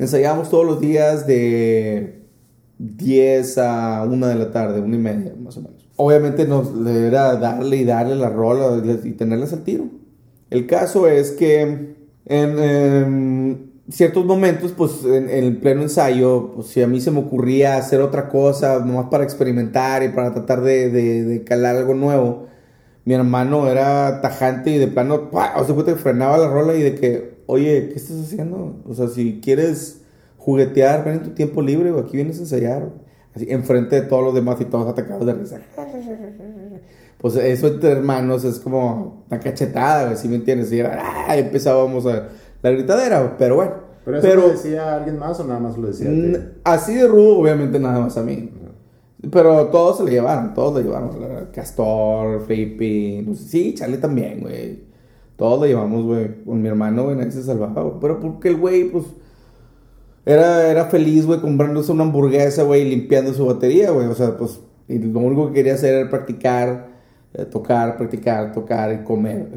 Ensayábamos 0.00 0.50
todos 0.50 0.66
los 0.66 0.80
días 0.80 1.28
de 1.28 2.22
10 2.80 3.58
a 3.58 4.02
1 4.02 4.26
de 4.26 4.34
la 4.34 4.50
tarde, 4.50 4.80
1 4.80 4.96
y 4.96 4.98
media, 4.98 5.32
más 5.38 5.56
o 5.58 5.60
menos. 5.60 5.75
Obviamente 5.96 6.46
nos 6.46 6.68
era 6.86 7.36
darle 7.36 7.78
y 7.78 7.84
darle 7.84 8.16
la 8.16 8.28
rola 8.28 8.82
y 9.02 9.12
tenerlas 9.12 9.52
al 9.52 9.64
tiro. 9.64 9.84
El 10.50 10.66
caso 10.66 11.08
es 11.08 11.32
que 11.32 11.96
en, 12.26 12.58
em, 12.58 13.66
ciertos 13.88 14.24
momentos, 14.24 14.72
pues 14.76 15.04
en, 15.04 15.30
el 15.30 15.56
pleno 15.58 15.82
ensayo, 15.82 16.52
pues 16.54 16.68
si 16.68 16.82
a 16.82 16.86
mí 16.86 17.00
se 17.00 17.10
me 17.10 17.20
ocurría 17.20 17.76
hacer 17.76 18.00
otra 18.00 18.28
cosa, 18.28 18.80
nomás 18.80 19.06
para 19.10 19.24
experimentar 19.24 20.02
y 20.02 20.08
para 20.10 20.32
tratar 20.32 20.62
de, 20.62 21.42
calar 21.46 21.76
algo 21.76 21.94
nuevo, 21.94 22.46
mi 23.04 23.14
hermano 23.14 23.68
era 23.68 24.20
tajante 24.20 24.70
y 24.70 24.78
de 24.78 24.88
plano, 24.88 25.30
¡pua! 25.30 25.54
o 25.56 25.64
sea, 25.64 25.84
que 25.84 25.94
frenaba 25.94 26.38
la 26.38 26.48
rola 26.48 26.74
y 26.74 26.82
de 26.82 26.94
que, 26.96 27.36
oye, 27.46 27.88
¿qué 27.90 27.94
estás 27.94 28.20
haciendo? 28.20 28.82
O 28.84 28.94
sea, 28.94 29.08
si 29.08 29.40
quieres 29.42 30.02
juguetear, 30.38 31.04
ven 31.04 31.14
en 31.14 31.22
tu 31.22 31.30
tiempo 31.30 31.62
libre, 31.62 31.92
o 31.92 32.00
aquí 32.00 32.16
vienes 32.16 32.38
a 32.38 32.40
ensayar. 32.40 32.90
Así 33.36 33.46
enfrente 33.50 34.00
de 34.00 34.06
todos 34.06 34.24
los 34.24 34.34
demás 34.34 34.60
y 34.60 34.64
todos 34.64 34.88
atacados 34.88 35.24
de 35.24 35.34
risa. 35.34 35.60
Pues 37.18 37.36
eso 37.36 37.68
entre 37.68 37.92
hermanos 37.92 38.44
es 38.44 38.58
como 38.58 39.24
una 39.30 39.40
cachetada, 39.40 40.04
güey, 40.06 40.16
¿sí 40.16 40.28
me 40.28 40.36
entiendes? 40.36 40.72
Y 40.72 40.80
era, 40.80 40.98
¡ah! 41.00 41.36
empezábamos 41.36 42.06
a 42.06 42.28
la 42.62 42.70
gritadera, 42.70 43.36
pero 43.38 43.56
bueno. 43.56 43.86
¿Pero 44.04 44.18
eso 44.18 44.34
lo 44.34 44.48
decía 44.50 44.96
alguien 44.96 45.18
más 45.18 45.40
o 45.40 45.44
nada 45.44 45.58
más 45.58 45.76
lo 45.76 45.88
decía 45.88 46.08
Así 46.62 46.94
de 46.94 47.08
rudo, 47.08 47.38
obviamente, 47.38 47.78
nada 47.78 48.00
más 48.00 48.16
a 48.16 48.22
mí. 48.22 48.50
Pero 49.30 49.66
todos 49.68 49.98
se 49.98 50.04
le 50.04 50.12
llevaron, 50.12 50.54
todos 50.54 50.76
le 50.76 50.84
llevaron. 50.84 51.10
Castor, 51.52 52.42
Flippy, 52.46 53.24
no 53.26 53.34
sé, 53.34 53.48
sí, 53.48 53.74
Charlie 53.74 53.98
también, 53.98 54.40
güey. 54.40 54.84
Todos 55.36 55.60
lo 55.60 55.66
llevamos, 55.66 56.04
güey. 56.04 56.44
Con 56.44 56.62
mi 56.62 56.68
hermano, 56.68 57.04
güey, 57.04 57.16
nadie 57.16 57.32
se 57.32 57.42
salvaba, 57.42 57.82
güey. 57.82 57.94
Pero 58.00 58.20
porque 58.20 58.48
el 58.48 58.56
güey, 58.56 58.84
pues, 58.90 59.06
era, 60.26 60.70
era 60.70 60.86
feliz, 60.86 61.26
güey, 61.26 61.40
comprándose 61.40 61.92
una 61.92 62.04
hamburguesa, 62.04 62.64
güey, 62.64 62.82
y 62.82 62.90
limpiando 62.90 63.34
su 63.34 63.46
batería, 63.46 63.92
güey. 63.92 64.08
O 64.08 64.14
sea, 64.14 64.36
pues, 64.38 64.60
y 64.88 64.98
lo 64.98 65.20
único 65.20 65.48
que 65.48 65.54
quería 65.54 65.74
hacer 65.74 65.94
era 65.94 66.10
practicar, 66.10 66.90
eh, 67.34 67.46
tocar, 67.46 67.96
practicar, 67.98 68.52
tocar 68.52 68.92
y 68.94 69.04
comer. 69.04 69.50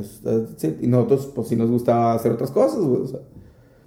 Y 0.81 0.87
nosotros, 0.87 1.27
pues, 1.35 1.49
sí 1.49 1.57
nos 1.57 1.71
gustaba 1.71 2.13
hacer 2.13 2.31
otras 2.33 2.51
cosas, 2.51 2.81
güey. 2.83 3.01
O 3.03 3.07
sea, 3.07 3.21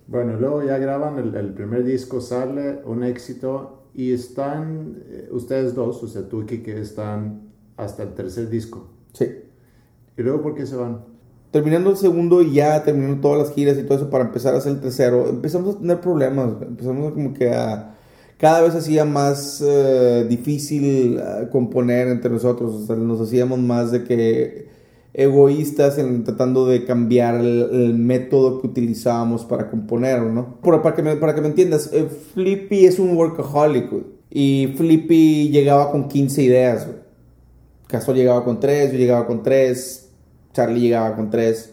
Bueno, 0.06 0.36
luego 0.38 0.62
ya 0.64 0.78
graban 0.78 1.18
el, 1.18 1.34
el 1.34 1.54
primer 1.54 1.84
disco, 1.84 2.20
sale 2.20 2.82
un 2.84 3.02
éxito 3.04 3.88
y 3.94 4.12
están, 4.12 5.02
eh, 5.08 5.28
ustedes 5.32 5.74
dos, 5.74 6.02
o 6.02 6.08
sea, 6.08 6.28
tú 6.28 6.42
y 6.42 6.46
Kike, 6.46 6.80
están 6.80 7.52
hasta 7.76 8.02
el 8.04 8.14
tercer 8.14 8.48
disco. 8.50 8.90
sí. 9.14 9.26
¿Y 10.16 10.22
luego 10.22 10.42
por 10.42 10.54
qué 10.54 10.66
se 10.66 10.76
van? 10.76 11.06
Terminando 11.52 11.90
el 11.90 11.96
segundo 11.96 12.42
y 12.42 12.54
ya 12.54 12.82
terminando 12.82 13.20
todas 13.20 13.38
las 13.38 13.54
giras 13.54 13.78
y 13.78 13.84
todo 13.84 13.98
eso 13.98 14.10
para 14.10 14.24
empezar 14.24 14.54
a 14.54 14.58
hacer 14.58 14.72
el 14.72 14.80
tercero, 14.80 15.28
empezamos 15.28 15.76
a 15.76 15.78
tener 15.78 16.00
problemas, 16.00 16.54
empezamos 16.62 17.12
como 17.12 17.32
que 17.34 17.50
a 17.50 17.94
cada 18.38 18.62
vez 18.62 18.74
hacía 18.74 19.04
más 19.04 19.62
eh, 19.64 20.26
difícil 20.28 21.18
eh, 21.18 21.48
componer 21.52 22.08
entre 22.08 22.30
nosotros, 22.30 22.74
o 22.74 22.86
sea, 22.86 22.96
nos 22.96 23.20
hacíamos 23.20 23.60
más 23.60 23.92
de 23.92 24.02
que 24.02 24.66
egoístas 25.14 25.98
en 25.98 26.24
tratando 26.24 26.66
de 26.66 26.84
cambiar 26.84 27.36
el, 27.36 27.94
método 27.94 28.60
que 28.60 28.66
utilizábamos 28.66 29.44
para 29.44 29.70
componer, 29.70 30.22
¿no? 30.22 30.56
Por- 30.60 30.80
para, 30.82 30.96
que 30.96 31.02
me, 31.02 31.16
para 31.16 31.34
que 31.34 31.40
me 31.40 31.48
entiendas, 31.48 31.90
eh, 31.92 32.08
Flippy 32.34 32.86
es 32.86 32.98
un 32.98 33.16
workaholic. 33.16 33.90
Y 34.30 34.72
Flippy 34.76 35.50
llegaba 35.50 35.92
con 35.92 36.08
15 36.08 36.42
ideas, 36.42 36.86
güey. 36.86 36.98
Castor 37.86 38.16
llegaba 38.16 38.42
con 38.42 38.58
3, 38.58 38.92
yo 38.92 38.98
llegaba 38.98 39.26
con 39.26 39.42
3, 39.42 40.11
Charlie 40.52 40.80
llegaba 40.80 41.14
con 41.16 41.30
3, 41.30 41.72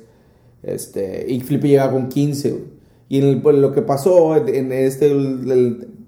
este, 0.63 1.25
y 1.31 1.39
Flippy 1.41 1.69
llegaba 1.69 1.93
con 1.93 2.09
15, 2.09 2.51
güey. 2.51 2.63
Y 3.09 3.17
en 3.19 3.25
el- 3.25 3.41
pues, 3.41 3.55
lo 3.57 3.73
que 3.73 3.81
pasó 3.81 4.35
en, 4.47 4.71
este, 4.71 5.11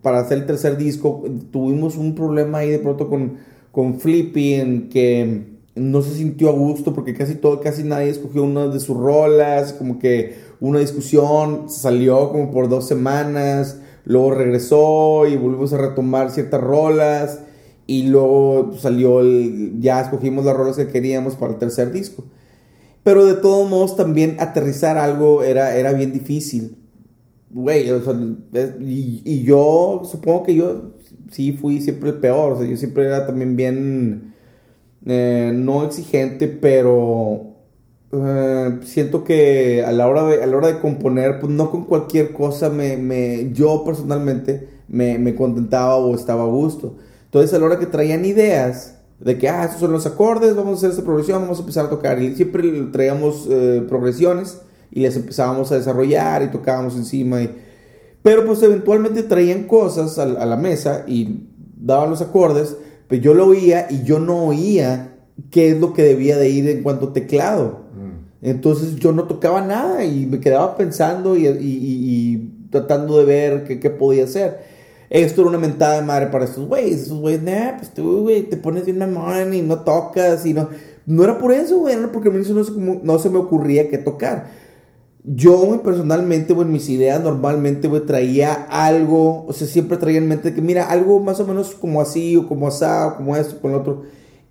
para 0.01 0.19
hacer 0.19 0.39
el 0.39 0.45
tercer 0.45 0.77
disco, 0.77 1.23
tuvimos 1.51 1.97
un 1.97 2.15
problema 2.15 2.59
ahí 2.59 2.69
de 2.69 2.79
pronto 2.79 3.09
con, 3.09 3.37
con 3.71 3.99
Flippy 3.99 4.53
en 4.55 4.89
que 4.89 5.45
no 5.75 6.01
se 6.01 6.13
sintió 6.15 6.49
a 6.49 6.53
gusto 6.53 6.93
porque 6.93 7.13
casi 7.13 7.35
todo, 7.35 7.61
casi 7.61 7.83
nadie 7.83 8.09
escogió 8.09 8.43
una 8.43 8.67
de 8.67 8.79
sus 8.79 8.97
rolas, 8.97 9.73
como 9.73 9.99
que 9.99 10.35
una 10.59 10.79
discusión 10.79 11.69
salió 11.69 12.29
como 12.31 12.51
por 12.51 12.67
dos 12.69 12.87
semanas, 12.87 13.79
luego 14.05 14.31
regresó 14.31 15.27
y 15.27 15.37
volvimos 15.37 15.73
a 15.73 15.77
retomar 15.77 16.29
ciertas 16.31 16.61
rolas 16.61 17.39
y 17.87 18.03
luego 18.07 18.73
salió 18.77 19.21
el, 19.21 19.79
ya 19.79 20.01
escogimos 20.01 20.45
las 20.45 20.55
rolas 20.55 20.75
que 20.75 20.87
queríamos 20.87 21.35
para 21.35 21.53
el 21.53 21.59
tercer 21.59 21.91
disco. 21.91 22.23
Pero 23.03 23.25
de 23.25 23.35
todos 23.35 23.69
modos 23.69 23.95
también 23.95 24.37
aterrizar 24.39 24.97
algo 24.97 25.43
era, 25.43 25.75
era 25.75 25.93
bien 25.93 26.13
difícil. 26.13 26.77
Güey, 27.49 27.89
o 27.91 28.01
sea, 28.01 28.15
y 28.79 29.43
yo 29.43 30.03
supongo 30.05 30.43
que 30.43 30.55
yo 30.55 30.91
sí 31.31 31.53
fui 31.53 31.81
siempre 31.81 32.09
el 32.09 32.17
peor. 32.17 32.53
O 32.53 32.57
sea, 32.59 32.67
yo 32.67 32.77
siempre 32.77 33.05
era 33.05 33.25
también 33.25 33.55
bien, 33.55 34.33
eh, 35.05 35.51
no 35.55 35.83
exigente, 35.85 36.47
pero 36.47 37.55
eh, 38.11 38.79
siento 38.83 39.23
que 39.23 39.83
a 39.85 39.91
la, 39.91 40.07
hora 40.07 40.25
de, 40.27 40.43
a 40.43 40.45
la 40.45 40.57
hora 40.57 40.67
de 40.67 40.79
componer, 40.79 41.39
pues 41.39 41.51
no 41.51 41.71
con 41.71 41.85
cualquier 41.85 42.33
cosa 42.33 42.69
me, 42.69 42.97
me, 42.97 43.51
yo 43.53 43.83
personalmente 43.83 44.67
me, 44.87 45.17
me 45.17 45.35
contentaba 45.35 45.95
o 45.97 46.13
estaba 46.15 46.43
a 46.43 46.47
gusto. 46.47 46.97
Entonces 47.25 47.53
a 47.53 47.59
la 47.59 47.65
hora 47.65 47.79
que 47.79 47.85
traían 47.85 48.25
ideas 48.25 48.99
de 49.23 49.37
que, 49.37 49.47
ah, 49.49 49.63
estos 49.65 49.79
son 49.79 49.91
los 49.91 50.05
acordes, 50.05 50.55
vamos 50.55 50.73
a 50.73 50.77
hacer 50.77 50.89
esta 50.91 51.03
progresión, 51.03 51.41
vamos 51.41 51.57
a 51.57 51.61
empezar 51.61 51.85
a 51.85 51.89
tocar. 51.89 52.21
Y 52.21 52.35
siempre 52.35 52.63
traíamos 52.91 53.47
eh, 53.49 53.83
progresiones 53.87 54.61
y 54.91 55.01
les 55.01 55.15
empezábamos 55.15 55.71
a 55.71 55.75
desarrollar 55.75 56.41
y 56.43 56.47
tocábamos 56.47 56.95
encima. 56.95 57.41
Y... 57.41 57.49
Pero 58.23 58.45
pues 58.45 58.61
eventualmente 58.63 59.23
traían 59.23 59.63
cosas 59.63 60.17
a, 60.19 60.23
a 60.23 60.45
la 60.45 60.57
mesa 60.57 61.03
y 61.07 61.47
daban 61.77 62.09
los 62.09 62.21
acordes, 62.21 62.75
pero 63.07 63.21
yo 63.21 63.33
lo 63.33 63.47
oía 63.47 63.87
y 63.89 64.03
yo 64.03 64.19
no 64.19 64.45
oía 64.45 65.15
qué 65.49 65.69
es 65.71 65.79
lo 65.79 65.93
que 65.93 66.03
debía 66.03 66.37
de 66.37 66.49
ir 66.49 66.67
en 66.69 66.81
cuanto 66.83 67.07
a 67.07 67.13
teclado. 67.13 67.81
Entonces 68.43 68.95
yo 68.95 69.11
no 69.11 69.25
tocaba 69.25 69.61
nada 69.61 70.03
y 70.03 70.25
me 70.25 70.39
quedaba 70.39 70.75
pensando 70.75 71.37
y, 71.37 71.45
y- 71.45 71.49
y- 71.49 72.33
y 72.33 72.67
tratando 72.71 73.19
de 73.19 73.25
ver 73.25 73.63
qué, 73.65 73.79
qué 73.79 73.89
podía 73.91 74.23
hacer. 74.23 74.70
Esto 75.11 75.41
era 75.41 75.49
una 75.49 75.59
mentada 75.59 75.95
de 75.95 76.03
madre 76.03 76.27
para 76.27 76.45
estos 76.45 76.65
güeyes. 76.67 77.01
Estos 77.01 77.19
güeyes, 77.19 77.43
nah, 77.43 77.77
pues 77.77 77.93
tú, 77.93 78.21
güey, 78.21 78.43
te 78.43 78.55
pones 78.55 78.85
bien 78.85 78.97
mamón 78.97 79.53
y 79.53 79.61
no 79.61 79.81
tocas 79.81 80.45
y 80.45 80.53
no. 80.53 80.69
No 81.05 81.23
era 81.25 81.37
por 81.37 81.51
eso, 81.51 81.79
güey, 81.79 81.95
era 81.95 82.11
porque 82.13 82.29
a 82.29 82.31
mí 82.31 82.39
eso 82.39 82.53
no 82.53 82.63
se, 82.63 82.71
no 82.71 83.19
se 83.19 83.29
me 83.29 83.37
ocurría 83.37 83.89
qué 83.89 83.97
tocar. 83.97 84.47
Yo, 85.23 85.57
güey, 85.57 85.83
personalmente, 85.83 86.53
güey, 86.53 86.65
mis 86.67 86.87
ideas 86.89 87.21
normalmente, 87.21 87.89
güey, 87.89 88.05
traía 88.05 88.53
algo, 88.69 89.45
o 89.45 89.53
sea, 89.53 89.67
siempre 89.67 89.97
traía 89.97 90.17
en 90.19 90.29
mente 90.29 90.53
que, 90.53 90.61
mira, 90.61 90.85
algo 90.89 91.19
más 91.19 91.39
o 91.41 91.45
menos 91.45 91.75
como 91.75 91.99
así, 92.01 92.37
o 92.37 92.47
como 92.47 92.67
asá, 92.69 93.07
o 93.07 93.17
como 93.17 93.35
esto, 93.35 93.59
con 93.61 93.73
lo 93.73 93.79
otro. 93.81 94.03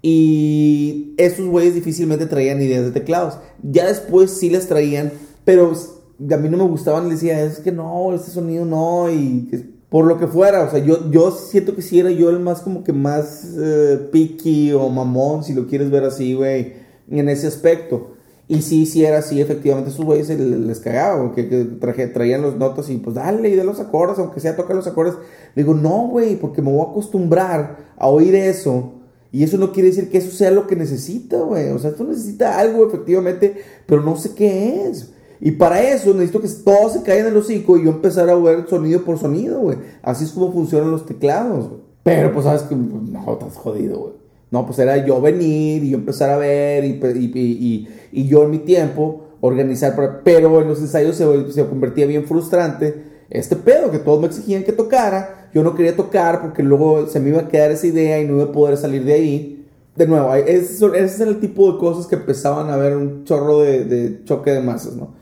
Y 0.03 1.15
esos 1.17 1.47
güeyes 1.49 1.75
difícilmente 1.75 2.27
traían 2.27 2.61
ideas 2.61 2.85
de 2.85 2.91
teclados. 2.93 3.39
Ya 3.63 3.87
después 3.87 4.31
sí 4.31 4.51
les 4.51 4.69
traían, 4.69 5.11
pero 5.45 5.73
a 5.73 6.37
mí 6.37 6.49
no 6.51 6.59
me 6.59 6.65
gustaban, 6.65 7.09
les 7.09 7.21
decía, 7.21 7.43
es 7.43 7.61
que 7.61 7.73
no, 7.73 8.13
este 8.15 8.31
sonido 8.31 8.67
no, 8.67 9.11
y 9.11 9.49
que- 9.51 9.80
por 9.91 10.07
lo 10.07 10.19
que 10.19 10.27
fuera, 10.27 10.63
o 10.63 10.71
sea, 10.71 10.79
yo, 10.79 11.11
yo 11.11 11.31
siento 11.33 11.75
que 11.75 11.83
sí 11.83 11.99
era 12.01 12.11
yo 12.11 12.31
el 12.31 12.41
más 12.41 12.61
como 12.63 12.83
que 12.85 12.93
más 12.95 13.45
eh, 13.59 14.73
o 14.75 14.89
mamón, 14.89 15.45
si 15.45 15.53
lo 15.53 15.67
quieres 15.67 15.91
ver 15.91 16.05
así, 16.05 16.35
güey, 16.35 16.75
en 17.11 17.29
ese 17.29 17.47
aspecto. 17.49 18.13
Y 18.49 18.63
sí, 18.63 18.87
sí 18.87 19.05
era 19.05 19.19
así, 19.19 19.41
efectivamente, 19.41 19.91
esos 19.91 20.05
güeyes 20.05 20.29
les, 20.29 20.39
les 20.41 20.81
cagaba, 20.81 21.21
güey, 21.23 21.35
que, 21.35 21.49
que 21.49 21.65
traje- 21.81 22.09
traían 22.13 22.43
los 22.43 22.57
notas 22.57 22.89
y 22.91 22.97
pues 22.97 23.15
dale 23.15 23.49
y 23.49 23.55
de 23.55 23.63
los 23.65 23.79
acordes, 23.79 24.19
aunque 24.19 24.41
sea 24.41 24.57
toca 24.57 24.75
los 24.75 24.87
acordes. 24.89 25.15
Digo, 25.55 25.75
no, 25.75 26.09
güey, 26.09 26.37
porque 26.37 26.61
me 26.63 26.73
voy 26.73 26.81
a 26.87 26.91
acostumbrar 26.91 27.93
a 27.97 28.09
oír 28.09 28.35
eso. 28.35 28.95
Y 29.33 29.45
eso 29.45 29.57
no 29.59 29.71
quiere 29.73 29.91
decir 29.91 30.11
que 30.11 30.19
eso 30.19 30.33
sea 30.33 30.51
lo 30.51 30.67
que 30.67 30.75
necesita, 30.75 31.39
güey. 31.43 31.69
O 31.71 31.79
sea, 31.79 31.95
tú 31.95 32.03
necesitas 32.05 32.57
algo, 32.57 32.89
efectivamente, 32.89 33.55
pero 33.87 34.03
no 34.03 34.17
sé 34.17 34.35
qué 34.35 34.87
es. 34.89 35.13
Y 35.41 35.53
para 35.53 35.83
eso 35.83 36.13
necesito 36.13 36.41
que 36.41 36.49
todos 36.49 36.93
se 36.93 37.03
caigan 37.03 37.29
en 37.29 37.33
el 37.33 37.39
hocico 37.39 37.79
y 37.79 37.85
yo 37.85 37.91
empezar 37.91 38.29
a 38.29 38.35
ver 38.35 38.67
sonido 38.69 39.03
por 39.03 39.19
sonido, 39.19 39.61
güey. 39.61 39.79
Así 40.03 40.25
es 40.25 40.33
como 40.33 40.53
funcionan 40.53 40.91
los 40.91 41.07
teclados, 41.07 41.69
güey. 41.69 41.81
Pero 42.03 42.33
pues 42.33 42.45
sabes 42.45 42.63
que 42.63 42.75
no, 42.77 43.33
estás 43.33 43.57
jodido, 43.57 43.99
güey. 43.99 44.13
No, 44.51 44.67
pues 44.67 44.79
era 44.79 45.05
yo 45.07 45.21
venir 45.21 45.83
y 45.85 45.91
yo 45.91 45.97
empezar 45.99 46.31
a 46.31 46.37
ver 46.37 46.85
y, 46.85 47.01
y, 47.01 47.41
y, 47.41 47.89
y 48.13 48.27
yo 48.27 48.43
en 48.43 48.51
mi 48.51 48.59
tiempo 48.59 49.29
organizar, 49.41 50.21
pero 50.25 50.61
en 50.61 50.69
los 50.69 50.81
ensayos 50.81 51.17
se, 51.17 51.53
se 51.53 51.67
convertía 51.67 52.05
bien 52.05 52.25
frustrante 52.25 53.11
este 53.31 53.55
pedo 53.57 53.91
que 53.91 54.01
todos 54.01 54.21
me 54.21 54.27
exigían 54.27 54.65
que 54.65 54.73
tocara. 54.73 55.49
Yo 55.55 55.63
no 55.63 55.75
quería 55.75 55.97
tocar 55.97 56.43
porque 56.43 56.63
luego 56.63 57.07
se 57.07 57.21
me 57.21 57.31
iba 57.31 57.41
a 57.41 57.49
quedar 57.49 57.71
esa 57.71 57.87
idea 57.87 58.21
y 58.21 58.27
no 58.27 58.35
iba 58.35 58.45
a 58.45 58.53
poder 58.53 58.77
salir 58.77 59.05
de 59.05 59.13
ahí. 59.13 59.67
De 59.97 60.07
nuevo, 60.07 60.35
ese, 60.35 60.87
ese 60.87 61.05
es 61.05 61.21
el 61.21 61.41
tipo 61.41 61.73
de 61.73 61.79
cosas 61.79 62.07
que 62.07 62.17
empezaban 62.17 62.71
a 62.71 62.77
ver 62.77 62.97
un 62.97 63.25
chorro 63.25 63.61
de 63.61 64.21
choque 64.25 64.51
de 64.51 64.61
masas, 64.61 64.97
¿no? 64.97 65.20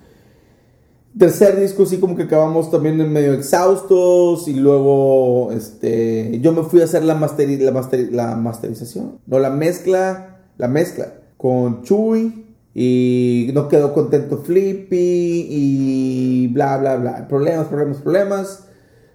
Tercer 1.16 1.58
disco 1.58 1.86
sí 1.86 1.98
como 1.98 2.16
que 2.16 2.24
acabamos 2.24 2.70
también 2.70 2.96
medio 3.10 3.32
exhaustos 3.32 4.46
y 4.46 4.54
luego 4.54 5.50
este 5.52 6.38
yo 6.40 6.52
me 6.52 6.62
fui 6.62 6.80
a 6.80 6.84
hacer 6.84 7.02
la, 7.02 7.14
master, 7.14 7.48
la, 7.60 7.72
master, 7.72 8.12
la 8.12 8.36
masterización, 8.36 9.18
no 9.26 9.38
la 9.38 9.50
mezcla, 9.50 10.42
la 10.58 10.68
mezcla 10.68 11.14
con 11.36 11.82
Chuy 11.82 12.46
y 12.74 13.50
no 13.54 13.68
quedó 13.68 13.94
contento 13.94 14.38
Flippy 14.38 15.46
y 15.50 16.46
bla 16.48 16.76
bla 16.76 16.96
bla, 16.96 17.26
problemas, 17.26 17.66
problemas, 17.66 17.98
problemas. 17.98 18.64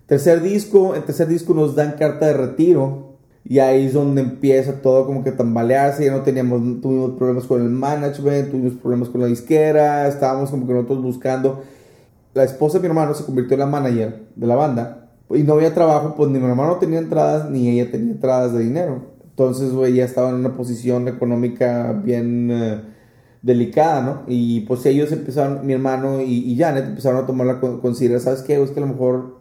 Tercer 0.08 0.42
disco, 0.42 0.96
el 0.96 1.04
tercer 1.04 1.28
disco 1.28 1.54
nos 1.54 1.76
dan 1.76 1.94
carta 1.94 2.26
de 2.26 2.34
retiro 2.34 3.14
y 3.46 3.60
ahí 3.60 3.86
es 3.86 3.94
donde 3.94 4.22
empieza 4.22 4.82
todo 4.82 5.06
como 5.06 5.24
que 5.24 5.32
tambalearse, 5.32 6.06
ya 6.06 6.12
no 6.12 6.24
teníamos 6.24 6.82
tuvimos 6.82 7.12
problemas 7.12 7.46
con 7.46 7.62
el 7.62 7.70
management, 7.70 8.52
tuvimos 8.52 8.74
problemas 8.74 9.10
con 9.10 9.22
la 9.22 9.28
disquera, 9.28 10.08
estábamos 10.08 10.50
como 10.50 10.66
que 10.66 10.74
nosotros 10.74 11.02
buscando 11.02 11.64
la 12.34 12.44
esposa 12.44 12.78
de 12.78 12.82
mi 12.82 12.88
hermano 12.88 13.14
se 13.14 13.26
convirtió 13.26 13.54
en 13.56 13.60
la 13.60 13.66
manager 13.68 14.28
de 14.36 14.48
la 14.48 14.56
banda 14.56 15.10
y 15.30 15.44
no 15.44 15.54
había 15.54 15.74
trabajo, 15.74 16.16
pues 16.16 16.30
ni 16.30 16.40
mi 16.40 16.46
hermano 16.46 16.78
tenía 16.78 17.00
entradas 17.00 17.50
ni 17.50 17.70
ella 17.70 17.92
tenía 17.92 18.12
entradas 18.12 18.54
de 18.54 18.60
dinero. 18.64 19.14
Entonces, 19.30 19.72
güey, 19.72 19.96
ya 19.96 20.06
estaba 20.06 20.30
en 20.30 20.36
una 20.36 20.56
posición 20.56 21.08
económica 21.08 21.92
bien 22.04 22.52
eh, 22.52 22.82
delicada, 23.42 24.02
¿no? 24.02 24.22
Y 24.28 24.62
pues 24.62 24.86
ellos 24.86 25.12
empezaron, 25.12 25.66
mi 25.66 25.74
hermano 25.74 26.22
y, 26.22 26.56
Janet 26.58 26.86
empezaron 26.86 27.24
a 27.24 27.26
tomar 27.26 27.48
la 27.48 27.60
consideración, 27.60 28.36
¿sabes 28.36 28.46
qué? 28.46 28.62
Es 28.62 28.72
que 28.72 28.80
a 28.80 28.86
lo 28.86 28.94
mejor 28.94 29.40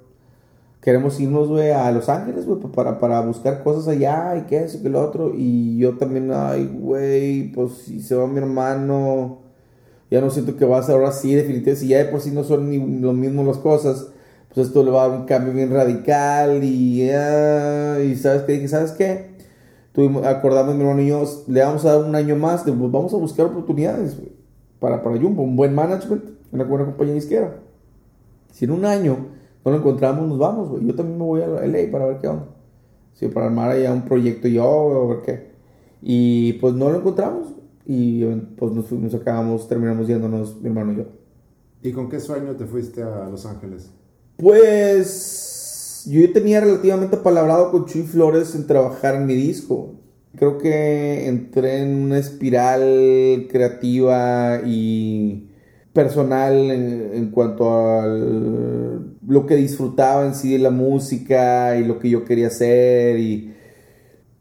queremos 0.80 1.20
irnos, 1.20 1.48
güey, 1.48 1.70
a 1.72 1.90
Los 1.92 2.08
Ángeles, 2.08 2.46
güey, 2.46 2.58
para, 2.74 2.98
para 2.98 3.20
buscar 3.20 3.62
cosas 3.62 3.88
allá 3.88 4.36
y 4.36 4.42
qué 4.42 4.64
eso 4.64 4.78
y 4.82 4.88
lo 4.88 5.02
otro. 5.02 5.32
Y 5.34 5.76
yo 5.78 5.98
también, 5.98 6.30
ay, 6.32 6.70
güey, 6.72 7.52
pues 7.52 7.72
si 7.84 8.00
se 8.00 8.14
va 8.14 8.26
mi 8.26 8.38
hermano 8.38 9.41
ya 10.12 10.20
no 10.20 10.28
siento 10.28 10.58
que 10.58 10.66
va 10.66 10.76
a 10.76 10.82
ser 10.82 10.96
ahora 10.96 11.10
sí, 11.10 11.34
definitivamente, 11.34 11.80
si 11.80 11.88
ya 11.88 11.96
de 11.96 12.04
por 12.04 12.20
sí 12.20 12.32
no 12.32 12.44
son 12.44 12.68
ni 12.68 13.00
lo 13.00 13.14
mismo 13.14 13.44
las 13.44 13.56
cosas, 13.56 14.08
pues 14.52 14.66
esto 14.66 14.84
le 14.84 14.90
va 14.90 15.04
a 15.04 15.08
dar 15.08 15.20
un 15.20 15.24
cambio 15.24 15.54
bien 15.54 15.72
radical 15.72 16.62
y, 16.62 17.02
y 17.02 18.16
¿sabes 18.16 18.42
qué? 18.42 18.52
Dije, 18.52 18.68
¿sabes 18.68 18.92
qué? 18.92 19.30
Tuvimos, 19.92 20.26
acordamos 20.26 20.74
mi 20.74 20.82
hermano 20.82 21.26
le 21.46 21.60
vamos 21.62 21.86
a 21.86 21.94
dar 21.94 22.04
un 22.04 22.14
año 22.14 22.36
más, 22.36 22.62
pues 22.62 22.76
vamos 22.78 23.14
a 23.14 23.16
buscar 23.16 23.46
oportunidades 23.46 24.18
para, 24.78 25.02
para 25.02 25.18
Jumbo, 25.18 25.44
un 25.44 25.56
buen 25.56 25.74
management, 25.74 26.24
una 26.52 26.64
buena 26.64 26.84
compañía 26.84 27.16
izquierda. 27.16 27.54
Si 28.50 28.66
en 28.66 28.72
un 28.72 28.84
año 28.84 29.16
no 29.64 29.70
lo 29.70 29.78
encontramos, 29.78 30.28
nos 30.28 30.38
vamos. 30.38 30.78
Yo 30.82 30.94
también 30.94 31.16
me 31.16 31.24
voy 31.24 31.40
a 31.40 31.46
LA 31.46 31.90
para 31.90 32.04
ver 32.04 32.18
qué 32.18 32.28
onda. 32.28 32.48
Sí, 33.14 33.28
para 33.28 33.46
armar 33.46 33.70
allá 33.70 33.90
un 33.90 34.02
proyecto 34.02 34.46
yo, 34.46 35.04
a 35.04 35.14
ver 35.14 35.22
qué. 35.24 35.52
Y 36.02 36.52
pues 36.54 36.74
no 36.74 36.90
lo 36.90 36.98
encontramos 36.98 37.61
y 37.84 38.24
pues 38.56 38.72
nos, 38.72 38.90
nos 38.92 39.14
acabamos, 39.14 39.68
terminamos 39.68 40.06
yéndonos 40.06 40.60
mi 40.60 40.68
hermano 40.68 40.92
y 40.92 40.96
yo. 40.96 41.04
¿Y 41.82 41.92
con 41.92 42.08
qué 42.08 42.20
sueño 42.20 42.54
te 42.54 42.64
fuiste 42.66 43.02
a 43.02 43.28
Los 43.28 43.44
Ángeles? 43.44 43.90
Pues 44.36 46.06
yo 46.08 46.32
tenía 46.32 46.60
relativamente 46.60 47.16
palabrado 47.16 47.70
con 47.70 47.86
Chuy 47.86 48.02
Flores 48.02 48.54
en 48.54 48.66
trabajar 48.66 49.16
en 49.16 49.26
mi 49.26 49.34
disco. 49.34 49.94
Creo 50.36 50.58
que 50.58 51.28
entré 51.28 51.82
en 51.82 51.94
una 51.94 52.18
espiral 52.18 53.48
creativa 53.50 54.60
y 54.64 55.48
personal 55.92 56.54
en, 56.70 57.10
en 57.14 57.30
cuanto 57.30 57.70
a 57.70 58.06
lo 58.06 59.46
que 59.46 59.56
disfrutaba 59.56 60.24
en 60.24 60.34
sí 60.34 60.52
de 60.52 60.58
la 60.58 60.70
música 60.70 61.76
y 61.76 61.84
lo 61.84 61.98
que 61.98 62.08
yo 62.08 62.24
quería 62.24 62.46
hacer 62.46 63.18
y 63.18 63.52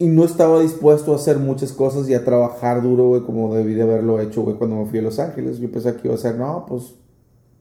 y 0.01 0.07
no 0.07 0.23
estaba 0.23 0.59
dispuesto 0.59 1.13
a 1.13 1.17
hacer 1.17 1.37
muchas 1.37 1.73
cosas 1.73 2.09
y 2.09 2.15
a 2.15 2.25
trabajar 2.25 2.81
duro, 2.81 3.09
güey, 3.09 3.21
como 3.21 3.53
debí 3.53 3.75
de 3.75 3.83
haberlo 3.83 4.19
hecho, 4.19 4.41
güey, 4.41 4.55
cuando 4.55 4.77
me 4.77 4.85
fui 4.87 4.97
a 4.97 5.03
Los 5.03 5.19
Ángeles. 5.19 5.59
Yo 5.59 5.71
pensé 5.71 5.95
que 5.95 6.07
iba 6.07 6.15
a 6.15 6.17
ser, 6.17 6.39
no, 6.39 6.65
pues 6.67 6.95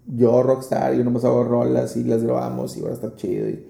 yo 0.07 0.43
rockstar, 0.43 0.95
yo 0.95 1.05
nomás 1.05 1.27
hago 1.27 1.45
rolas 1.45 1.99
y 1.99 2.05
las 2.05 2.23
grabamos 2.23 2.79
y 2.79 2.81
va 2.81 2.89
a 2.89 2.95
estar 2.95 3.15
chido. 3.17 3.47
Y, 3.47 3.67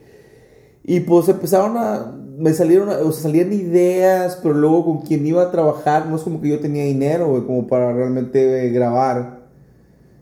y 0.84 1.00
pues 1.00 1.28
empezaron 1.28 1.76
a, 1.78 2.16
me 2.38 2.52
salieron, 2.52 2.90
o 2.90 3.10
sea, 3.10 3.24
salían 3.24 3.52
ideas, 3.52 4.38
pero 4.40 4.54
luego 4.54 4.84
con 4.84 4.98
quien 4.98 5.26
iba 5.26 5.42
a 5.42 5.50
trabajar, 5.50 6.06
no 6.06 6.14
es 6.14 6.22
como 6.22 6.40
que 6.40 6.50
yo 6.50 6.60
tenía 6.60 6.84
dinero, 6.84 7.26
güey, 7.26 7.44
como 7.46 7.66
para 7.66 7.92
realmente 7.92 8.70
grabar. 8.70 9.48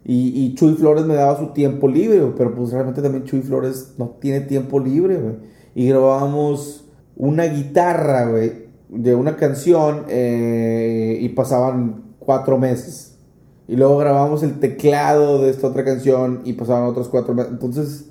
Y, 0.07 0.33
y, 0.43 0.55
Chuy 0.55 0.73
Flores 0.73 1.05
me 1.05 1.17
daba 1.17 1.39
su 1.39 1.49
tiempo 1.49 1.87
libre, 1.87 2.33
pero 2.35 2.55
pues 2.55 2.73
realmente 2.73 3.03
también 3.03 3.25
Chuy 3.25 3.43
Flores 3.43 3.93
no 3.99 4.17
tiene 4.19 4.41
tiempo 4.41 4.81
libre, 4.81 5.19
güey. 5.19 5.35
Y 5.75 5.87
grabábamos 5.89 6.88
una 7.19 7.45
guitarra, 7.45 8.33
de 8.89 9.15
una 9.15 9.37
canción 9.37 10.05
eh, 10.09 11.19
y 11.21 11.29
pasaban 11.31 12.15
cuatro 12.19 12.57
meses. 12.57 13.17
Y 13.67 13.77
luego 13.77 13.99
grabamos 13.99 14.43
el 14.43 14.61
teclado 14.61 15.43
de 15.43 15.51
esta 15.51 15.67
otra 15.67 15.85
canción 15.85 16.41
y 16.45 16.55
pasaban 16.55 16.85
otros 16.85 17.09
cuatro 17.09 17.35
meses. 17.35 17.53
Entonces, 17.53 18.07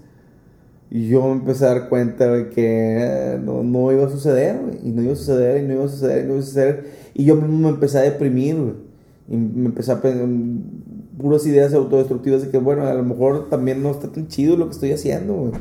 yo 0.91 1.23
me 1.23 1.31
empecé 1.31 1.65
a 1.65 1.69
dar 1.69 1.89
cuenta 1.89 2.31
de 2.31 2.49
que 2.49 2.97
eh, 2.99 3.39
no, 3.43 3.91
iba 3.91 4.05
a 4.05 4.09
suceder. 4.09 4.59
Y 4.83 4.91
no 4.91 5.01
iba 5.01 5.13
a 5.13 5.15
suceder, 5.15 5.63
y 5.63 5.67
no 5.67 5.73
iba 5.73 5.85
a 5.85 5.89
suceder, 5.89 6.23
y 6.23 6.27
no 6.27 6.33
iba 6.33 6.43
a 6.43 6.45
suceder. 6.45 6.91
Y 7.15 7.25
yo 7.25 7.35
mismo 7.35 7.57
me 7.57 7.69
empecé 7.69 7.97
a 7.97 8.01
deprimir. 8.01 8.75
Y 9.27 9.35
me 9.35 9.65
empecé 9.65 9.91
a 9.91 10.01
pensar 10.01 10.27
puras 11.17 11.45
ideas 11.47 11.73
autodestructivas 11.73 12.43
de 12.43 12.49
que, 12.49 12.59
bueno, 12.59 12.85
a 12.85 12.93
lo 12.93 13.03
mejor 13.03 13.49
también 13.49 13.81
no 13.81 13.91
está 13.91 14.09
tan 14.09 14.27
chido 14.27 14.55
lo 14.55 14.65
que 14.65 14.73
estoy 14.73 14.91
haciendo, 14.91 15.51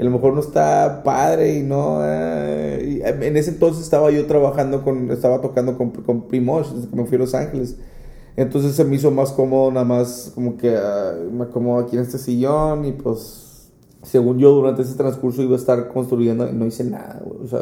a 0.00 0.04
lo 0.04 0.10
mejor 0.10 0.34
no 0.34 0.40
está 0.40 1.02
padre 1.04 1.58
y 1.58 1.62
no... 1.62 2.00
Eh, 2.02 3.02
en 3.04 3.36
ese 3.36 3.50
entonces 3.50 3.84
estaba 3.84 4.10
yo 4.10 4.26
trabajando 4.26 4.82
con, 4.82 5.10
estaba 5.10 5.40
tocando 5.40 5.76
con, 5.76 5.90
con 5.90 6.26
desde 6.30 6.88
que 6.88 6.96
me 6.96 7.04
fui 7.04 7.16
a 7.16 7.18
Los 7.18 7.34
Ángeles. 7.34 7.76
Entonces 8.36 8.74
se 8.74 8.84
me 8.84 8.96
hizo 8.96 9.10
más 9.10 9.32
cómodo 9.32 9.70
nada 9.70 9.84
más 9.84 10.32
como 10.34 10.56
que 10.56 10.74
ah, 10.76 11.14
me 11.30 11.44
acomodo 11.44 11.80
aquí 11.80 11.96
en 11.96 12.02
este 12.02 12.16
sillón 12.16 12.84
y 12.86 12.92
pues 12.92 13.70
según 14.02 14.38
yo 14.38 14.52
durante 14.52 14.82
ese 14.82 14.94
transcurso 14.94 15.42
iba 15.42 15.54
a 15.54 15.58
estar 15.58 15.88
construyendo 15.88 16.48
y 16.48 16.52
no 16.54 16.64
hice 16.64 16.84
nada, 16.84 17.22
O 17.42 17.46
sea, 17.46 17.60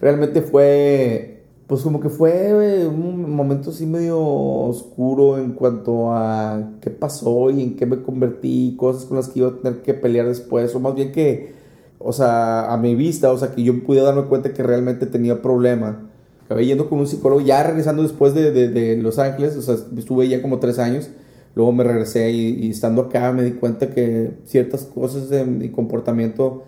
realmente 0.00 0.42
fue, 0.42 1.42
pues 1.66 1.82
como 1.82 1.98
que 1.98 2.08
fue 2.08 2.86
un 2.86 3.34
momento 3.34 3.70
así 3.70 3.86
medio 3.86 4.20
oscuro 4.20 5.38
en 5.38 5.52
cuanto 5.52 6.12
a 6.12 6.74
qué 6.80 6.90
pasó 6.90 7.50
y 7.50 7.62
en 7.62 7.76
qué 7.76 7.86
me 7.86 8.02
convertí, 8.02 8.76
cosas 8.78 9.06
con 9.06 9.16
las 9.16 9.28
que 9.28 9.40
iba 9.40 9.48
a 9.48 9.56
tener 9.56 9.82
que 9.82 9.94
pelear 9.94 10.28
después, 10.28 10.72
o 10.74 10.80
más 10.80 10.94
bien 10.94 11.10
que 11.10 11.59
o 12.02 12.14
sea, 12.14 12.72
a 12.72 12.78
mi 12.78 12.94
vista, 12.94 13.30
o 13.30 13.38
sea, 13.38 13.52
que 13.52 13.62
yo 13.62 13.84
pude 13.84 14.00
darme 14.00 14.24
cuenta 14.24 14.54
que 14.54 14.62
realmente 14.62 15.06
tenía 15.06 15.42
problema. 15.42 16.08
Acabé 16.46 16.64
yendo 16.64 16.88
con 16.88 16.98
un 16.98 17.06
psicólogo, 17.06 17.42
ya 17.42 17.62
regresando 17.62 18.02
después 18.02 18.34
de, 18.34 18.50
de, 18.50 18.96
Los 18.96 19.18
Ángeles, 19.18 19.54
o 19.56 19.62
sea, 19.62 19.76
estuve 19.96 20.26
ya 20.26 20.40
como 20.40 20.58
tres 20.58 20.78
años, 20.78 21.10
luego 21.54 21.72
me 21.72 21.84
regresé 21.84 22.30
y, 22.32 22.70
estando 22.70 23.02
acá 23.02 23.30
me 23.32 23.44
di 23.44 23.52
cuenta 23.52 23.90
que 23.90 24.32
ciertas 24.46 24.84
cosas 24.84 25.28
de 25.28 25.44
mi 25.44 25.68
comportamiento 25.68 26.64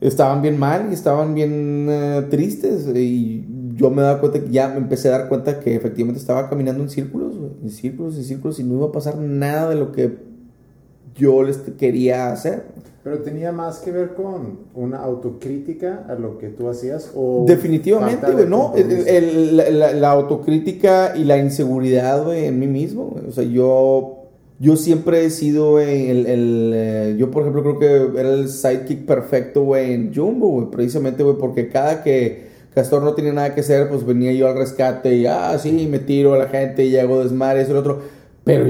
estaban 0.00 0.42
bien 0.42 0.58
mal 0.58 0.88
y 0.90 0.94
estaban 0.94 1.34
bien 1.34 1.86
eh, 1.88 2.26
tristes 2.28 2.88
y 2.94 3.46
yo 3.76 3.90
me 3.90 4.02
daba 4.02 4.20
cuenta 4.20 4.40
que 4.40 4.50
ya 4.50 4.68
me 4.68 4.78
empecé 4.78 5.08
a 5.08 5.18
dar 5.18 5.28
cuenta 5.28 5.60
que 5.60 5.76
efectivamente 5.76 6.20
estaba 6.20 6.50
caminando 6.50 6.82
en 6.82 6.90
círculos, 6.90 7.36
en 7.62 7.70
círculos, 7.70 8.16
en 8.16 8.24
círculos 8.24 8.58
y 8.58 8.64
no 8.64 8.74
iba 8.74 8.86
a 8.86 8.92
pasar 8.92 9.16
nada 9.16 9.70
de 9.70 9.76
lo 9.76 9.92
que 9.92 10.33
yo 11.14 11.42
les 11.42 11.58
quería 11.78 12.32
hacer. 12.32 12.64
Pero 13.02 13.18
tenía 13.18 13.52
más 13.52 13.80
que 13.80 13.92
ver 13.92 14.14
con 14.14 14.60
una 14.74 14.98
autocrítica 14.98 16.06
a 16.08 16.14
lo 16.14 16.38
que 16.38 16.48
tú 16.48 16.70
hacías 16.70 17.12
o... 17.14 17.44
Definitivamente, 17.46 18.32
güey, 18.32 18.46
no. 18.48 18.72
la, 18.74 20.10
autocrítica 20.10 21.12
y 21.14 21.24
la 21.24 21.36
inseguridad, 21.36 22.24
güey, 22.24 22.46
en 22.46 22.58
mí 22.58 22.66
mismo. 22.66 23.14
O 23.28 23.32
sea, 23.32 23.44
yo... 23.44 24.20
Yo 24.60 24.76
siempre 24.76 25.24
he 25.24 25.30
sido 25.30 25.80
el, 25.80 26.26
el, 26.26 26.72
eh, 26.74 27.16
Yo, 27.18 27.28
por 27.30 27.42
ejemplo, 27.42 27.62
creo 27.62 27.78
que 28.12 28.20
era 28.20 28.32
el 28.32 28.48
sidekick 28.48 29.04
perfecto, 29.04 29.64
güey, 29.64 29.92
en 29.92 30.14
Jumbo, 30.14 30.48
güey. 30.48 30.70
Precisamente, 30.70 31.24
güey, 31.24 31.36
porque 31.36 31.68
cada 31.68 32.04
que 32.04 32.46
Castor 32.72 33.02
no 33.02 33.14
tenía 33.14 33.32
nada 33.32 33.52
que 33.52 33.60
hacer, 33.60 33.88
pues 33.88 34.06
venía 34.06 34.32
yo 34.32 34.48
al 34.48 34.56
rescate 34.56 35.14
y, 35.16 35.26
ah, 35.26 35.58
sí, 35.58 35.88
me 35.90 35.98
tiro 35.98 36.34
a 36.34 36.38
la 36.38 36.46
gente 36.46 36.84
y 36.84 36.96
hago 36.96 37.22
desmadre, 37.22 37.62
eso 37.62 37.72
y 37.72 37.74
lo 37.74 37.80
otro. 37.80 38.02
Pero 38.44 38.64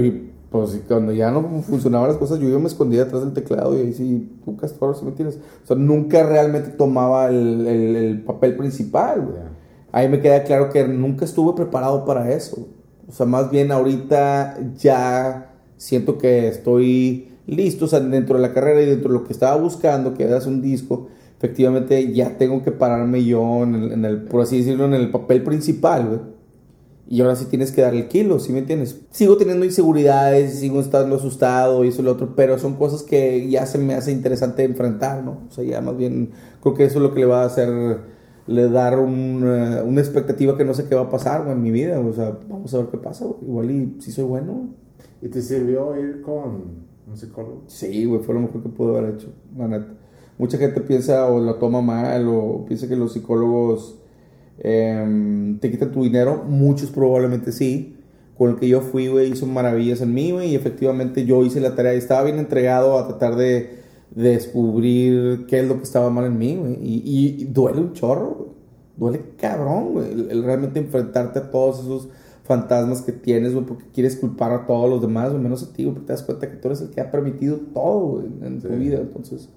pues 0.54 0.80
cuando 0.86 1.10
ya 1.10 1.32
no 1.32 1.42
funcionaban 1.62 2.06
las 2.06 2.16
cosas, 2.16 2.38
yo, 2.38 2.48
yo 2.48 2.60
me 2.60 2.68
escondía 2.68 3.04
detrás 3.04 3.24
del 3.24 3.32
teclado 3.32 3.76
y 3.76 3.80
ahí 3.80 3.92
sí, 3.92 4.38
tú 4.44 4.56
Castor, 4.56 4.94
si 4.94 5.04
me 5.04 5.10
tienes. 5.10 5.34
O 5.64 5.66
sea, 5.66 5.74
nunca 5.74 6.22
realmente 6.22 6.70
tomaba 6.70 7.26
el, 7.26 7.66
el, 7.66 8.22
papel 8.22 8.56
principal, 8.56 9.50
Ahí 9.90 10.08
me 10.08 10.20
queda 10.20 10.44
claro 10.44 10.70
que 10.70 10.86
nunca 10.86 11.24
estuve 11.24 11.56
preparado 11.56 12.04
para 12.04 12.30
eso. 12.30 12.68
O 13.08 13.10
sea, 13.10 13.26
más 13.26 13.50
bien 13.50 13.72
ahorita 13.72 14.56
ya 14.78 15.56
siento 15.76 16.18
que 16.18 16.46
estoy 16.46 17.32
listo, 17.48 17.86
o 17.86 17.88
sea, 17.88 17.98
dentro 17.98 18.36
de 18.36 18.42
la 18.42 18.52
carrera 18.52 18.80
y 18.80 18.86
dentro 18.86 19.08
de 19.12 19.18
lo 19.18 19.24
que 19.24 19.32
estaba 19.32 19.56
buscando, 19.56 20.14
que 20.14 20.22
era 20.22 20.38
un 20.46 20.62
disco, 20.62 21.08
efectivamente 21.36 22.12
ya 22.12 22.38
tengo 22.38 22.62
que 22.62 22.70
pararme 22.70 23.24
yo 23.24 23.64
en 23.64 23.74
el, 23.74 23.92
en 23.92 24.04
el, 24.04 24.22
por 24.22 24.42
así 24.42 24.58
decirlo, 24.58 24.84
en 24.84 24.94
el 24.94 25.10
papel 25.10 25.42
principal, 25.42 26.06
güey. 26.06 26.33
Y 27.06 27.20
ahora 27.20 27.36
sí 27.36 27.44
tienes 27.46 27.70
que 27.70 27.82
dar 27.82 27.94
el 27.94 28.08
kilo, 28.08 28.38
¿sí 28.38 28.52
me 28.52 28.60
entiendes? 28.60 29.00
Sigo 29.10 29.36
teniendo 29.36 29.66
inseguridades, 29.66 30.58
sigo 30.58 30.80
estando 30.80 31.16
asustado 31.16 31.84
y 31.84 31.88
eso 31.88 32.00
y 32.00 32.04
lo 32.06 32.12
otro, 32.12 32.34
pero 32.34 32.58
son 32.58 32.76
cosas 32.76 33.02
que 33.02 33.48
ya 33.50 33.66
se 33.66 33.76
me 33.76 33.94
hace 33.94 34.10
interesante 34.10 34.64
enfrentar, 34.64 35.22
¿no? 35.22 35.42
O 35.48 35.52
sea, 35.52 35.64
ya 35.64 35.82
más 35.82 35.96
bien 35.96 36.30
creo 36.62 36.74
que 36.74 36.84
eso 36.84 36.98
es 36.98 37.02
lo 37.02 37.12
que 37.12 37.20
le 37.20 37.26
va 37.26 37.42
a 37.42 37.46
hacer, 37.46 37.98
le 38.46 38.68
dar 38.70 38.98
un, 38.98 39.42
eh, 39.46 39.82
una 39.82 40.00
expectativa 40.00 40.56
que 40.56 40.64
no 40.64 40.72
sé 40.72 40.86
qué 40.88 40.94
va 40.94 41.02
a 41.02 41.10
pasar 41.10 41.42
güey, 41.42 41.52
en 41.52 41.62
mi 41.62 41.70
vida, 41.70 42.00
o 42.00 42.12
sea, 42.14 42.38
vamos 42.48 42.72
a 42.72 42.78
ver 42.78 42.86
qué 42.86 42.98
pasa, 42.98 43.26
güey. 43.26 43.38
igual 43.42 43.70
y 43.70 43.96
si 44.00 44.10
soy 44.10 44.24
bueno. 44.24 44.70
¿Y 45.20 45.28
te 45.28 45.42
sirvió 45.42 45.98
ir 45.98 46.22
con 46.22 46.84
un 47.06 47.16
psicólogo? 47.16 47.64
Sí, 47.66 48.06
güey, 48.06 48.22
fue 48.22 48.34
lo 48.34 48.40
mejor 48.40 48.62
que 48.62 48.70
pude 48.70 48.96
haber 48.96 49.14
hecho, 49.14 49.28
la 49.56 49.68
neta. 49.68 49.92
Mucha 50.38 50.56
gente 50.56 50.80
piensa 50.80 51.26
o 51.26 51.38
lo 51.38 51.56
toma 51.56 51.82
mal 51.82 52.26
o 52.28 52.64
piensa 52.66 52.88
que 52.88 52.96
los 52.96 53.12
psicólogos 53.12 54.00
Em, 54.58 55.58
te 55.58 55.70
quitan 55.70 55.92
tu 55.92 56.04
dinero, 56.04 56.44
muchos 56.48 56.90
probablemente 56.90 57.52
sí. 57.52 57.96
Con 58.36 58.50
el 58.50 58.56
que 58.56 58.68
yo 58.68 58.80
fui, 58.80 59.08
güey, 59.08 59.32
hizo 59.32 59.46
maravillas 59.46 60.00
en 60.00 60.12
mí, 60.12 60.32
güey, 60.32 60.50
y 60.50 60.54
efectivamente 60.56 61.24
yo 61.24 61.44
hice 61.44 61.60
la 61.60 61.76
tarea 61.76 61.94
y 61.94 61.98
estaba 61.98 62.24
bien 62.24 62.38
entregado 62.38 62.98
a 62.98 63.06
tratar 63.06 63.36
de, 63.36 63.84
descubrir 64.14 65.46
qué 65.46 65.60
es 65.60 65.66
lo 65.66 65.76
que 65.76 65.82
estaba 65.82 66.08
mal 66.10 66.26
en 66.26 66.38
mí, 66.38 66.56
güey. 66.56 66.78
Y, 66.80 67.44
duele 67.44 67.80
un 67.80 67.92
chorro, 67.92 68.34
güey. 68.34 68.50
Duele 68.96 69.24
cabrón, 69.36 69.92
güey. 69.92 70.12
El, 70.12 70.44
realmente 70.44 70.78
enfrentarte 70.78 71.40
a 71.40 71.50
todos 71.50 71.80
esos 71.80 72.08
fantasmas 72.44 73.02
que 73.02 73.12
tienes, 73.12 73.54
güey, 73.54 73.66
porque 73.66 73.84
quieres 73.92 74.16
culpar 74.16 74.52
a 74.52 74.66
todos 74.66 74.88
los 74.88 75.00
demás, 75.00 75.30
güey, 75.30 75.42
menos 75.42 75.62
a 75.62 75.72
ti, 75.72 75.84
güey, 75.84 75.94
porque 75.94 76.06
te 76.06 76.12
das 76.12 76.22
cuenta 76.22 76.50
que 76.50 76.56
tú 76.56 76.68
eres 76.68 76.80
el 76.82 76.90
que 76.90 77.00
ha 77.00 77.10
permitido 77.10 77.58
todo, 77.72 78.18
güey, 78.18 78.26
en 78.42 78.60
tu 78.60 78.68
vida, 78.68 78.98
entonces... 79.00 79.48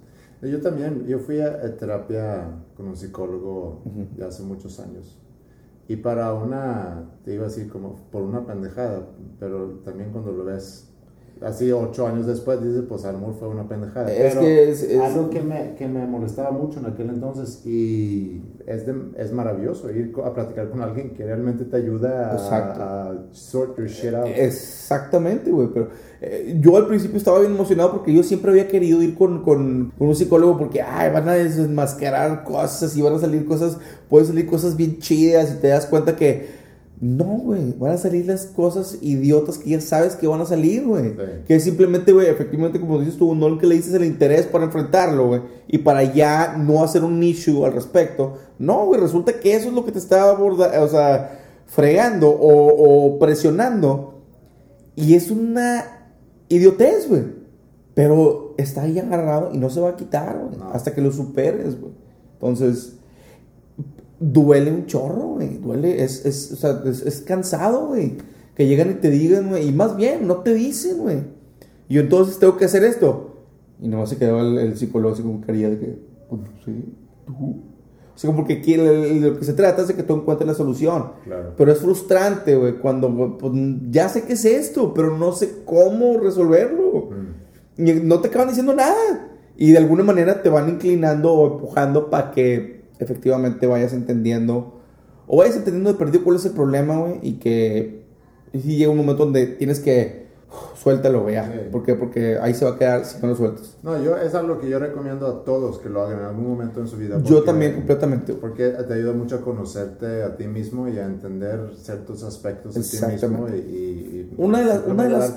Yo 0.42 0.60
también, 0.60 1.04
yo 1.06 1.18
fui 1.18 1.40
a, 1.40 1.76
terapia 1.76 2.48
con 2.76 2.86
un 2.86 2.96
psicólogo 2.96 3.82
ya 4.16 4.26
hace 4.26 4.44
muchos 4.44 4.78
años. 4.78 5.18
Y 5.88 5.96
para 5.96 6.32
una, 6.34 7.10
te 7.24 7.34
iba 7.34 7.44
a 7.44 7.48
decir 7.48 7.68
como 7.68 7.96
por 8.10 8.22
una 8.22 8.46
pendejada, 8.46 9.08
pero 9.40 9.80
también 9.84 10.12
cuando 10.12 10.32
lo 10.32 10.44
ves 10.44 10.87
así 11.42 11.70
ocho 11.72 12.06
años 12.06 12.26
después 12.26 12.62
dice, 12.62 12.82
pues 12.82 13.04
a 13.04 13.12
lo 13.12 13.18
mejor 13.18 13.34
fue 13.34 13.48
una 13.48 13.68
pendejada. 13.68 14.12
Es 14.12 14.36
que 14.36 14.70
es, 14.70 15.00
algo 15.00 15.30
que 15.30 15.40
me, 15.40 15.74
que 15.76 15.86
me, 15.86 16.06
molestaba 16.06 16.50
mucho 16.50 16.80
en 16.80 16.86
aquel 16.86 17.10
entonces 17.10 17.64
y 17.66 18.42
es, 18.66 18.86
de, 18.86 18.94
es 19.16 19.32
maravilloso 19.32 19.90
ir 19.90 20.12
a 20.24 20.34
platicar 20.34 20.68
con 20.70 20.80
alguien 20.80 21.14
que 21.14 21.24
realmente 21.24 21.64
te 21.64 21.76
ayuda 21.76 22.32
a, 22.32 23.10
a, 23.10 23.14
sort 23.32 23.78
your 23.78 23.88
shit 23.88 24.14
out. 24.14 24.26
Exactamente, 24.26 25.50
güey, 25.50 25.68
pero 25.72 25.88
eh, 26.20 26.58
yo 26.60 26.76
al 26.76 26.86
principio 26.86 27.16
estaba 27.16 27.38
bien 27.40 27.52
emocionado 27.52 27.92
porque 27.92 28.12
yo 28.12 28.22
siempre 28.22 28.50
había 28.50 28.68
querido 28.68 29.00
ir 29.02 29.14
con, 29.14 29.42
con, 29.42 29.92
con 29.96 30.08
un 30.08 30.14
psicólogo 30.14 30.58
porque, 30.58 30.82
ay, 30.82 31.12
van 31.12 31.28
a 31.28 31.34
desmascarar 31.34 32.42
cosas 32.44 32.96
y 32.96 33.02
van 33.02 33.14
a 33.14 33.18
salir 33.18 33.44
cosas, 33.46 33.78
pueden 34.08 34.26
salir 34.26 34.46
cosas 34.46 34.76
bien 34.76 34.98
chidas 34.98 35.54
y 35.56 35.60
te 35.60 35.68
das 35.68 35.86
cuenta 35.86 36.16
que 36.16 36.57
no, 37.00 37.24
güey, 37.24 37.74
van 37.78 37.92
a 37.92 37.96
salir 37.96 38.26
las 38.26 38.46
cosas 38.46 38.98
idiotas 39.00 39.58
que 39.58 39.70
ya 39.70 39.80
sabes 39.80 40.16
que 40.16 40.26
van 40.26 40.40
a 40.40 40.46
salir, 40.46 40.84
güey. 40.84 41.14
Que 41.46 41.60
simplemente, 41.60 42.12
güey, 42.12 42.26
efectivamente, 42.26 42.80
como 42.80 42.98
dices 42.98 43.16
tú, 43.16 43.36
no 43.36 43.56
que 43.56 43.68
le 43.68 43.76
dices 43.76 43.94
el 43.94 44.04
interés 44.04 44.46
para 44.46 44.64
enfrentarlo, 44.64 45.28
güey. 45.28 45.42
Y 45.68 45.78
para 45.78 46.02
ya 46.02 46.56
no 46.56 46.82
hacer 46.82 47.04
un 47.04 47.22
issue 47.22 47.64
al 47.64 47.72
respecto. 47.72 48.38
No, 48.58 48.86
güey, 48.86 49.00
resulta 49.00 49.38
que 49.38 49.54
eso 49.54 49.68
es 49.68 49.74
lo 49.74 49.84
que 49.84 49.92
te 49.92 50.00
está 50.00 50.28
abordando, 50.28 50.82
o 50.82 50.88
sea, 50.88 51.38
fregando 51.66 52.30
o, 52.30 53.16
presionando. 53.20 54.24
Y 54.96 55.14
es 55.14 55.30
una 55.30 55.84
idiotez, 56.48 57.08
güey. 57.08 57.22
Pero 57.94 58.54
está 58.58 58.82
ahí 58.82 58.98
agarrado 58.98 59.50
y 59.54 59.58
no 59.58 59.70
se 59.70 59.80
va 59.80 59.90
a 59.90 59.96
quitar, 59.96 60.36
güey. 60.36 60.60
Hasta 60.72 60.92
que 60.92 61.00
lo 61.00 61.12
superes, 61.12 61.80
güey. 61.80 61.92
Entonces 62.32 62.97
duele 64.20 64.70
un 64.70 64.86
chorro, 64.86 65.34
güey. 65.34 65.58
Duele, 65.58 66.02
es, 66.02 66.24
es, 66.24 66.52
o 66.52 66.56
sea, 66.56 66.82
es, 66.84 67.20
cansado, 67.22 67.88
güey. 67.88 68.16
Que 68.54 68.66
llegan 68.66 68.90
y 68.90 68.94
te 68.94 69.10
digan, 69.10 69.48
güey. 69.48 69.68
Y 69.68 69.72
más 69.72 69.96
bien, 69.96 70.26
no 70.26 70.38
te 70.38 70.54
dicen, 70.54 70.98
güey. 70.98 71.18
Y 71.88 71.94
yo 71.94 72.00
entonces 72.00 72.38
tengo 72.38 72.56
que 72.56 72.64
hacer 72.64 72.84
esto. 72.84 73.44
Y 73.80 73.88
no 73.88 74.06
se 74.06 74.16
quedó 74.16 74.40
el, 74.40 74.58
el 74.58 74.76
psicólogo 74.76 75.14
así 75.14 75.22
como 75.22 75.40
quería 75.40 75.70
de 75.70 75.78
que, 75.78 75.98
pues 76.28 76.42
sí, 76.64 76.84
tú. 77.26 77.62
O 78.18 78.20
sea, 78.20 78.34
porque 78.34 78.54
aquí 78.54 78.76
lo 78.76 79.38
que 79.38 79.44
se 79.44 79.52
trata 79.52 79.82
es 79.82 79.88
de 79.88 79.94
que 79.94 80.02
tú 80.02 80.16
encuentres 80.16 80.48
la 80.48 80.54
solución. 80.54 81.12
Claro. 81.22 81.54
Pero 81.56 81.70
es 81.70 81.78
frustrante, 81.78 82.56
güey, 82.56 82.78
cuando 82.78 83.38
pues, 83.38 83.52
ya 83.90 84.08
sé 84.08 84.24
qué 84.24 84.32
es 84.32 84.44
esto, 84.44 84.92
pero 84.92 85.16
no 85.16 85.30
sé 85.30 85.62
cómo 85.64 86.18
resolverlo. 86.18 87.10
Mm. 87.76 87.86
Y 87.86 87.92
no 88.02 88.18
te 88.18 88.26
acaban 88.26 88.48
diciendo 88.48 88.74
nada. 88.74 89.36
Y 89.56 89.70
de 89.70 89.78
alguna 89.78 90.02
manera 90.02 90.42
te 90.42 90.48
van 90.48 90.68
inclinando 90.68 91.32
o 91.32 91.54
empujando 91.54 92.10
para 92.10 92.32
que 92.32 92.77
efectivamente 92.98 93.66
vayas 93.66 93.92
entendiendo 93.92 94.80
o 95.26 95.38
vayas 95.38 95.56
entendiendo 95.56 95.92
de 95.92 95.98
perdido 95.98 96.24
cuál 96.24 96.36
es 96.36 96.44
el 96.46 96.52
problema, 96.52 96.98
güey, 96.98 97.18
y 97.22 97.32
que 97.34 98.04
si 98.52 98.76
llega 98.76 98.90
un 98.90 98.96
momento 98.96 99.24
donde 99.24 99.46
tienes 99.46 99.80
que 99.80 100.28
suéltalo, 100.74 101.22
güey, 101.22 101.34
ya. 101.34 101.68
¿Por 101.70 101.82
qué? 101.82 101.94
Porque 101.94 102.38
ahí 102.40 102.54
se 102.54 102.64
va 102.64 102.72
a 102.72 102.78
quedar 102.78 103.04
si 103.04 103.20
no 103.20 103.28
lo 103.28 103.36
sueltas. 103.36 103.76
No, 103.82 104.02
yo 104.02 104.16
es 104.16 104.34
algo 104.34 104.58
que 104.58 104.68
yo 104.68 104.78
recomiendo 104.78 105.26
a 105.26 105.44
todos 105.44 105.78
que 105.78 105.88
lo 105.88 106.02
hagan 106.02 106.20
en 106.20 106.24
algún 106.24 106.48
momento 106.48 106.80
en 106.80 106.88
su 106.88 106.96
vida. 106.96 107.20
yo 107.22 107.42
también, 107.42 107.74
completamente. 107.74 108.34
Porque 108.34 108.68
te 108.68 108.94
ayuda 108.94 109.12
mucho 109.12 109.36
a 109.36 109.40
conocerte 109.40 110.22
a 110.22 110.36
ti 110.36 110.46
mismo 110.46 110.88
y 110.88 110.98
a 110.98 111.04
entender 111.04 111.72
ciertos 111.76 112.22
aspectos 112.22 112.74
de 112.74 112.82
ti 112.82 113.12
mismo 113.12 113.48
y, 113.48 114.32
una, 114.36 114.60
de 114.60 114.64
las, 114.66 114.86
una, 114.86 115.04
de 115.04 115.10
las, 115.10 115.34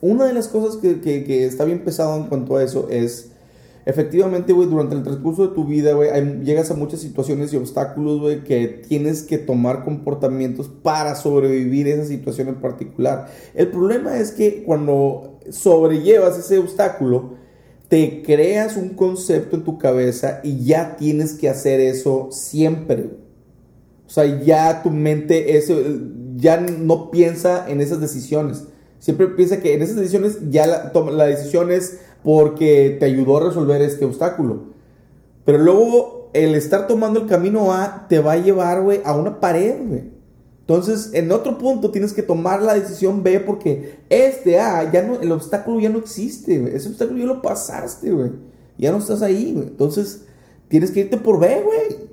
una 0.00 0.24
de 0.26 0.34
las 0.34 0.48
cosas 0.48 0.76
que, 0.76 1.00
que, 1.00 1.24
que 1.24 1.46
está 1.46 1.64
bien 1.64 1.84
pesado 1.84 2.16
en 2.16 2.24
cuanto 2.24 2.56
a 2.56 2.62
eso 2.62 2.88
es 2.90 3.32
efectivamente, 3.86 4.52
güey, 4.52 4.68
durante 4.68 4.94
el 4.94 5.02
transcurso 5.02 5.48
de 5.48 5.54
tu 5.54 5.64
vida, 5.64 5.92
güey, 5.92 6.10
llegas 6.42 6.70
a 6.70 6.74
muchas 6.74 7.00
situaciones 7.00 7.52
y 7.52 7.56
obstáculos, 7.56 8.20
güey, 8.20 8.44
que 8.44 8.68
tienes 8.68 9.22
que 9.22 9.38
tomar 9.38 9.84
comportamientos 9.84 10.68
para 10.68 11.14
sobrevivir 11.14 11.88
esa 11.88 12.04
situación 12.04 12.48
en 12.48 12.56
particular. 12.56 13.28
El 13.54 13.68
problema 13.68 14.18
es 14.18 14.32
que 14.32 14.62
cuando 14.64 15.38
sobrellevas 15.50 16.38
ese 16.38 16.58
obstáculo, 16.58 17.34
te 17.88 18.22
creas 18.22 18.76
un 18.76 18.90
concepto 18.90 19.56
en 19.56 19.64
tu 19.64 19.76
cabeza 19.76 20.40
y 20.44 20.64
ya 20.64 20.96
tienes 20.96 21.34
que 21.34 21.48
hacer 21.48 21.80
eso 21.80 22.28
siempre. 22.30 23.10
O 24.06 24.10
sea, 24.10 24.24
ya 24.42 24.82
tu 24.82 24.90
mente 24.90 25.56
eso, 25.56 25.76
ya 26.36 26.60
no 26.60 27.10
piensa 27.10 27.68
en 27.68 27.80
esas 27.80 28.00
decisiones. 28.00 28.64
Siempre 29.00 29.26
piensa 29.28 29.60
que 29.60 29.74
en 29.74 29.82
esas 29.82 29.96
decisiones 29.96 30.38
ya 30.50 30.66
la, 30.66 30.92
la 31.10 31.24
decisión 31.26 31.72
es 31.72 31.98
porque 32.22 32.96
te 32.98 33.06
ayudó 33.06 33.38
a 33.38 33.48
resolver 33.48 33.80
este 33.82 34.04
obstáculo. 34.04 34.70
Pero 35.44 35.58
luego 35.58 36.30
el 36.32 36.54
estar 36.54 36.86
tomando 36.86 37.20
el 37.20 37.26
camino 37.26 37.72
A 37.72 38.06
te 38.08 38.20
va 38.20 38.32
a 38.32 38.36
llevar, 38.36 38.82
güey, 38.82 39.00
a 39.04 39.14
una 39.16 39.40
pared, 39.40 39.76
güey. 39.86 40.20
Entonces, 40.60 41.10
en 41.14 41.32
otro 41.32 41.58
punto 41.58 41.90
tienes 41.90 42.12
que 42.12 42.22
tomar 42.22 42.62
la 42.62 42.74
decisión 42.74 43.24
B 43.24 43.40
porque 43.40 43.98
este 44.08 44.60
A, 44.60 44.90
ya 44.92 45.02
no, 45.02 45.20
el 45.20 45.32
obstáculo 45.32 45.80
ya 45.80 45.88
no 45.88 45.98
existe, 45.98 46.60
güey. 46.60 46.76
Ese 46.76 46.88
obstáculo 46.88 47.18
ya 47.18 47.26
lo 47.26 47.42
pasaste, 47.42 48.12
güey. 48.12 48.30
Ya 48.78 48.92
no 48.92 48.98
estás 48.98 49.22
ahí, 49.22 49.52
güey. 49.52 49.66
Entonces, 49.66 50.26
tienes 50.68 50.92
que 50.92 51.00
irte 51.00 51.16
por 51.16 51.40
B, 51.40 51.62
güey. 51.64 52.10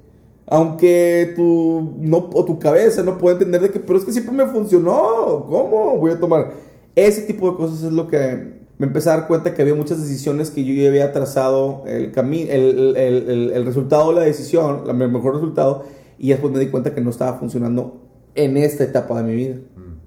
Aunque 0.48 1.34
tu, 1.36 1.94
no, 2.00 2.30
o 2.34 2.46
tu 2.46 2.58
cabeza 2.58 3.04
no 3.04 3.18
puede 3.18 3.36
entender 3.36 3.62
de 3.62 3.70
que, 3.70 3.80
pero 3.80 4.00
es 4.00 4.06
que 4.06 4.12
siempre 4.12 4.34
me 4.34 4.48
funcionó. 4.48 5.46
¿Cómo 5.48 5.98
voy 5.98 6.12
a 6.12 6.20
tomar? 6.20 6.54
Ese 6.96 7.22
tipo 7.22 7.52
de 7.52 7.58
cosas 7.58 7.84
es 7.84 7.92
lo 7.92 8.08
que 8.08 8.58
me 8.78 8.86
empecé 8.86 9.10
a 9.10 9.18
dar 9.18 9.28
cuenta 9.28 9.54
que 9.54 9.62
había 9.62 9.76
muchas 9.76 10.00
decisiones 10.00 10.52
que 10.52 10.64
yo 10.64 10.74
ya 10.74 10.90
había 10.90 11.12
trazado 11.12 11.84
el, 11.88 12.12
camino 12.12 12.52
el, 12.52 12.96
el, 12.96 13.52
el, 13.52 13.66
resultado 13.66 14.10
de 14.10 14.16
la 14.16 14.22
decisión, 14.22 14.84
el 14.88 15.12
mejor 15.12 15.36
resultado, 15.36 15.84
y 16.20 16.30
después 16.30 16.54
me 16.54 16.60
di 16.60 16.68
cuenta 16.68 16.94
que 16.94 17.02
no 17.02 17.10
estaba 17.10 17.40
funcionando 17.40 18.02
en 18.36 18.56
esta 18.58 18.84
etapa 18.84 19.22
de 19.22 19.24
mi 19.24 19.36
vida. 19.36 19.56
Mm. 19.56 19.98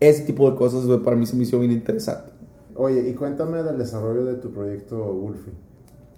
Ese 0.00 0.24
tipo 0.24 0.50
de 0.50 0.56
cosas 0.56 0.84
para 1.00 1.16
mí 1.16 1.24
se 1.26 1.36
me 1.36 1.44
hizo 1.44 1.58
bien 1.60 1.72
interesante. 1.72 2.32
Oye, 2.74 3.08
y 3.08 3.14
cuéntame 3.14 3.62
del 3.62 3.78
desarrollo 3.78 4.24
de 4.24 4.34
tu 4.34 4.50
proyecto 4.50 4.96
Wolfie. 4.96 5.52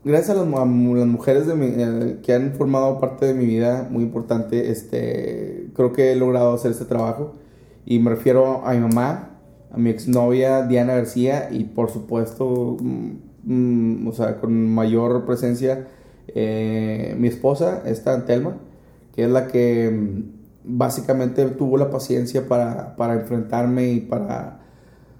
Gracias 0.04 0.30
a 0.30 0.44
las, 0.44 0.48
las 0.48 1.06
mujeres 1.06 1.46
de 1.46 1.54
eh, 1.54 2.18
que 2.22 2.32
han 2.32 2.52
formado 2.54 2.98
parte 2.98 3.26
de 3.26 3.34
mi 3.34 3.44
vida, 3.44 3.86
muy 3.90 4.02
importante, 4.02 4.70
este, 4.70 5.68
creo 5.74 5.92
que 5.92 6.12
he 6.12 6.16
logrado 6.16 6.54
hacer 6.54 6.70
este 6.70 6.84
trabajo. 6.86 7.34
Y 7.84 7.98
me 7.98 8.11
refiero 8.11 8.66
a 8.66 8.72
mi 8.72 8.80
mamá, 8.80 9.38
a 9.71 9.77
mi 9.77 9.91
exnovia 9.91 10.62
Diana 10.62 10.95
García 10.95 11.49
y 11.51 11.64
por 11.64 11.91
supuesto, 11.91 12.77
mm, 12.81 13.11
mm, 13.45 14.09
o 14.09 14.12
sea, 14.12 14.41
con 14.41 14.69
mayor 14.69 15.25
presencia, 15.27 15.89
eh, 16.29 17.14
mi 17.19 17.29
esposa, 17.29 17.83
esta 17.87 18.14
Antelma, 18.14 18.57
que 19.14 19.25
es 19.25 19.31
la 19.31 19.49
que 19.49 19.91
mm, 19.91 20.39
básicamente 20.79 21.45
tuvo 21.47 21.77
la 21.77 21.91
paciencia 21.91 22.47
para, 22.49 22.97
para 22.97 23.14
enfrentarme 23.14 23.93
y 23.93 24.01
para 24.01 24.61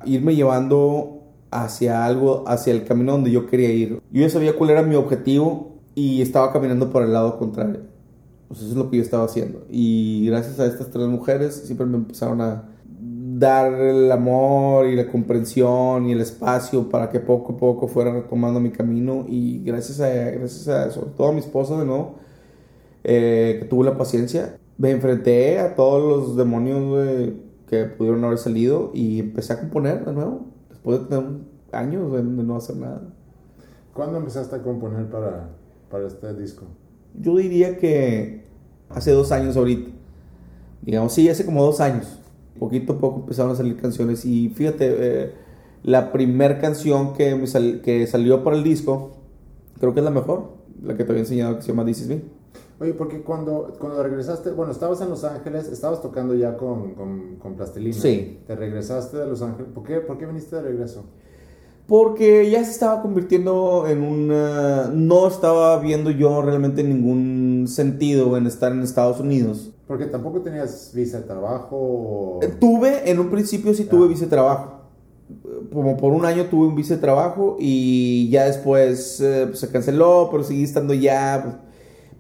irme 0.05 0.35
llevando 0.35 1.23
hacia 1.51 2.05
algo, 2.05 2.45
hacia 2.47 2.73
el 2.73 2.85
camino 2.85 3.13
donde 3.13 3.31
yo 3.31 3.47
quería 3.47 3.71
ir. 3.71 4.01
Yo 4.11 4.21
ya 4.21 4.31
sabía 4.31 4.57
cuál 4.57 4.71
era 4.71 4.83
mi 4.83 4.95
objetivo 4.95 5.79
y 5.95 6.23
estaba 6.23 6.53
caminando 6.53 6.91
por 6.91 7.03
el 7.03 7.13
lado 7.13 7.39
contrario. 7.39 7.81
Pues 8.49 8.61
eso 8.61 8.71
es 8.71 8.77
lo 8.77 8.91
que 8.91 8.99
yo 8.99 9.03
estaba 9.03 9.25
haciendo. 9.25 9.67
Y 9.71 10.27
gracias 10.27 10.59
a 10.61 10.67
estas 10.67 10.91
tres 10.91 11.07
mujeres 11.07 11.55
siempre 11.55 11.87
me 11.87 11.97
empezaron 11.97 12.41
a 12.41 12.69
dar 13.39 13.73
el 13.73 14.11
amor 14.11 14.87
y 14.87 14.97
la 14.97 15.07
comprensión 15.07 16.07
y 16.07 16.13
el 16.13 16.21
espacio 16.21 16.89
para 16.89 17.09
que 17.09 17.21
poco 17.21 17.53
a 17.53 17.57
poco 17.57 17.87
fuera 17.87 18.13
retomando 18.13 18.59
mi 18.59 18.71
camino 18.71 19.25
y 19.29 19.63
gracias 19.65 20.01
a, 20.01 20.09
gracias 20.09 20.69
a 20.69 20.91
sobre 20.91 21.11
todo 21.11 21.29
a 21.29 21.33
mi 21.33 21.39
esposa 21.39 21.79
de 21.79 21.85
nuevo, 21.85 22.17
eh, 23.05 23.59
que 23.61 23.67
tuvo 23.67 23.85
la 23.85 23.97
paciencia, 23.97 24.59
me 24.77 24.91
enfrenté 24.91 25.61
a 25.61 25.75
todos 25.77 26.03
los 26.03 26.37
demonios 26.37 27.33
que 27.69 27.85
pudieron 27.85 28.25
haber 28.25 28.39
salido 28.39 28.91
y 28.93 29.21
empecé 29.21 29.53
a 29.53 29.61
componer 29.61 30.05
de 30.05 30.13
nuevo, 30.13 30.47
después 30.69 31.01
de 31.01 31.07
tener 31.07 31.25
años 31.73 32.13
de, 32.13 32.23
no 32.23 32.57
hacer 32.57 32.77
nada. 32.77 33.03
¿Cuándo 33.93 34.19
empezaste 34.19 34.57
a 34.57 34.63
componer 34.63 35.07
para, 35.11 35.51
para 35.91 36.07
este 36.07 36.35
disco? 36.35 36.65
Yo 37.15 37.37
diría 37.37 37.79
que 37.79 38.45
hace 38.89 39.13
dos 39.13 39.33
años 39.33 39.57
ahorita. 39.57 39.91
Digamos, 40.83 41.13
sí, 41.13 41.29
hace 41.29 41.45
como 41.45 41.65
dos 41.65 41.81
años. 41.81 42.18
Poquito 42.59 42.95
a 42.95 42.99
poco 42.99 43.21
empezaron 43.21 43.53
a 43.53 43.55
salir 43.55 43.77
canciones 43.77 44.25
y 44.25 44.49
fíjate, 44.49 44.97
eh, 44.99 45.33
la 45.83 46.13
primera 46.13 46.59
canción 46.59 47.15
que, 47.15 47.35
me 47.35 47.81
que 47.81 48.07
salió 48.07 48.43
para 48.45 48.57
el 48.57 48.65
disco, 48.65 49.13
creo 49.79 49.95
que 49.95 50.01
es 50.01 50.05
la 50.05 50.11
mejor, 50.11 50.53
la 50.83 50.97
que 50.97 51.05
te 51.05 51.11
había 51.11 51.23
enseñado 51.23 51.57
que 51.57 51.63
se 51.63 51.69
llama 51.69 51.85
This 51.85 52.01
Is 52.01 52.09
Me. 52.09 52.23
Oye, 52.81 52.95
porque 52.95 53.23
cuando, 53.23 53.75
cuando 53.81 54.03
regresaste, 54.03 54.51
bueno, 54.53 54.71
estabas 54.71 55.01
en 55.01 55.11
Los 55.11 55.25
Ángeles, 55.25 55.67
estabas 55.69 56.01
tocando 56.01 56.35
ya 56.35 56.57
con, 56.57 56.95
con, 56.95 57.37
con 57.37 57.55
Plastilina. 57.55 57.97
Sí. 57.97 58.39
Te 58.47 58.55
regresaste 58.55 59.17
de 59.17 59.27
Los 59.27 59.43
Ángeles. 59.43 59.73
¿Por 59.75 59.83
qué, 59.83 60.01
¿Por 60.01 60.17
qué 60.17 60.27
viniste 60.27 60.55
de 60.57 60.63
regreso? 60.63 61.05
Porque 61.89 62.49
ya 62.51 62.63
se 62.65 62.71
estaba 62.71 63.03
convirtiendo 63.03 63.87
en 63.89 64.03
una... 64.03 64.91
No 64.95 65.27
estaba 65.27 65.77
viendo 65.81 66.11
yo 66.11 66.41
realmente 66.43 66.85
ningún 66.85 67.67
sentido 67.67 68.37
en 68.37 68.47
estar 68.47 68.71
en 68.71 68.83
Estados 68.83 69.19
Unidos. 69.19 69.73
Porque 69.89 70.05
tampoco 70.05 70.43
tenías 70.43 70.93
visa 70.95 71.21
de 71.21 71.25
trabajo. 71.25 72.41
Eh, 72.43 72.49
tuve, 72.61 73.11
en 73.11 73.19
un 73.19 73.31
principio 73.31 73.73
sí 73.73 73.85
tuve 73.85 74.05
ah. 74.05 74.09
visa 74.09 74.27
de 74.27 74.31
trabajo. 74.31 74.75
Como 75.73 75.97
por 75.97 76.13
un 76.13 76.27
año 76.27 76.45
tuve 76.45 76.67
un 76.67 76.77
visa 76.77 76.95
de 76.95 77.01
trabajo 77.01 77.57
y 77.59 78.29
ya 78.29 78.45
después 78.45 79.21
eh, 79.21 79.47
pues, 79.49 79.61
se 79.61 79.71
canceló, 79.71 80.29
pero 80.31 80.45
seguí 80.45 80.63
estando 80.63 80.93
ya. 80.93 81.41
Pues, 81.43 81.55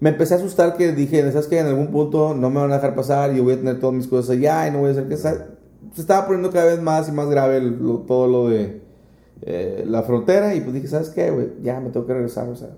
me 0.00 0.10
empecé 0.10 0.34
a 0.34 0.36
asustar 0.38 0.76
que 0.76 0.92
dije, 0.92 1.30
¿sabes 1.30 1.46
que 1.46 1.58
En 1.58 1.66
algún 1.66 1.88
punto 1.88 2.34
no 2.34 2.48
me 2.48 2.60
van 2.60 2.72
a 2.72 2.76
dejar 2.76 2.94
pasar 2.94 3.32
y 3.32 3.36
yo 3.36 3.44
voy 3.44 3.54
a 3.54 3.58
tener 3.58 3.80
todas 3.80 3.94
mis 3.94 4.06
cosas 4.06 4.30
allá 4.30 4.66
y 4.66 4.70
no 4.70 4.78
voy 4.78 4.88
a 4.88 4.92
hacer 4.92 5.08
que... 5.08 5.16
Se 5.16 6.00
estaba 6.00 6.26
poniendo 6.26 6.50
cada 6.50 6.66
vez 6.66 6.80
más 6.80 7.08
y 7.08 7.12
más 7.12 7.28
grave 7.28 7.60
todo 8.06 8.26
lo 8.28 8.48
de 8.48 8.82
eh, 9.42 9.84
la 9.86 10.02
frontera 10.02 10.54
y 10.54 10.60
pues 10.60 10.72
dije, 10.72 10.88
¿sabes 10.88 11.10
qué, 11.10 11.30
güey? 11.30 11.48
Ya 11.62 11.80
me 11.80 11.90
tengo 11.90 12.06
que 12.06 12.14
regresar, 12.14 12.48
o 12.48 12.56
sea, 12.56 12.70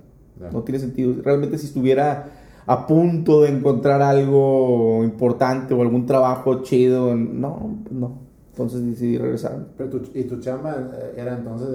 no 0.53 0.62
tiene 0.62 0.80
sentido. 0.80 1.14
Realmente 1.22 1.59
si 1.59 1.66
estuviera 1.66 2.39
a 2.67 2.87
punto 2.87 3.43
de 3.43 3.51
encontrar 3.51 4.03
algo 4.03 5.03
importante 5.05 5.75
o 5.75 5.83
algún 5.83 6.07
trabajo 6.07 6.63
chido, 6.63 7.15
no, 7.15 7.79
no. 7.91 8.31
Entonces 8.51 8.85
decidí 8.85 9.17
regresar. 9.17 9.69
Pero 9.79 10.03
¿Y 10.13 10.25
tu 10.25 10.39
chamba 10.39 10.91
eh, 10.93 11.15
era 11.17 11.37
entonces? 11.37 11.69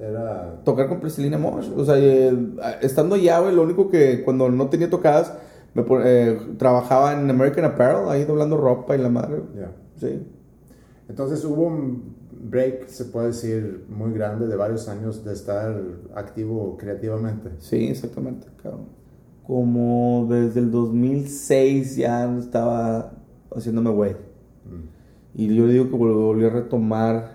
Era, 0.00 0.60
Tocar 0.64 0.88
con 0.88 0.98
Plastilina 0.98 1.38
Mosh. 1.38 1.68
O 1.76 1.84
sea, 1.84 1.96
eh, 1.98 2.36
estando 2.80 3.14
allá, 3.14 3.38
güey, 3.40 3.54
lo 3.54 3.62
único 3.62 3.88
que 3.88 4.24
cuando 4.24 4.48
no 4.48 4.68
tenía 4.68 4.90
tocadas, 4.90 5.32
me, 5.74 5.84
trabajaba 6.56 7.12
en 7.12 7.30
American 7.30 7.66
Apparel, 7.66 8.08
ahí 8.08 8.24
doblando 8.24 8.56
ropa 8.56 8.96
y 8.96 8.98
la 8.98 9.10
madre. 9.10 9.42
Ya. 9.54 9.70
Sí. 9.96 10.26
Entonces 11.08 11.44
hubo 11.44 11.66
un 11.66 12.16
break, 12.32 12.88
se 12.88 13.04
puede 13.06 13.28
decir, 13.28 13.84
muy 13.88 14.12
grande 14.12 14.46
de 14.46 14.56
varios 14.56 14.88
años 14.88 15.24
de 15.24 15.32
estar 15.32 15.80
activo 16.14 16.76
creativamente. 16.76 17.50
Sí, 17.58 17.86
exactamente, 17.86 18.48
Como 19.46 20.26
desde 20.30 20.60
el 20.60 20.70
2006 20.70 21.96
ya 21.96 22.32
estaba 22.38 23.12
haciéndome 23.54 23.90
güey. 23.90 24.12
Mm. 24.12 25.40
Y 25.40 25.54
yo 25.54 25.68
digo 25.68 25.90
que 25.90 25.96
volví 25.96 26.44
a 26.44 26.50
retomar. 26.50 27.34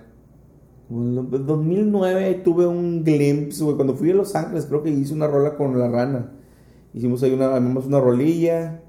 En 0.89 1.15
2009 1.29 2.41
tuve 2.43 2.65
un 2.65 3.03
glimpse, 3.03 3.63
güey. 3.63 3.75
Cuando 3.75 3.95
fui 3.95 4.11
a 4.11 4.15
Los 4.15 4.35
Ángeles, 4.35 4.65
creo 4.65 4.81
que 4.81 4.89
hice 4.89 5.13
una 5.13 5.27
rola 5.27 5.55
con 5.55 5.77
la 5.77 5.87
rana. 5.87 6.31
Hicimos 6.93 7.21
ahí 7.21 7.33
una, 7.33 7.55
una 7.57 7.99
rolilla. 7.99 8.81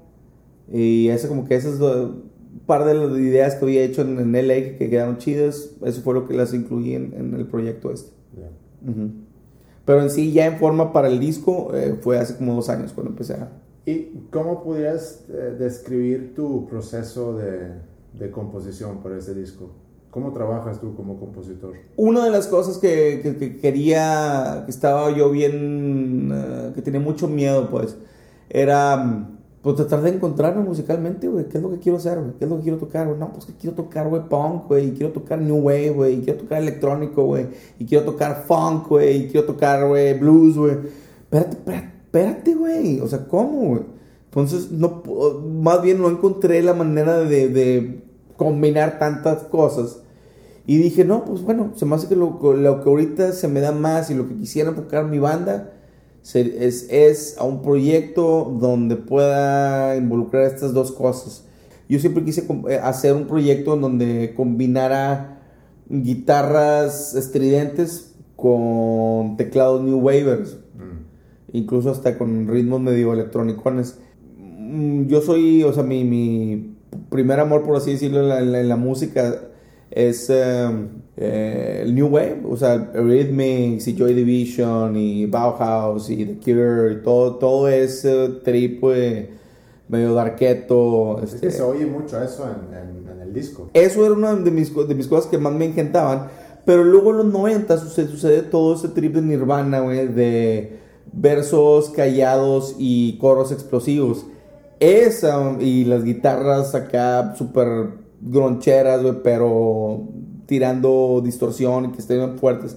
Y 0.71 1.09
esa, 1.09 1.27
como 1.27 1.45
que 1.45 1.55
esas 1.55 1.79
par 2.65 2.85
de 2.85 2.93
las 2.93 3.17
ideas 3.17 3.55
que 3.55 3.65
había 3.65 3.83
hecho 3.83 4.01
en, 4.01 4.17
en 4.19 4.47
LA 4.47 4.77
que, 4.77 4.89
quedaron 4.89 5.17
chidas, 5.17 5.75
eso 5.83 6.01
fue 6.01 6.13
lo 6.13 6.27
que 6.27 6.33
las 6.33 6.53
incluí 6.53 6.93
en, 6.93 7.33
el 7.37 7.45
proyecto 7.47 7.91
este. 7.91 8.11
Pero 9.91 10.03
en 10.03 10.09
sí, 10.09 10.31
ya 10.31 10.45
en 10.45 10.57
forma 10.57 10.93
para 10.93 11.09
el 11.09 11.19
disco, 11.19 11.75
eh, 11.75 11.97
fue 11.99 12.17
hace 12.17 12.37
como 12.37 12.55
dos 12.55 12.69
años 12.69 12.93
cuando 12.93 13.11
empecé 13.11 13.33
a... 13.33 13.51
¿Y 13.85 14.27
cómo 14.31 14.63
podrías 14.63 15.25
eh, 15.27 15.57
describir 15.59 16.33
tu 16.33 16.65
proceso 16.65 17.35
de, 17.35 17.73
de, 18.13 18.31
composición 18.31 19.03
para 19.03 19.17
ese 19.17 19.35
disco? 19.35 19.69
¿Cómo 20.09 20.31
trabajas 20.31 20.79
tú 20.79 20.95
como 20.95 21.19
compositor? 21.19 21.73
Una 21.97 22.23
de 22.23 22.31
las 22.31 22.47
cosas 22.47 22.77
que, 22.77 23.19
que, 23.37 23.57
quería, 23.57 24.61
que 24.63 24.71
estaba 24.71 25.11
yo 25.11 25.29
bien, 25.29 26.31
eh, 26.33 26.71
que 26.73 26.81
tenía 26.81 27.01
mucho 27.01 27.27
miedo, 27.27 27.69
pues, 27.69 27.97
era 28.49 29.27
pues 29.61 29.75
tratar 29.75 30.01
de 30.01 30.09
encontrarme 30.09 30.63
musicalmente, 30.63 31.27
güey. 31.27 31.47
¿Qué 31.47 31.57
es 31.57 31.63
lo 31.63 31.69
que 31.69 31.77
quiero 31.77 31.99
hacer, 31.99 32.19
güey? 32.19 32.31
¿Qué 32.39 32.45
es 32.45 32.49
lo 32.49 32.57
que 32.57 32.63
quiero 32.63 32.77
tocar, 32.79 33.05
güey? 33.07 33.19
No, 33.19 33.31
pues 33.31 33.45
que 33.45 33.53
quiero 33.53 33.75
tocar, 33.75 34.09
güey, 34.09 34.27
punk, 34.27 34.67
güey. 34.67 34.87
Y 34.87 34.91
quiero 34.93 35.13
tocar 35.13 35.39
new 35.39 35.57
wave, 35.57 35.91
güey. 35.91 36.15
Y 36.15 36.21
quiero 36.21 36.39
tocar 36.39 36.61
electrónico, 36.63 37.25
güey. 37.25 37.47
Y 37.77 37.85
quiero 37.85 38.05
tocar 38.05 38.43
funk, 38.47 38.87
güey. 38.89 39.25
Y 39.25 39.27
quiero 39.27 39.45
tocar, 39.45 39.87
güey, 39.87 40.17
blues, 40.17 40.57
güey. 40.57 40.77
Espérate, 41.31 41.57
espérate, 41.75 42.55
güey. 42.55 43.01
O 43.01 43.07
sea, 43.07 43.27
¿cómo, 43.27 43.67
güey? 43.67 43.81
Entonces, 44.25 44.71
no, 44.71 45.03
más 45.61 45.81
bien 45.83 46.01
no 46.01 46.09
encontré 46.09 46.63
la 46.63 46.73
manera 46.73 47.19
de, 47.19 47.49
de 47.49 48.03
combinar 48.37 48.97
tantas 48.97 49.43
cosas. 49.43 49.99
Y 50.65 50.77
dije, 50.77 51.05
no, 51.05 51.23
pues 51.23 51.43
bueno, 51.43 51.73
se 51.75 51.85
me 51.85 51.95
hace 51.95 52.07
que 52.07 52.15
lo, 52.15 52.39
lo 52.41 52.81
que 52.81 52.89
ahorita 52.89 53.31
se 53.33 53.47
me 53.47 53.59
da 53.59 53.71
más 53.71 54.09
y 54.09 54.15
lo 54.15 54.27
que 54.27 54.35
quisiera 54.37 54.69
enfocar 54.69 55.05
mi 55.05 55.19
banda 55.19 55.73
es, 56.23 56.87
es 56.89 57.37
a 57.37 57.43
un 57.43 57.61
proyecto 57.61 58.55
donde 58.59 58.95
pueda 58.95 59.95
involucrar 59.95 60.43
estas 60.43 60.73
dos 60.73 60.91
cosas. 60.91 61.45
Yo 61.89 61.99
siempre 61.99 62.23
quise 62.23 62.45
eh, 62.69 62.79
hacer 62.81 63.13
un 63.13 63.27
proyecto 63.27 63.73
en 63.73 63.81
donde 63.81 64.33
combinara 64.35 65.41
guitarras 65.89 67.15
estridentes 67.15 68.13
con 68.35 69.35
teclados 69.35 69.81
New 69.81 69.99
Wavers, 69.99 70.57
mm. 70.75 71.57
incluso 71.57 71.91
hasta 71.91 72.17
con 72.17 72.47
ritmos 72.47 72.79
medio 72.79 73.13
electrónicos. 73.13 73.97
Mm, 74.37 75.07
yo 75.07 75.21
soy, 75.21 75.63
o 75.63 75.73
sea, 75.73 75.83
mi, 75.83 76.05
mi 76.05 76.77
primer 77.09 77.39
amor, 77.39 77.63
por 77.63 77.75
así 77.75 77.91
decirlo, 77.91 78.37
en 78.37 78.69
la 78.69 78.75
música 78.77 79.35
es 79.91 80.29
em, 80.29 81.00
eh, 81.17 81.81
el 81.83 81.93
New 81.93 82.07
Wave, 82.07 82.41
o 82.49 82.55
sea, 82.55 82.77
Rhythmics 82.93 83.87
y 83.87 83.95
Joy 83.95 84.13
Division 84.13 84.95
y 84.95 85.25
Bauhaus 85.25 86.09
y 86.09 86.25
The 86.25 86.37
Cure 86.39 86.93
y 86.93 87.03
todo, 87.03 87.35
todo 87.35 87.67
ese 87.67 88.29
trip 88.43 88.81
medio 89.89 90.13
darketo. 90.13 91.21
Es 91.21 91.31
que 91.31 91.47
este 91.47 91.51
se 91.51 91.61
oye 91.61 91.85
mucho 91.85 92.21
eso 92.21 92.45
en, 92.45 93.11
en, 93.11 93.21
el 93.21 93.33
disco. 93.33 93.69
Eso 93.73 94.05
era 94.05 94.13
una 94.13 94.35
de 94.35 94.51
mis, 94.51 94.73
de 94.73 94.95
mis 94.95 95.07
cosas 95.07 95.29
que 95.29 95.37
más 95.37 95.53
me 95.53 95.65
encantaban, 95.65 96.27
pero 96.65 96.83
luego 96.83 97.11
en 97.11 97.17
los 97.17 97.25
90 97.27 97.77
sucede, 97.77 98.07
sucede 98.07 98.41
todo 98.43 98.75
ese 98.75 98.87
trip 98.87 99.13
de 99.15 99.21
Nirvana, 99.21 99.81
güey, 99.81 100.07
de 100.07 100.79
versos 101.11 101.89
callados 101.89 102.75
y 102.79 103.17
coros 103.17 103.51
explosivos. 103.51 104.25
Esa 104.79 105.57
y 105.59 105.85
las 105.85 106.03
guitarras 106.03 106.73
acá 106.73 107.35
súper 107.37 107.89
groncheras, 108.21 109.01
güey, 109.01 109.15
pero 109.21 110.07
tirando 110.51 111.21
distorsión 111.23 111.85
y 111.85 111.91
que 111.93 111.99
estén 111.99 112.37
fuertes. 112.37 112.75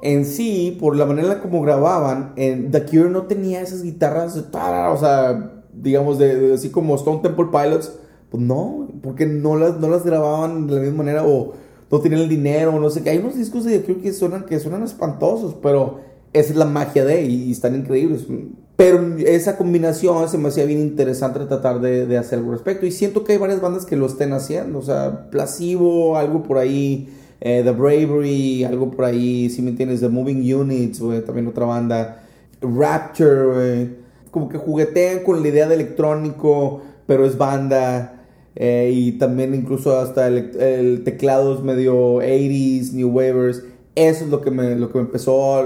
En 0.00 0.24
sí, 0.24 0.74
por 0.80 0.96
la 0.96 1.04
manera 1.04 1.42
como 1.42 1.60
grababan, 1.60 2.32
en 2.36 2.70
The 2.70 2.86
Cure 2.86 3.10
no 3.10 3.24
tenía 3.24 3.60
esas 3.60 3.82
guitarras, 3.82 4.38
o 4.38 4.96
sea, 4.96 5.52
digamos, 5.70 6.18
de, 6.18 6.54
así 6.54 6.70
como 6.70 6.94
Stone 6.94 7.20
Temple 7.22 7.48
Pilots. 7.52 7.92
Pues 8.30 8.42
no, 8.42 8.88
porque 9.02 9.26
no 9.26 9.56
las, 9.56 9.78
no 9.78 9.90
las 9.90 10.02
grababan 10.02 10.66
de 10.66 10.76
la 10.76 10.80
misma 10.80 10.96
manera 10.98 11.24
o 11.26 11.52
no 11.90 12.00
tenían 12.00 12.22
el 12.22 12.28
dinero, 12.30 12.80
no 12.80 12.88
sé 12.88 13.02
qué. 13.02 13.10
Hay 13.10 13.18
unos 13.18 13.36
discos 13.36 13.64
de 13.64 13.78
The 13.78 13.84
Cure 13.84 14.00
que 14.00 14.14
suenan, 14.14 14.46
que 14.46 14.58
suenan 14.58 14.82
espantosos, 14.82 15.56
pero 15.62 16.00
esa 16.32 16.52
es 16.52 16.56
la 16.56 16.64
magia 16.64 17.04
de 17.04 17.26
y, 17.26 17.52
están 17.52 17.74
increíbles. 17.74 18.26
Pero 18.78 19.16
esa 19.26 19.56
combinación 19.56 20.28
se 20.28 20.38
me 20.38 20.50
hacía 20.50 20.64
bien 20.64 20.78
interesante 20.78 21.40
tratar 21.46 21.80
de, 21.80 22.16
hacer 22.16 22.38
algo 22.38 22.52
al 22.52 22.58
respecto. 22.58 22.86
Y 22.86 22.92
siento 22.92 23.24
que 23.24 23.32
hay 23.32 23.38
varias 23.38 23.60
bandas 23.60 23.84
que 23.84 23.96
lo 23.96 24.06
estén 24.06 24.32
haciendo. 24.32 24.78
O 24.78 24.82
sea, 24.82 25.28
Placebo, 25.32 26.16
algo 26.16 26.44
por 26.44 26.58
ahí. 26.58 27.12
Eh, 27.40 27.62
The 27.64 27.72
Bravery, 27.72 28.62
algo 28.62 28.92
por 28.92 29.06
ahí. 29.06 29.50
Si 29.50 29.62
me 29.62 29.70
entiendes, 29.70 29.98
The 29.98 30.08
Moving 30.08 30.54
Units, 30.54 31.02
también 31.26 31.48
otra 31.48 31.66
banda. 31.66 32.22
Rapture, 32.60 33.96
Como 34.30 34.48
que 34.48 34.58
juguetean 34.58 35.24
con 35.24 35.42
la 35.42 35.48
idea 35.48 35.66
de 35.66 35.74
electrónico, 35.74 36.82
pero 37.08 37.26
es 37.26 37.36
banda. 37.36 38.26
Eh, 38.54 38.92
y 38.94 39.12
también 39.18 39.56
incluso 39.56 39.98
hasta 39.98 40.28
el, 40.28 40.56
el, 40.60 41.02
teclado 41.02 41.56
es 41.56 41.64
medio 41.64 42.18
80s, 42.20 42.92
New 42.92 43.08
Wavers. 43.08 43.64
Eso 43.96 44.24
es 44.24 44.30
lo 44.30 44.40
que 44.40 44.52
me, 44.52 44.76
lo 44.76 44.88
que 44.88 44.98
me 44.98 45.04
empezó 45.04 45.56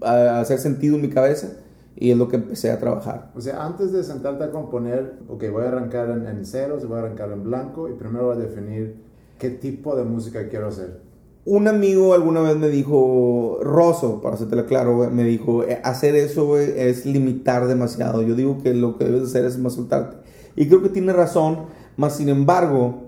a 0.00 0.40
hacer 0.40 0.58
sentido 0.58 0.96
en 0.96 1.02
mi 1.02 1.10
cabeza 1.10 1.50
y 1.96 2.10
es 2.10 2.16
lo 2.16 2.28
que 2.28 2.36
empecé 2.36 2.70
a 2.70 2.78
trabajar. 2.78 3.32
O 3.34 3.40
sea, 3.40 3.64
antes 3.64 3.92
de 3.92 4.04
sentarte 4.04 4.44
a 4.44 4.50
componer, 4.50 5.14
ok, 5.28 5.44
voy 5.50 5.64
a 5.64 5.68
arrancar 5.68 6.10
en, 6.10 6.26
en 6.26 6.44
ceros, 6.44 6.86
voy 6.86 6.98
a 6.98 7.00
arrancar 7.00 7.32
en 7.32 7.42
blanco 7.42 7.88
y 7.88 7.94
primero 7.94 8.26
voy 8.26 8.36
a 8.36 8.38
definir 8.40 9.06
¿Qué 9.38 9.50
tipo 9.50 9.94
de 9.96 10.04
música 10.04 10.48
quiero 10.48 10.68
hacer? 10.68 10.98
Un 11.44 11.68
amigo 11.68 12.14
alguna 12.14 12.40
vez 12.40 12.56
me 12.56 12.68
dijo, 12.68 13.58
Rosso, 13.62 14.22
para 14.22 14.34
hacerte 14.34 14.64
claro, 14.64 15.10
me 15.10 15.24
dijo, 15.24 15.62
"Eh, 15.62 15.78
hacer 15.84 16.16
eso 16.16 16.58
es 16.58 17.04
limitar 17.04 17.66
demasiado. 17.66 18.22
Yo 18.22 18.34
digo 18.34 18.62
que 18.62 18.72
lo 18.72 18.96
que 18.96 19.04
debes 19.04 19.24
hacer 19.24 19.44
es 19.44 19.58
más 19.58 19.74
soltarte. 19.74 20.16
Y 20.56 20.68
creo 20.68 20.82
que 20.82 20.88
tiene 20.88 21.12
razón, 21.12 21.66
más 21.98 22.16
sin 22.16 22.30
embargo, 22.30 23.05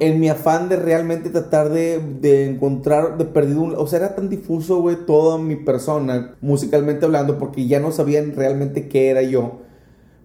en 0.00 0.20
mi 0.20 0.28
afán 0.28 0.68
de 0.68 0.76
realmente 0.76 1.30
tratar 1.30 1.70
de, 1.70 2.00
de 2.20 2.46
encontrar, 2.50 3.18
de 3.18 3.24
perdido, 3.24 3.62
un- 3.62 3.74
o 3.76 3.86
sea, 3.86 3.98
era 4.00 4.14
tan 4.14 4.28
difuso, 4.28 4.80
güey, 4.80 4.96
toda 5.06 5.38
mi 5.38 5.56
persona, 5.56 6.34
musicalmente 6.40 7.04
hablando, 7.04 7.38
porque 7.38 7.66
ya 7.66 7.80
no 7.80 7.92
sabían 7.92 8.34
realmente 8.34 8.88
qué 8.88 9.08
era 9.10 9.22
yo. 9.22 9.60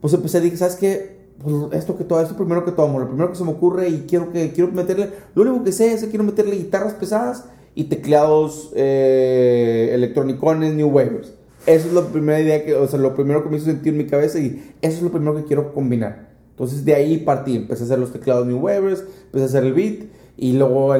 Pues 0.01 0.13
empecé 0.13 0.37
a 0.37 0.41
decir, 0.41 0.57
¿sabes 0.57 0.75
qué? 0.75 1.19
Pues 1.43 1.55
esto 1.73 1.97
que 1.97 2.03
todo, 2.03 2.21
esto 2.21 2.35
primero 2.35 2.65
que 2.65 2.71
tomo, 2.71 2.99
lo 2.99 3.07
primero 3.07 3.29
que 3.29 3.37
se 3.37 3.43
me 3.43 3.51
ocurre 3.51 3.89
y 3.89 4.05
quiero 4.07 4.31
que 4.33 4.51
quiero 4.51 4.71
meterle, 4.71 5.09
lo 5.35 5.43
único 5.43 5.63
que 5.63 5.71
sé 5.71 5.93
es 5.93 6.01
que 6.03 6.09
quiero 6.09 6.23
meterle 6.25 6.55
guitarras 6.55 6.93
pesadas 6.93 7.45
y 7.75 7.85
teclados 7.85 8.71
eh, 8.75 9.91
electronicones, 9.93 10.73
new 10.73 10.89
waves. 10.89 11.33
Eso 11.65 11.87
es 11.87 11.93
la 11.93 12.01
primera 12.01 12.39
idea 12.39 12.65
que, 12.65 12.73
o 12.75 12.87
sea, 12.87 12.99
lo 12.99 13.13
primero 13.15 13.43
que 13.43 13.49
me 13.49 13.57
hizo 13.57 13.65
sentir 13.67 13.93
en 13.93 13.99
mi 13.99 14.05
cabeza 14.07 14.39
y 14.39 14.73
eso 14.81 14.97
es 14.97 15.01
lo 15.01 15.11
primero 15.11 15.35
que 15.35 15.43
quiero 15.43 15.73
combinar. 15.73 16.28
Entonces 16.59 16.83
de 16.83 16.93
ahí 16.93 17.17
partí, 17.19 17.55
empecé 17.55 17.83
a 17.83 17.85
hacer 17.85 17.99
los 17.99 18.11
teclados 18.11 18.45
New 18.45 18.59
Wavers, 18.59 19.05
empecé 19.27 19.43
a 19.43 19.47
hacer 19.47 19.63
el 19.63 19.73
beat 19.73 20.03
y 20.35 20.53
luego 20.53 20.93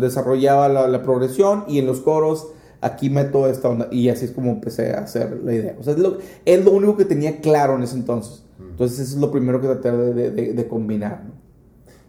desarrollaba 0.00 0.68
la, 0.70 0.88
la 0.88 1.02
progresión 1.02 1.64
y 1.68 1.78
en 1.78 1.86
los 1.86 2.00
coros 2.00 2.48
aquí 2.80 3.10
meto 3.10 3.46
esta 3.46 3.68
onda 3.68 3.88
y 3.90 4.08
así 4.08 4.24
es 4.24 4.30
como 4.30 4.50
empecé 4.52 4.92
a 4.94 5.00
hacer 5.00 5.40
la 5.44 5.52
idea. 5.54 5.76
O 5.78 5.82
sea, 5.82 5.92
es 5.92 5.98
lo, 5.98 6.16
es 6.46 6.64
lo 6.64 6.70
único 6.70 6.96
que 6.96 7.04
tenía 7.04 7.40
claro 7.40 7.76
en 7.76 7.82
ese 7.82 7.96
entonces. 7.96 8.42
Entonces 8.58 9.00
eso 9.00 9.16
es 9.16 9.20
lo 9.20 9.30
primero 9.30 9.60
que 9.60 9.66
traté 9.66 9.92
de, 9.92 10.14
de- 10.14 10.30
de- 10.30 10.52
de 10.54 10.68
combinar. 10.68 11.24
¿no? 11.24 11.40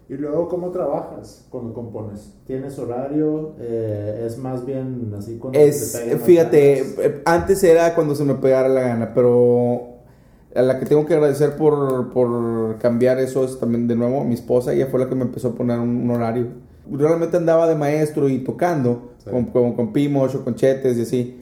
Y 0.08 0.18
luego, 0.18 0.48
¿cómo 0.48 0.70
trabajas 0.70 1.46
cuando 1.50 1.72
compones? 1.74 2.32
¿Tienes 2.46 2.78
horario? 2.78 3.54
Eh, 3.60 4.24
¿Es 4.26 4.36
más 4.38 4.64
bien 4.64 5.12
así 5.16 5.36
cuando 5.38 5.58
Es, 5.58 5.92
te 5.92 6.18
fíjate, 6.18 6.80
eh, 6.80 7.22
antes 7.26 7.62
era 7.64 7.94
cuando 7.94 8.14
se 8.14 8.24
me 8.24 8.34
pegara 8.34 8.68
la 8.68 8.80
gana, 8.82 9.12
pero 9.14 9.91
a 10.54 10.62
la 10.62 10.78
que 10.78 10.86
tengo 10.86 11.06
que 11.06 11.14
agradecer 11.14 11.56
por, 11.56 12.10
por 12.10 12.78
cambiar 12.78 13.18
eso 13.18 13.44
es 13.44 13.58
también 13.58 13.88
de 13.88 13.96
nuevo 13.96 14.22
mi 14.24 14.34
esposa, 14.34 14.72
ella 14.72 14.86
fue 14.90 15.00
la 15.00 15.08
que 15.08 15.14
me 15.14 15.22
empezó 15.22 15.48
a 15.48 15.54
poner 15.54 15.78
un, 15.78 15.88
un 15.88 16.10
horario. 16.10 16.48
Realmente 16.90 17.36
andaba 17.36 17.68
de 17.68 17.74
maestro 17.76 18.28
y 18.28 18.38
tocando 18.40 19.10
Sí. 19.24 19.30
con, 19.30 19.44
con, 19.46 19.74
con 19.74 19.92
Pimosh 19.92 20.34
o 20.34 20.44
con 20.44 20.56
Chetes 20.56 20.98
y 20.98 21.02
así. 21.02 21.38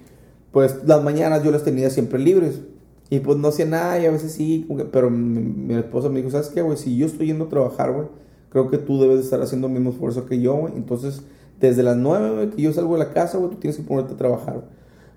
Pues 0.52 0.84
las 0.86 1.02
mañanas 1.02 1.42
yo 1.42 1.50
las 1.50 1.64
tenía 1.64 1.88
siempre 1.88 2.18
libres. 2.18 2.60
Y 3.08 3.20
pues 3.20 3.38
no 3.38 3.48
hacía 3.48 3.64
nada 3.66 3.98
y 3.98 4.04
a 4.06 4.10
veces 4.10 4.32
sí, 4.32 4.66
que- 4.76 4.84
pero 4.84 5.08
mi, 5.10 5.40
mi 5.40 5.74
esposa 5.74 6.08
me 6.10 6.18
dijo, 6.18 6.30
¿sabes 6.30 6.48
qué, 6.48 6.60
güey? 6.62 6.76
Si 6.76 6.96
yo 6.96 7.06
estoy 7.06 7.26
yendo 7.28 7.46
a 7.46 7.48
trabajar, 7.48 7.90
güey, 7.92 8.06
creo 8.50 8.70
que 8.70 8.76
tú 8.78 9.00
debes 9.00 9.16
de 9.16 9.22
estar 9.24 9.40
haciendo 9.40 9.66
el 9.66 9.72
mismo 9.72 9.90
esfuerzo 9.90 10.26
que 10.26 10.40
yo, 10.40 10.54
güey. 10.54 10.74
Entonces, 10.76 11.22
desde 11.58 11.82
las 11.82 11.96
9, 11.96 12.30
güey, 12.34 12.50
que 12.50 12.62
yo 12.62 12.72
salgo 12.72 12.92
de 12.92 12.98
la 13.00 13.12
casa, 13.12 13.38
güey, 13.38 13.50
tú 13.50 13.56
tienes 13.56 13.78
que 13.78 13.82
ponerte 13.82 14.12
a 14.14 14.16
trabajar. 14.16 14.62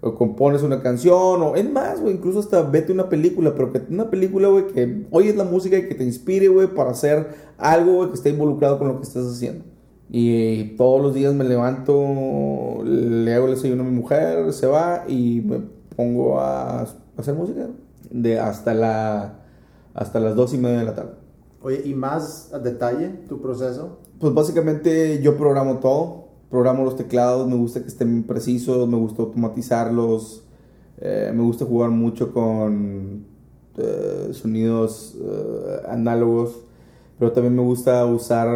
O 0.04 0.16
compones 0.16 0.64
una 0.64 0.82
canción, 0.82 1.42
o 1.42 1.56
es 1.56 1.72
más, 1.72 2.02
güey, 2.02 2.16
incluso 2.16 2.40
hasta 2.40 2.62
vete 2.62 2.92
una 2.92 3.08
película, 3.08 3.54
pero 3.56 3.72
que 3.72 3.82
una 3.90 4.10
película, 4.10 4.50
güey, 4.50 4.68
que 4.68 5.08
oyes 5.12 5.36
la 5.38 5.46
música 5.46 5.78
y 5.78 5.88
que 5.88 5.96
te 5.96 6.04
inspire, 6.04 6.50
güey, 6.50 6.68
para 6.68 6.92
hacer 6.92 7.30
algo, 7.58 7.94
güey, 7.96 8.10
que 8.10 8.16
esté 8.16 8.30
involucrado 8.32 8.78
con 8.80 8.90
lo 8.90 8.98
que 8.98 9.04
estás 9.04 9.26
haciendo. 9.26 9.64
Y 10.10 10.76
todos 10.76 11.02
los 11.02 11.14
días 11.14 11.34
me 11.34 11.46
levanto, 11.46 12.84
le 12.84 13.34
hago 13.34 13.48
el 13.48 13.56
desayuno 13.56 13.84
a 13.84 13.86
mi 13.86 13.96
mujer, 13.96 14.52
se 14.52 14.68
va 14.68 15.06
y 15.08 15.42
me 15.42 15.62
pongo 15.96 16.40
a 16.40 16.86
hacer 17.18 17.34
música 17.34 17.68
de 18.12 18.40
hasta 18.40 18.74
la 18.74 19.40
hasta 19.94 20.20
las 20.20 20.36
dos 20.36 20.54
y 20.54 20.58
media 20.58 20.80
de 20.80 20.86
la 20.86 20.96
tarde. 20.96 21.14
Oye, 21.62 21.82
¿y 21.86 21.94
más 21.94 22.54
a 22.54 22.60
detalle 22.60 23.10
tu 23.30 23.42
proceso? 23.42 24.00
Pues 24.20 24.34
básicamente 24.34 25.22
yo 25.22 25.38
programo 25.38 25.80
todo, 25.80 26.23
programo 26.54 26.84
los 26.86 26.96
teclados, 26.96 27.48
me 27.48 27.56
gusta 27.56 27.82
que 27.82 27.88
estén 27.88 28.22
precisos, 28.24 28.88
me 28.88 28.96
gusta 28.96 29.24
automatizarlos, 29.24 30.44
eh, 31.02 31.32
me 31.34 31.42
gusta 31.42 31.66
jugar 31.66 31.90
mucho 31.90 32.32
con 32.32 33.26
eh, 33.80 34.30
sonidos 34.34 35.16
eh, 35.20 35.82
análogos, 35.90 36.60
pero 37.18 37.32
también 37.32 37.56
me 37.56 37.64
gusta 37.64 38.06
usar 38.06 38.50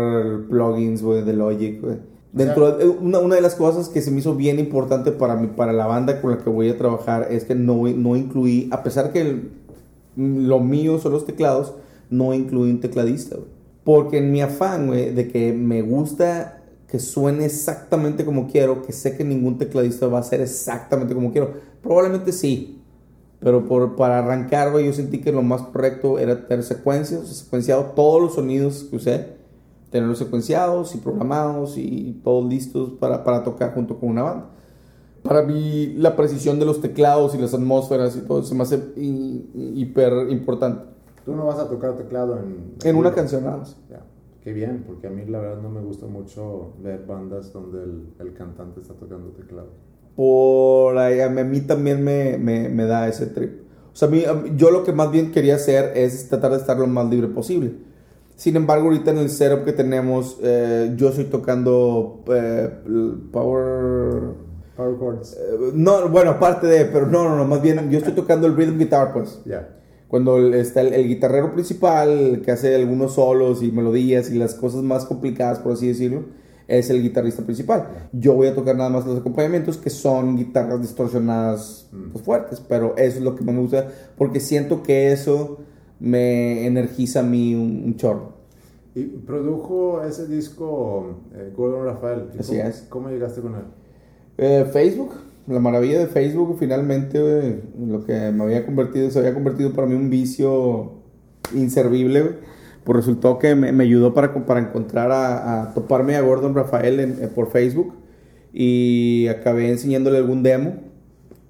plugins 0.48 1.02
güey, 1.02 1.24
de 1.24 1.34
Logic. 1.34 1.82
Dentro 2.34 2.78
de, 2.78 2.88
una, 2.88 3.18
una 3.18 3.34
de 3.34 3.42
las 3.42 3.56
cosas 3.56 3.90
que 3.90 4.02
se 4.02 4.12
me 4.12 4.20
hizo 4.20 4.36
bien 4.36 4.60
importante 4.60 5.12
para, 5.12 5.36
mi, 5.36 5.48
para 5.48 5.74
la 5.74 5.88
banda 5.88 6.22
con 6.22 6.30
la 6.30 6.38
que 6.38 6.52
voy 6.52 6.70
a 6.70 6.78
trabajar 6.78 7.30
es 7.32 7.46
que 7.46 7.56
no, 7.56 7.88
no 7.88 8.16
incluí, 8.16 8.70
a 8.72 8.84
pesar 8.84 9.12
que 9.12 9.22
el- 9.22 9.50
lo 10.16 10.60
mío 10.60 11.00
son 11.00 11.14
los 11.14 11.26
teclados, 11.26 11.74
no 12.12 12.36
incluí 12.36 12.70
un 12.70 12.80
tecladista. 12.80 13.38
Porque 13.84 14.20
en 14.20 14.32
mi 14.32 14.42
afán, 14.42 14.92
de 14.92 15.28
que 15.32 15.52
me 15.54 15.82
gusta 15.82 16.57
que 16.88 17.00
suene 17.00 17.46
exactamente 17.46 18.24
como 18.24 18.48
quiero, 18.48 18.82
que 18.82 18.94
sé 18.94 19.18
que 19.18 19.24
ningún 19.24 19.58
tecladista 19.58 20.08
va 20.08 20.18
a 20.18 20.22
hacer 20.22 20.42
exactamente 20.42 21.14
como 21.14 21.32
quiero. 21.32 21.52
Probablemente 21.82 22.32
sí. 22.32 22.82
Pero 23.40 23.68
por, 23.68 23.96
para 23.96 24.20
arrancar, 24.20 24.76
yo 24.80 24.94
sentí 24.94 25.20
que 25.20 25.32
lo 25.32 25.44
más 25.44 25.62
correcto 25.62 26.18
era 26.18 26.48
tener 26.48 26.64
secuencias, 26.64 27.22
o 27.22 27.26
sea, 27.26 27.36
secuenciado 27.36 27.92
todos 27.96 28.20
los 28.20 28.34
sonidos 28.34 28.88
que 28.90 28.96
usé, 28.96 29.38
tenerlos 29.92 30.18
secuenciados 30.18 30.96
y 30.96 30.98
programados 30.98 31.78
y 31.78 32.20
todos 32.24 32.50
listos 32.50 32.94
para, 33.00 33.24
para 33.24 33.44
tocar 33.44 33.76
junto 33.76 34.00
con 34.00 34.10
una 34.10 34.24
banda. 34.24 34.50
Para 35.22 35.44
mí, 35.44 35.94
la 35.98 36.16
precisión 36.16 36.58
de 36.58 36.66
los 36.66 36.82
teclados 36.82 37.36
y 37.36 37.38
las 37.38 37.54
atmósferas 37.54 38.16
y 38.16 38.22
todo 38.22 38.42
se 38.44 38.56
me 38.56 38.64
hace 38.64 38.82
hi- 38.96 39.46
hiper 39.76 40.32
importante. 40.32 40.86
Tú 41.24 41.36
no 41.36 41.46
vas 41.46 41.60
a 41.60 41.68
tocar 41.68 41.96
teclado 41.96 42.40
en... 42.40 42.76
En 42.84 42.96
una 42.96 43.14
canción 43.14 43.44
nada 43.44 43.58
más. 43.58 43.76
Qué 44.48 44.54
bien, 44.54 44.86
porque 44.88 45.08
a 45.08 45.10
mí 45.10 45.26
la 45.26 45.40
verdad 45.40 45.62
no 45.62 45.70
me 45.70 45.82
gusta 45.82 46.06
mucho 46.06 46.72
ver 46.82 47.06
bandas 47.06 47.52
donde 47.52 47.84
el, 47.84 48.14
el 48.18 48.34
cantante 48.34 48.80
está 48.80 48.94
tocando 48.94 49.32
teclado. 49.32 49.68
por 50.16 50.98
ahí, 50.98 51.20
a 51.20 51.28
mí, 51.28 51.60
también 51.60 52.02
me, 52.02 52.38
me, 52.38 52.70
me 52.70 52.86
da 52.86 53.10
ese 53.10 53.26
trip. 53.26 53.64
O 53.92 53.96
sea, 53.98 54.08
a 54.08 54.12
mí, 54.12 54.24
yo 54.56 54.72
lo 54.72 54.86
que 54.86 54.94
más 54.94 55.12
bien 55.12 55.34
quería 55.34 55.56
hacer 55.56 55.98
es 55.98 56.30
tratar 56.30 56.52
de 56.52 56.60
estar 56.60 56.80
lo 56.80 56.88
más 56.88 57.10
libre 57.10 57.28
posible. 57.28 57.74
Sin 58.38 58.56
embargo, 58.56 58.86
ahorita 58.86 59.12
en 59.12 59.18
el 59.18 59.30
setup 59.30 59.66
que 59.66 59.74
tenemos, 59.74 60.40
eh, 60.42 60.94
yo 60.96 61.10
estoy 61.10 61.26
tocando 61.26 62.24
eh, 62.28 62.70
Power... 63.34 64.34
Power 64.78 64.98
chords. 64.98 65.34
eh, 65.34 65.72
no, 65.74 66.08
bueno, 66.08 66.32
aparte 66.32 66.68
de, 66.68 66.86
pero 66.86 67.06
no, 67.08 67.26
no, 67.28 67.36
no, 67.36 67.44
más 67.44 67.62
bien 67.62 67.90
yo 67.92 67.98
estoy 67.98 68.14
tocando 68.14 68.48
el 68.48 68.56
rhythm 68.56 68.78
guitar, 68.78 69.12
pues. 69.12 69.42
Ya. 69.44 69.77
Cuando 70.08 70.54
está 70.54 70.82
el, 70.82 70.94
el 70.94 71.08
guitarrero 71.08 71.54
principal, 71.54 72.42
que 72.44 72.52
hace 72.52 72.76
algunos 72.76 73.16
solos 73.16 73.62
y 73.62 73.72
melodías 73.72 74.32
y 74.32 74.38
las 74.38 74.56
cosas 74.56 74.84
más 74.84 75.06
complicadas, 75.06 75.60
por 75.60 75.74
así 75.74 75.88
decirlo, 75.88 76.26
es 76.68 76.90
el 76.90 77.02
guitarrista 77.02 77.44
principal. 77.44 78.10
Yo 78.12 78.34
voy 78.34 78.48
a 78.48 78.56
tocar 78.56 78.76
nada 78.76 78.90
más 78.90 79.06
los 79.06 79.20
acompañamientos, 79.20 79.78
que 79.78 79.90
son 79.90 80.36
guitarras 80.38 80.82
distorsionadas 80.82 81.90
pues, 82.12 82.24
fuertes, 82.24 82.62
pero 82.62 82.96
eso 82.98 83.18
es 83.18 83.24
lo 83.24 83.36
que 83.36 83.44
más 83.44 83.56
me 83.56 83.62
gusta, 83.62 83.88
porque 84.18 84.40
siento 84.40 84.84
que 84.84 85.12
eso 85.12 85.60
me 86.00 86.66
energiza 86.66 87.22
a 87.22 87.24
mí 87.24 87.56
un, 87.56 87.84
un 87.86 87.96
chorro. 87.96 88.38
Y 88.96 89.04
produjo 89.04 90.02
ese 90.04 90.28
disco 90.28 91.22
eh, 91.36 91.54
Gordon 91.56 91.86
Rafael. 91.86 92.30
¿Y 92.36 92.40
Así 92.40 92.58
es. 92.58 92.86
¿Cómo 92.90 93.10
llegaste 93.10 93.42
con 93.42 93.54
él? 93.56 93.62
Eh, 94.40 94.66
Facebook, 94.72 95.12
la 95.48 95.60
maravilla 95.60 96.00
de 96.00 96.08
Facebook, 96.08 96.58
finalmente, 96.60 97.62
lo 97.80 98.04
que 98.06 98.32
me 98.32 98.44
había 98.44 98.66
convertido, 98.66 99.10
se 99.10 99.20
había 99.20 99.34
convertido 99.34 99.72
para 99.72 99.88
mí 99.88 99.96
un 99.96 100.10
vicio 100.10 100.92
inservible, 101.56 102.22
güey. 102.22 102.34
Pues 102.84 102.98
resultó 102.98 103.38
que 103.38 103.56
me, 103.56 103.84
ayudó 103.84 104.14
para, 104.14 104.34
para 104.46 104.62
encontrar 104.62 105.12
a, 105.12 105.74
toparme 105.74 106.16
a 106.16 106.22
Gordon 106.22 106.56
Rafael 106.56 107.00
eh, 107.00 107.28
por 107.34 107.52
Facebook 107.52 107.94
y 108.54 109.28
acabé 109.28 109.70
enseñándole 109.70 110.18
algún 110.18 110.42
demo 110.42 110.76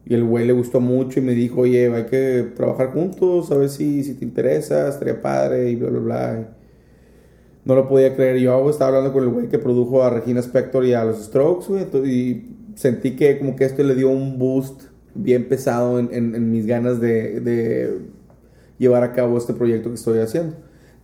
y 0.03 0.13
el 0.15 0.23
güey 0.23 0.47
le 0.47 0.53
gustó 0.53 0.79
mucho 0.79 1.19
y 1.19 1.23
me 1.23 1.33
dijo, 1.33 1.61
oye, 1.61 1.93
hay 1.93 2.05
que 2.05 2.47
trabajar 2.55 2.91
juntos, 2.91 3.51
a 3.51 3.57
ver 3.57 3.69
si, 3.69 4.03
si 4.03 4.13
te 4.13 4.25
interesa, 4.25 4.87
estaría 4.87 5.21
padre 5.21 5.69
y 5.69 5.75
bla, 5.75 5.89
bla, 5.89 5.99
bla. 5.99 6.57
No 7.65 7.75
lo 7.75 7.89
podía 7.89 8.15
creer. 8.15 8.37
Yo 8.37 8.69
estaba 8.69 8.89
hablando 8.89 9.11
con 9.11 9.23
el 9.23 9.29
güey 9.29 9.49
que 9.49 9.59
produjo 9.59 10.03
a 10.03 10.09
Regina 10.09 10.39
Spector 10.39 10.85
y 10.85 10.93
a 10.93 11.03
los 11.03 11.25
Strokes, 11.25 11.67
güey. 11.67 12.09
Y 12.09 12.56
sentí 12.77 13.15
que 13.15 13.39
como 13.39 13.55
que 13.55 13.65
esto 13.65 13.83
le 13.83 13.95
dio 13.95 14.09
un 14.09 14.37
boost 14.37 14.83
bien 15.15 15.49
pesado 15.49 15.99
en, 15.99 16.09
en- 16.13 16.51
mis 16.51 16.65
ganas 16.67 17.01
de, 17.01 17.91
llevar 18.77 19.03
a 19.03 19.13
cabo 19.13 19.37
este 19.37 19.53
proyecto 19.53 19.89
que 19.89 19.95
estoy 19.95 20.19
haciendo. 20.19 20.55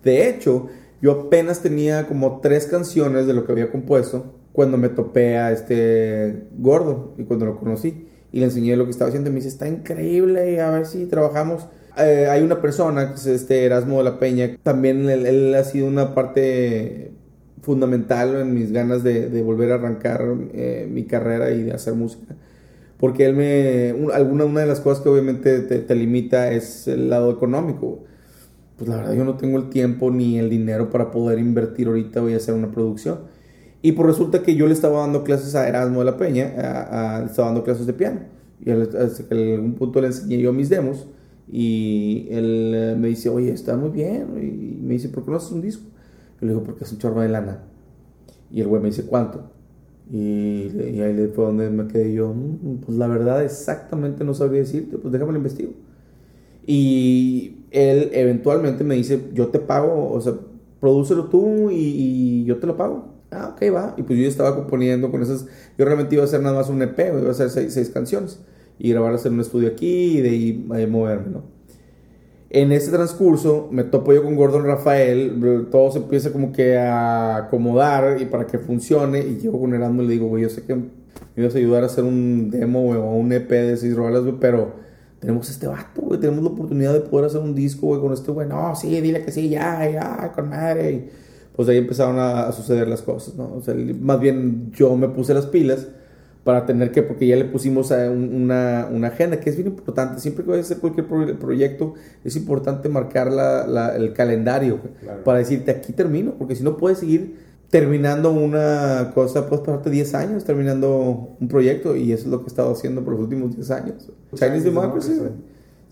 De 0.04 0.30
hecho, 0.30 0.68
yo 1.02 1.12
apenas 1.12 1.62
tenía 1.62 2.08
como 2.08 2.40
tres 2.40 2.68
canciones 2.68 3.26
de 3.26 3.34
lo 3.34 3.46
que 3.46 3.52
había 3.52 3.72
compuesto 3.72 4.36
cuando 4.52 4.78
me 4.78 4.90
topé 4.90 5.38
a 5.38 5.52
este 5.52 6.44
gordo 6.58 7.16
y 7.18 7.24
cuando 7.24 7.46
lo 7.48 7.58
conocí 7.60 8.08
y 8.32 8.40
le 8.40 8.46
enseñé 8.46 8.76
lo 8.76 8.86
que 8.86 8.92
estaba 8.92 9.10
haciendo 9.10 9.30
me 9.32 9.38
dice, 9.38 9.48
está 9.48 9.68
increíble 9.68 10.62
a 10.62 10.70
ver 10.70 10.86
si 10.86 11.06
trabajamos. 11.08 11.68
Eh, 11.98 12.28
hay 12.30 12.44
una 12.44 12.62
persona 12.62 13.10
que 13.10 13.16
es 13.16 13.26
este 13.26 13.66
Erasmo 13.66 13.98
de 13.98 14.04
la 14.04 14.20
Peña, 14.20 14.58
también 14.64 15.10
él, 15.10 15.26
él 15.26 15.56
ha 15.56 15.64
sido 15.64 15.88
una 15.88 16.14
parte 16.16 17.12
fundamental 17.64 18.36
en 18.38 18.54
mis 18.56 18.72
ganas 18.74 19.04
de, 19.04 19.30
de 19.30 19.44
volver 19.44 19.74
a 19.74 19.76
arrancar 19.78 20.24
eh, 20.54 20.88
mi 20.92 21.06
carrera 21.06 21.52
y 21.52 21.64
de 21.64 21.74
hacer 21.74 21.96
música. 21.96 22.36
Porque 23.00 23.26
él 23.26 23.36
me. 23.36 23.94
un- 23.94 24.12
alguna 24.12 24.46
una 24.46 24.62
de 24.62 24.68
las 24.68 24.82
cosas 24.82 25.04
que 25.04 25.10
obviamente 25.10 25.62
te, 25.62 25.80
te 25.80 25.96
limita 25.96 26.52
es 26.54 26.88
el 26.88 27.10
lado 27.10 27.32
económico. 27.32 28.04
Pues 28.78 28.90
la 28.90 28.98
verdad, 28.98 29.14
yo 29.14 29.24
no 29.26 29.38
tengo 29.38 29.58
el 29.60 29.70
tiempo 29.70 30.12
ni 30.12 30.40
el 30.40 30.50
dinero 30.50 30.90
para 30.90 31.12
poder 31.12 31.40
invertir 31.40 31.88
ahorita 31.88 32.22
voy 32.22 32.34
a 32.34 32.38
hacer 32.38 32.56
una 32.56 32.72
producción. 32.72 33.20
Y 33.82 33.94
pues 33.94 34.08
resulta 34.08 34.44
que 34.44 34.56
yo 34.56 34.68
le 34.68 34.74
estaba 34.74 35.02
dando 35.02 35.24
clases 35.24 35.56
a 35.56 35.68
Erasmo 35.68 36.00
de 36.00 36.06
la 36.06 36.18
Peña, 36.18 36.54
a- 36.58 37.18
a- 37.18 37.20
le 37.22 37.26
estaba 37.28 37.50
dando 37.50 37.64
clases 37.64 37.86
de 37.88 37.94
piano. 37.94 38.22
Y 38.66 38.72
en 38.72 38.82
algún 39.54 39.76
punto 39.76 40.02
le 40.02 40.08
enseñé 40.08 40.40
yo 40.40 40.54
mis 40.54 40.70
demos. 40.70 41.08
Y 41.52 42.28
él 42.32 42.74
eh, 42.76 42.96
me 42.98 43.10
dice, 43.10 43.30
oye, 43.30 43.52
está 43.52 43.76
muy 43.78 43.90
bien. 43.90 44.28
Y 44.42 44.82
me 44.84 44.94
dice, 44.94 45.10
¿por 45.10 45.26
qué 45.26 45.32
no 45.32 45.38
haces 45.38 45.52
un 45.52 45.62
disco? 45.62 45.86
Le 46.44 46.50
digo, 46.50 46.64
porque 46.64 46.84
es 46.84 46.92
un 46.92 47.00
chorro 47.00 47.22
de 47.22 47.30
lana. 47.30 47.64
Y 48.52 48.62
el 48.62 48.68
güey 48.68 48.82
me 48.82 48.90
dice, 48.90 49.06
¿cuánto? 49.06 49.52
Y, 50.12 50.70
y 50.94 51.02
ahí 51.02 51.32
fue 51.34 51.46
donde 51.46 51.70
me 51.70 51.88
quedé 51.88 52.14
yo, 52.14 52.34
"Mm, 52.34 52.78
pues 52.86 52.98
la 52.98 53.08
verdad 53.08 53.44
exactamente 53.44 54.24
no 54.24 54.34
sabría 54.34 54.60
decirte, 54.62 54.98
pues 54.98 55.12
déjame 55.12 55.32
lo 55.32 55.38
investigo. 55.38 55.72
Y 56.66 57.66
él 57.72 58.10
eventualmente 58.14 58.84
me 58.84 58.96
dice, 58.96 59.30
yo 59.34 59.48
te 59.48 59.60
pago, 59.60 60.12
o 60.12 60.22
sea, 60.22 60.34
prodúcelo 60.80 61.26
tú 61.26 61.70
y, 61.72 61.76
y 61.76 62.46
yo 62.46 62.58
te 62.58 62.68
lo 62.68 62.78
pago. 62.78 63.14
Ah, 63.32 63.54
ok, 63.56 63.74
va. 63.74 63.96
Y 63.98 64.04
pues 64.04 64.20
yo 64.20 64.28
estaba 64.28 64.56
componiendo 64.56 65.10
con 65.12 65.22
esas, 65.22 65.48
yo 65.78 65.86
realmente 65.86 66.16
iba 66.16 66.24
a 66.24 66.28
hacer 66.28 66.42
nada 66.42 66.56
más 66.56 66.70
un 66.70 66.82
EP, 66.82 67.00
iba 67.00 67.28
a 67.28 67.32
hacer 67.32 67.50
seis, 67.50 67.74
seis 67.74 67.90
canciones. 67.90 68.40
Y 68.80 68.92
grabarlas 68.92 69.26
en 69.26 69.34
un 69.34 69.40
estudio 69.42 69.70
aquí 69.70 70.18
y 70.18 70.22
de 70.22 70.30
ahí, 70.30 70.68
ahí 70.72 70.88
moverme, 70.88 71.30
¿no? 71.32 71.44
En 72.54 72.72
ese 72.72 72.92
transcurso 72.92 73.68
me 73.72 73.84
topo 73.84 74.14
yo 74.14 74.22
con 74.22 74.36
Gordon 74.36 74.64
Rafael, 74.64 75.68
todo 75.72 75.92
se 75.92 75.98
empieza 75.98 76.32
como 76.32 76.52
que 76.52 76.78
a 76.78 77.38
acomodar 77.38 78.22
y 78.22 78.26
para 78.26 78.46
que 78.46 78.60
funcione 78.60 79.22
y 79.22 79.40
llego 79.40 79.60
con 79.60 79.74
Erasmo 79.74 80.04
le 80.04 80.10
digo, 80.10 80.28
güey, 80.28 80.44
yo 80.44 80.50
sé 80.50 80.62
que 80.62 80.76
me 80.76 80.84
ibas 81.36 81.56
a 81.56 81.58
ayudar 81.58 81.82
a 81.82 81.88
hacer 81.88 82.04
un 82.04 82.52
demo 82.52 82.84
güey, 82.84 83.00
o 83.00 83.06
un 83.06 83.32
EP 83.34 83.50
de 83.50 83.76
seis 83.76 83.96
rolas, 83.96 84.22
güey, 84.22 84.36
pero 84.40 84.72
tenemos 85.20 85.50
este 85.50 85.66
vato, 85.66 86.02
güey, 86.02 86.20
tenemos 86.20 86.44
la 86.44 86.52
oportunidad 86.52 86.94
de 86.94 87.00
poder 87.00 87.26
hacer 87.26 87.42
un 87.42 87.56
disco, 87.56 87.88
güey, 87.88 88.00
con 88.00 88.14
este 88.14 88.32
güey, 88.32 88.48
no, 88.48 88.76
sí, 88.76 89.02
dile 89.02 89.26
que 89.26 89.32
sí, 89.32 89.50
ya, 89.50 89.90
ya, 89.90 90.32
con 90.36 90.50
madre, 90.50 90.92
y 90.92 91.10
pues 91.56 91.68
ahí 91.70 91.78
empezaron 91.78 92.20
a, 92.20 92.50
a 92.50 92.52
suceder 92.52 92.88
las 92.88 93.02
cosas, 93.02 93.34
¿no? 93.34 93.52
O 93.52 93.62
sea, 93.64 93.74
más 94.00 94.20
bien 94.20 94.72
yo 94.74 94.96
me 94.96 95.08
puse 95.08 95.34
las 95.34 95.48
pilas 95.48 95.88
para 96.44 96.66
tener 96.66 96.92
que, 96.92 97.04
porque 97.04 97.26
ya 97.26 97.36
le 97.38 97.46
pusimos 97.46 97.92
a 97.92 98.10
un- 98.12 98.34
una, 98.34 98.88
una 98.92 99.08
agenda, 99.08 99.40
que 99.40 99.50
es 99.50 99.56
bien 99.56 99.68
importante. 99.70 100.20
Siempre 100.20 100.44
que 100.44 100.52
vayas 100.52 100.66
a 100.66 100.74
hacer 100.74 100.82
cualquier 100.82 101.08
pro- 101.08 101.40
proyecto, 101.40 101.94
es 102.26 102.36
importante 102.36 102.90
marcar 102.90 103.32
la- 103.32 103.66
la- 103.66 103.96
el 103.96 104.12
calendario 104.14 104.80
Claro. 105.02 105.24
para 105.24 105.38
decirte 105.40 105.72
aquí 105.72 105.94
termino, 105.94 106.34
porque 106.38 106.56
si 106.56 106.64
no 106.64 106.76
puedes 106.78 106.98
seguir 107.00 107.36
terminando 107.70 108.32
una 108.32 109.12
cosa, 109.16 109.48
puedes 109.48 109.66
pasarte 109.66 109.90
10 109.90 110.14
años 110.16 110.44
terminando 110.44 111.30
un 111.40 111.48
proyecto, 111.48 111.96
y 111.96 112.12
eso 112.12 112.26
es 112.26 112.30
lo 112.32 112.40
que 112.40 112.46
he 112.46 112.48
estado 112.48 112.72
haciendo 112.72 113.04
por 113.04 113.14
los 113.14 113.22
últimos 113.24 113.56
10 113.56 113.72
años. 113.72 114.10
Chinese 114.36 114.66
Democracy. 114.66 115.14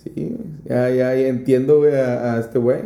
Sí, 0.04 0.38
ya, 0.66 0.89
ya, 0.89 1.16
ya 1.16 1.28
entiendo 1.28 1.84
a 1.84 2.39
este 2.39 2.60
güey. 2.60 2.80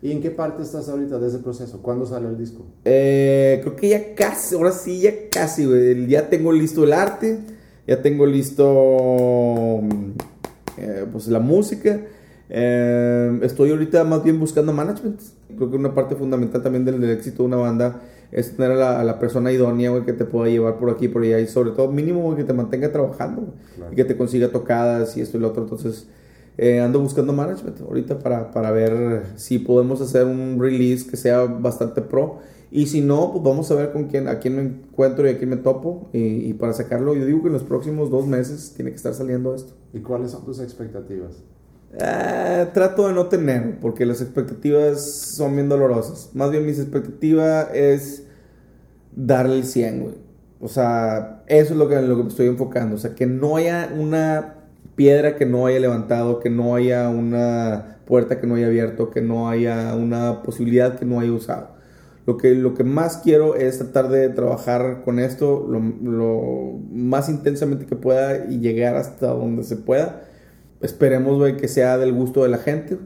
¿Y 0.00 0.12
en 0.12 0.22
qué 0.22 0.30
parte 0.30 0.62
estás 0.62 0.88
ahorita 0.88 1.18
de 1.18 1.26
ese 1.26 1.38
proceso? 1.38 1.82
¿Cuándo 1.82 2.06
sale 2.06 2.28
el 2.28 2.38
disco? 2.38 2.64
Eh, 2.84 3.58
creo 3.62 3.74
que 3.74 3.88
ya 3.88 4.14
casi, 4.14 4.54
ahora 4.54 4.70
sí, 4.70 5.00
ya 5.00 5.12
casi, 5.30 5.66
güey. 5.66 6.06
Ya 6.06 6.28
tengo 6.30 6.52
listo 6.52 6.84
el 6.84 6.92
arte, 6.92 7.40
ya 7.86 8.00
tengo 8.00 8.24
listo 8.24 9.80
mm, 9.82 10.10
eh, 10.76 11.06
pues 11.10 11.26
la 11.26 11.40
música. 11.40 12.00
Eh, 12.48 13.40
estoy 13.42 13.70
ahorita 13.70 14.04
más 14.04 14.22
bien 14.22 14.38
buscando 14.38 14.72
management. 14.72 15.20
Creo 15.56 15.68
que 15.68 15.76
una 15.76 15.92
parte 15.92 16.14
fundamental 16.14 16.62
también 16.62 16.84
del, 16.84 17.00
del 17.00 17.10
éxito 17.10 17.42
de 17.42 17.48
una 17.48 17.56
banda 17.56 18.00
es 18.30 18.54
tener 18.54 18.72
a 18.72 18.76
la, 18.76 19.00
a 19.00 19.04
la 19.04 19.18
persona 19.18 19.50
idónea, 19.50 19.90
güey, 19.90 20.04
que 20.04 20.12
te 20.12 20.24
pueda 20.24 20.48
llevar 20.48 20.78
por 20.78 20.90
aquí 20.90 21.08
por 21.08 21.22
allá. 21.22 21.40
Y 21.40 21.48
sobre 21.48 21.72
todo, 21.72 21.90
mínimo, 21.90 22.22
güey, 22.22 22.36
que 22.36 22.44
te 22.44 22.52
mantenga 22.52 22.92
trabajando, 22.92 23.40
güey, 23.42 23.52
Claro. 23.74 23.92
Y 23.92 23.96
que 23.96 24.04
te 24.04 24.16
consiga 24.16 24.48
tocadas 24.48 25.16
y 25.16 25.22
esto 25.22 25.38
y 25.38 25.40
lo 25.40 25.48
otro. 25.48 25.64
Entonces, 25.64 26.06
eh, 26.58 26.80
ando 26.80 26.98
buscando 26.98 27.32
management 27.32 27.80
ahorita 27.80 28.18
para, 28.18 28.50
para 28.50 28.72
ver 28.72 29.22
si 29.36 29.60
podemos 29.60 30.00
hacer 30.00 30.26
un 30.26 30.58
release 30.60 31.08
que 31.08 31.16
sea 31.16 31.44
bastante 31.44 32.02
pro. 32.02 32.40
Y 32.70 32.86
si 32.86 33.00
no, 33.00 33.30
pues 33.32 33.44
vamos 33.44 33.70
a 33.70 33.76
ver 33.76 33.92
con 33.92 34.08
quién, 34.08 34.28
a 34.28 34.40
quién 34.40 34.56
me 34.56 34.62
encuentro 34.62 35.26
y 35.26 35.30
a 35.30 35.38
quién 35.38 35.50
me 35.50 35.56
topo. 35.56 36.10
Y, 36.12 36.18
y 36.18 36.52
para 36.54 36.72
sacarlo, 36.72 37.14
yo 37.14 37.24
digo 37.24 37.42
que 37.42 37.46
en 37.46 37.54
los 37.54 37.62
próximos 37.62 38.10
dos 38.10 38.26
meses 38.26 38.74
tiene 38.74 38.90
que 38.90 38.96
estar 38.96 39.14
saliendo 39.14 39.54
esto. 39.54 39.72
¿Y 39.94 40.00
cuáles 40.00 40.32
son 40.32 40.44
tus 40.44 40.60
expectativas? 40.60 41.42
Ah, 42.00 42.66
trato 42.74 43.06
de 43.06 43.14
no 43.14 43.26
tener, 43.26 43.78
porque 43.80 44.04
las 44.04 44.20
expectativas 44.20 45.00
son 45.00 45.54
bien 45.54 45.68
dolorosas. 45.68 46.30
Más 46.34 46.50
bien, 46.50 46.66
mis 46.66 46.78
expectativas 46.78 47.68
es 47.72 48.24
darle 49.14 49.56
el 49.56 49.64
100, 49.64 50.00
güey. 50.00 50.14
O 50.60 50.68
sea, 50.68 51.44
eso 51.46 51.72
es 51.72 51.78
lo 51.78 51.88
que, 51.88 52.02
lo 52.02 52.16
que 52.16 52.22
me 52.24 52.28
estoy 52.28 52.48
enfocando. 52.48 52.96
O 52.96 52.98
sea, 52.98 53.14
que 53.14 53.26
no 53.26 53.56
haya 53.56 53.90
una 53.96 54.57
piedra 54.98 55.36
que 55.36 55.46
no 55.46 55.64
haya 55.64 55.78
levantado, 55.78 56.40
que 56.40 56.50
no 56.50 56.74
haya 56.74 57.08
una 57.08 58.00
puerta 58.04 58.40
que 58.40 58.48
no 58.48 58.56
haya 58.56 58.66
abierto, 58.66 59.10
que 59.10 59.22
no 59.22 59.48
haya 59.48 59.94
una 59.94 60.42
posibilidad 60.42 60.98
que 60.98 61.04
no 61.04 61.20
haya 61.20 61.30
usado. 61.30 61.68
Lo 62.26 62.36
que, 62.36 62.56
lo 62.56 62.74
que 62.74 62.82
más 62.82 63.18
quiero 63.18 63.54
es 63.54 63.78
tratar 63.78 64.08
de 64.08 64.28
trabajar 64.28 65.02
con 65.04 65.20
esto 65.20 65.64
lo, 65.68 65.78
lo 65.78 66.80
más 66.90 67.28
intensamente 67.28 67.86
que 67.86 67.94
pueda 67.94 68.46
y 68.50 68.58
llegar 68.58 68.96
hasta 68.96 69.28
donde 69.28 69.62
se 69.62 69.76
pueda. 69.76 70.24
Esperemos, 70.80 71.38
güey, 71.38 71.56
que 71.56 71.68
sea 71.68 71.96
del 71.96 72.12
gusto 72.12 72.42
de 72.42 72.48
la 72.48 72.58
gente. 72.58 72.98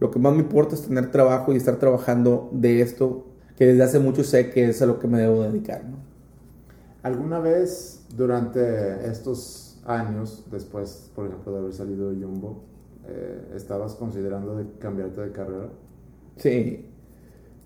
Lo 0.00 0.10
que 0.10 0.18
más 0.18 0.32
me 0.32 0.40
importa 0.40 0.74
es 0.74 0.82
tener 0.82 1.12
trabajo 1.12 1.52
y 1.52 1.56
estar 1.56 1.76
trabajando 1.76 2.50
de 2.52 2.80
esto, 2.80 3.28
que 3.56 3.66
desde 3.66 3.84
hace 3.84 4.00
mucho 4.00 4.24
sé 4.24 4.50
que 4.50 4.68
es 4.68 4.82
a 4.82 4.86
lo 4.86 4.98
que 4.98 5.06
me 5.06 5.20
debo 5.20 5.44
dedicar, 5.44 5.84
¿no? 5.84 5.98
¿Alguna 7.04 7.38
vez 7.38 8.02
durante 8.16 9.08
estos 9.08 9.61
años, 9.84 10.46
después, 10.50 11.10
por 11.14 11.26
ejemplo, 11.26 11.52
de 11.52 11.58
haber 11.58 11.72
salido 11.72 12.10
de 12.10 12.22
Jumbo, 12.22 12.64
eh, 13.08 13.52
estabas 13.54 13.94
considerando 13.94 14.56
de 14.56 14.66
cambiarte 14.78 15.20
de 15.20 15.32
carrera? 15.32 15.68
Sí. 16.36 16.86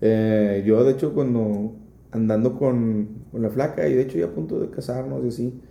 Eh, 0.01 0.63
yo, 0.65 0.83
de 0.83 0.91
hecho, 0.91 1.13
cuando 1.13 1.73
andando 2.11 2.57
con, 2.57 3.25
con 3.31 3.41
la 3.41 3.49
flaca 3.49 3.87
y 3.87 3.93
de 3.93 4.01
hecho 4.01 4.17
ya 4.17 4.25
a 4.25 4.31
punto 4.31 4.59
de 4.59 4.69
casarnos 4.69 5.23
y 5.25 5.27
así, 5.27 5.61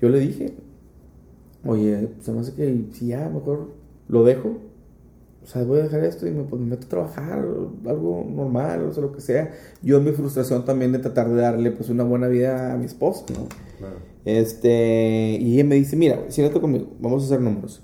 yo 0.00 0.08
le 0.08 0.20
dije, 0.20 0.54
oye, 1.64 2.10
se 2.20 2.32
me 2.32 2.40
hace 2.40 2.54
que 2.54 2.86
si 2.92 3.08
ya 3.08 3.28
mejor 3.28 3.70
lo 4.08 4.24
dejo, 4.24 4.58
o 5.42 5.46
sea, 5.46 5.64
voy 5.64 5.80
a 5.80 5.84
dejar 5.84 6.04
esto 6.04 6.26
y 6.26 6.30
me, 6.30 6.44
pues, 6.44 6.60
me 6.60 6.68
meto 6.68 6.86
a 6.86 6.88
trabajar, 6.88 7.38
algo 7.86 8.26
normal, 8.28 8.82
o 8.82 8.92
sea, 8.92 9.02
lo 9.02 9.12
que 9.12 9.20
sea. 9.20 9.50
Yo 9.82 9.96
en 9.96 10.04
mi 10.04 10.12
frustración 10.12 10.64
también 10.64 10.92
de 10.92 10.98
tratar 10.98 11.28
de 11.28 11.40
darle 11.40 11.70
pues 11.70 11.88
una 11.88 12.04
buena 12.04 12.28
vida 12.28 12.74
a 12.74 12.76
mi 12.76 12.84
esposa, 12.84 13.24
¿no? 13.32 13.48
Claro. 13.78 13.96
Este, 14.24 15.38
y 15.40 15.54
ella 15.54 15.64
me 15.64 15.76
dice, 15.76 15.96
mira, 15.96 16.20
siéntate 16.28 16.60
conmigo, 16.60 16.88
vamos 17.00 17.22
a 17.22 17.26
hacer 17.26 17.40
números. 17.40 17.82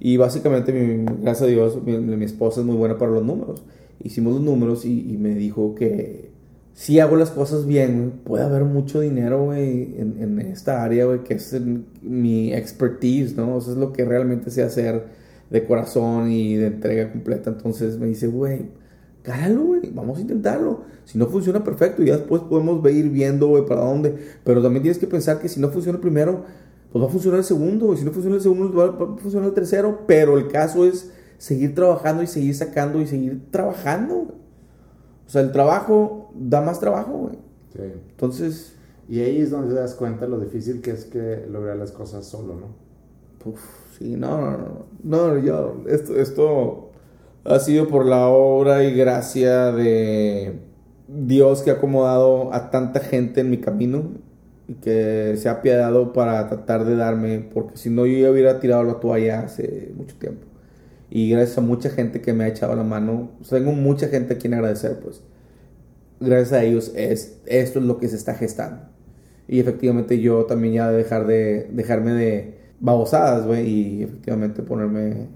Y 0.00 0.16
básicamente, 0.16 0.72
mi- 0.72 1.04
gracias 1.22 1.42
a 1.42 1.46
Dios, 1.46 1.82
mi, 1.84 1.96
mi 1.98 2.24
esposa 2.24 2.60
es 2.60 2.66
muy 2.66 2.76
buena 2.76 2.98
para 2.98 3.12
los 3.12 3.24
números. 3.24 3.62
Hicimos 4.02 4.34
los 4.34 4.42
números 4.42 4.84
y, 4.84 5.12
y 5.12 5.16
me 5.18 5.34
dijo 5.34 5.74
que 5.74 6.30
si 6.74 6.98
hago 6.98 7.16
las 7.16 7.30
cosas 7.30 7.66
bien, 7.66 8.12
puede 8.24 8.44
haber 8.44 8.64
mucho 8.64 9.00
dinero, 9.00 9.44
güey, 9.44 9.94
en, 9.98 10.16
en 10.20 10.40
esta 10.40 10.82
área, 10.82 11.04
güey, 11.06 11.22
que 11.22 11.34
es 11.34 11.52
en 11.52 11.86
mi 12.02 12.52
expertise, 12.52 13.36
¿no? 13.36 13.56
O 13.56 13.60
sea, 13.60 13.72
es 13.74 13.78
lo 13.78 13.92
que 13.92 14.04
realmente 14.04 14.50
sé 14.50 14.62
hacer 14.62 15.04
de 15.50 15.64
corazón 15.66 16.30
y 16.32 16.56
de 16.56 16.66
entrega 16.66 17.12
completa. 17.12 17.50
Entonces 17.50 17.98
me 17.98 18.06
dice, 18.06 18.26
güey, 18.26 18.62
cálalo, 19.24 19.64
güey, 19.64 19.90
vamos 19.90 20.18
a 20.18 20.20
intentarlo. 20.20 20.82
Si 21.04 21.18
no 21.18 21.26
funciona, 21.26 21.64
perfecto, 21.64 22.02
y 22.02 22.06
ya 22.06 22.18
después 22.18 22.42
podemos 22.42 22.84
ir 22.92 23.10
viendo, 23.10 23.48
güey, 23.48 23.66
para 23.66 23.80
dónde. 23.80 24.14
Pero 24.44 24.62
también 24.62 24.82
tienes 24.82 24.98
que 24.98 25.08
pensar 25.08 25.40
que 25.40 25.48
si 25.48 25.58
no 25.58 25.70
funciona 25.70 25.96
el 25.96 26.02
primero, 26.02 26.44
pues 26.92 27.02
va 27.02 27.08
a 27.08 27.10
funcionar 27.10 27.40
el 27.40 27.44
segundo, 27.44 27.92
y 27.92 27.96
si 27.96 28.04
no 28.04 28.12
funciona 28.12 28.36
el 28.36 28.42
segundo, 28.42 28.72
va 28.72 28.84
a 28.84 29.18
funcionar 29.18 29.48
el 29.48 29.54
tercero. 29.54 30.02
Pero 30.06 30.38
el 30.38 30.46
caso 30.48 30.84
es 30.84 31.10
seguir 31.38 31.74
trabajando 31.74 32.22
y 32.22 32.26
seguir 32.26 32.54
sacando 32.54 33.00
y 33.00 33.06
seguir 33.06 33.50
trabajando, 33.50 34.14
güey. 34.14 34.38
O 35.26 35.30
sea, 35.30 35.40
el 35.40 35.52
trabajo 35.52 36.30
da 36.34 36.60
más 36.60 36.78
trabajo, 36.78 37.12
güey. 37.12 37.38
Sí. 37.74 38.00
Entonces, 38.10 38.76
Y 39.08 39.20
ahí 39.20 39.40
es 39.40 39.50
donde 39.50 39.74
te 39.74 39.80
das 39.80 39.94
cuenta 39.94 40.26
lo 40.26 40.40
difícil 40.40 40.80
que 40.80 40.90
es 40.92 41.04
que 41.04 41.46
lograr 41.50 41.76
las 41.76 41.92
cosas 41.92 42.24
solo, 42.26 42.54
¿no? 42.54 42.84
Uf, 43.44 43.60
sí, 43.98 44.16
no, 44.16 44.40
no, 44.40 44.86
no, 45.02 45.34
no, 45.34 45.38
yo, 45.38 45.82
esto, 45.86 46.16
esto 46.16 46.83
ha 47.44 47.58
sido 47.60 47.88
por 47.88 48.06
la 48.06 48.28
obra 48.28 48.84
y 48.84 48.94
gracia 48.94 49.72
de 49.72 50.54
Dios 51.08 51.62
que 51.62 51.70
ha 51.70 51.74
acomodado 51.74 52.52
a 52.54 52.70
tanta 52.70 53.00
gente 53.00 53.42
en 53.42 53.50
mi 53.50 53.58
camino 53.58 54.12
y 54.66 54.74
que 54.74 55.34
se 55.36 55.48
ha 55.48 55.52
apiadado 55.52 56.12
para 56.12 56.48
tratar 56.48 56.84
de 56.86 56.96
darme, 56.96 57.40
porque 57.52 57.76
si 57.76 57.90
no 57.90 58.06
yo 58.06 58.18
ya 58.18 58.30
hubiera 58.30 58.60
tirado 58.60 58.82
la 58.84 58.94
toalla 58.94 59.40
hace 59.40 59.92
mucho 59.96 60.16
tiempo. 60.16 60.46
Y 61.10 61.30
gracias 61.30 61.58
a 61.58 61.60
mucha 61.60 61.90
gente 61.90 62.20
que 62.20 62.32
me 62.32 62.44
ha 62.44 62.48
echado 62.48 62.74
la 62.74 62.82
mano, 62.82 63.30
o 63.40 63.44
sea, 63.44 63.58
tengo 63.58 63.72
mucha 63.72 64.08
gente 64.08 64.34
a 64.34 64.38
quien 64.38 64.54
agradecer, 64.54 64.98
pues. 65.00 65.22
Gracias 66.20 66.52
a 66.52 66.64
ellos 66.64 66.92
es, 66.96 67.40
esto 67.46 67.78
es 67.78 67.84
lo 67.84 67.98
que 67.98 68.08
se 68.08 68.16
está 68.16 68.34
gestando. 68.34 68.88
Y 69.46 69.60
efectivamente 69.60 70.20
yo 70.20 70.46
también 70.46 70.74
ya 70.74 70.90
de 70.90 70.96
dejar 70.96 71.26
de 71.26 71.68
dejarme 71.70 72.12
de 72.12 72.58
babosadas, 72.80 73.46
güey, 73.46 73.68
y 73.68 74.02
efectivamente 74.02 74.62
ponerme 74.62 75.28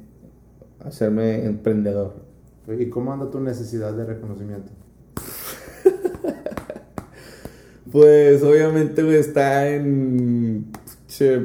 hacerme 0.88 1.44
emprendedor. 1.44 2.14
¿Y 2.78 2.88
cómo 2.90 3.12
anda 3.12 3.30
tu 3.30 3.40
necesidad 3.40 3.94
de 3.94 4.04
reconocimiento? 4.04 4.72
Pues 7.90 8.42
obviamente, 8.42 9.02
güey, 9.02 9.16
está 9.16 9.66
en 9.66 10.66
che, 11.06 11.40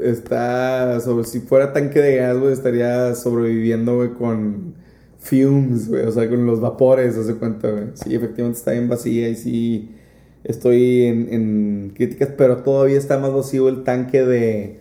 está 0.00 0.98
sobre 0.98 1.24
si 1.24 1.38
fuera 1.38 1.72
tanque 1.72 2.00
de 2.00 2.16
gas, 2.16 2.36
güey, 2.36 2.52
estaría 2.52 3.14
sobreviviendo, 3.14 3.94
güey, 3.94 4.10
con 4.10 4.74
fumes, 5.18 5.88
güey, 5.88 6.04
o 6.04 6.10
sea, 6.10 6.28
con 6.28 6.46
los 6.46 6.60
vapores, 6.60 7.16
hace 7.16 7.36
cuenta, 7.36 7.70
güey. 7.70 7.84
Sí, 7.94 8.12
efectivamente 8.12 8.58
está 8.58 8.72
bien 8.72 8.88
vacía 8.88 9.28
y 9.28 9.36
sí 9.36 9.90
estoy 10.42 11.04
en, 11.04 11.32
en 11.32 11.92
críticas, 11.94 12.30
pero 12.36 12.58
todavía 12.58 12.98
está 12.98 13.18
más 13.18 13.32
vacío 13.32 13.68
el 13.68 13.84
tanque 13.84 14.24
de, 14.24 14.80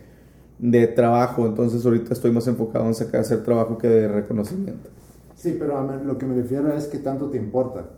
de 0.62 0.88
trabajo. 0.88 1.45
Entonces 1.47 1.86
ahorita 1.86 2.14
estoy 2.14 2.32
más 2.32 2.47
enfocado 2.47 2.86
en 2.88 2.95
sacar, 2.95 3.22
hacer 3.22 3.43
trabajo 3.43 3.78
que 3.78 3.89
de 3.89 4.07
reconocimiento. 4.07 4.89
Sí, 5.36 5.55
pero 5.59 5.78
a 5.78 5.95
lo 5.97 6.18
que 6.18 6.26
me 6.26 6.36
refiero 6.36 6.74
es 6.74 6.88
que 6.88 6.99
tanto 6.99 7.30
te 7.30 7.38
importa. 7.38 7.89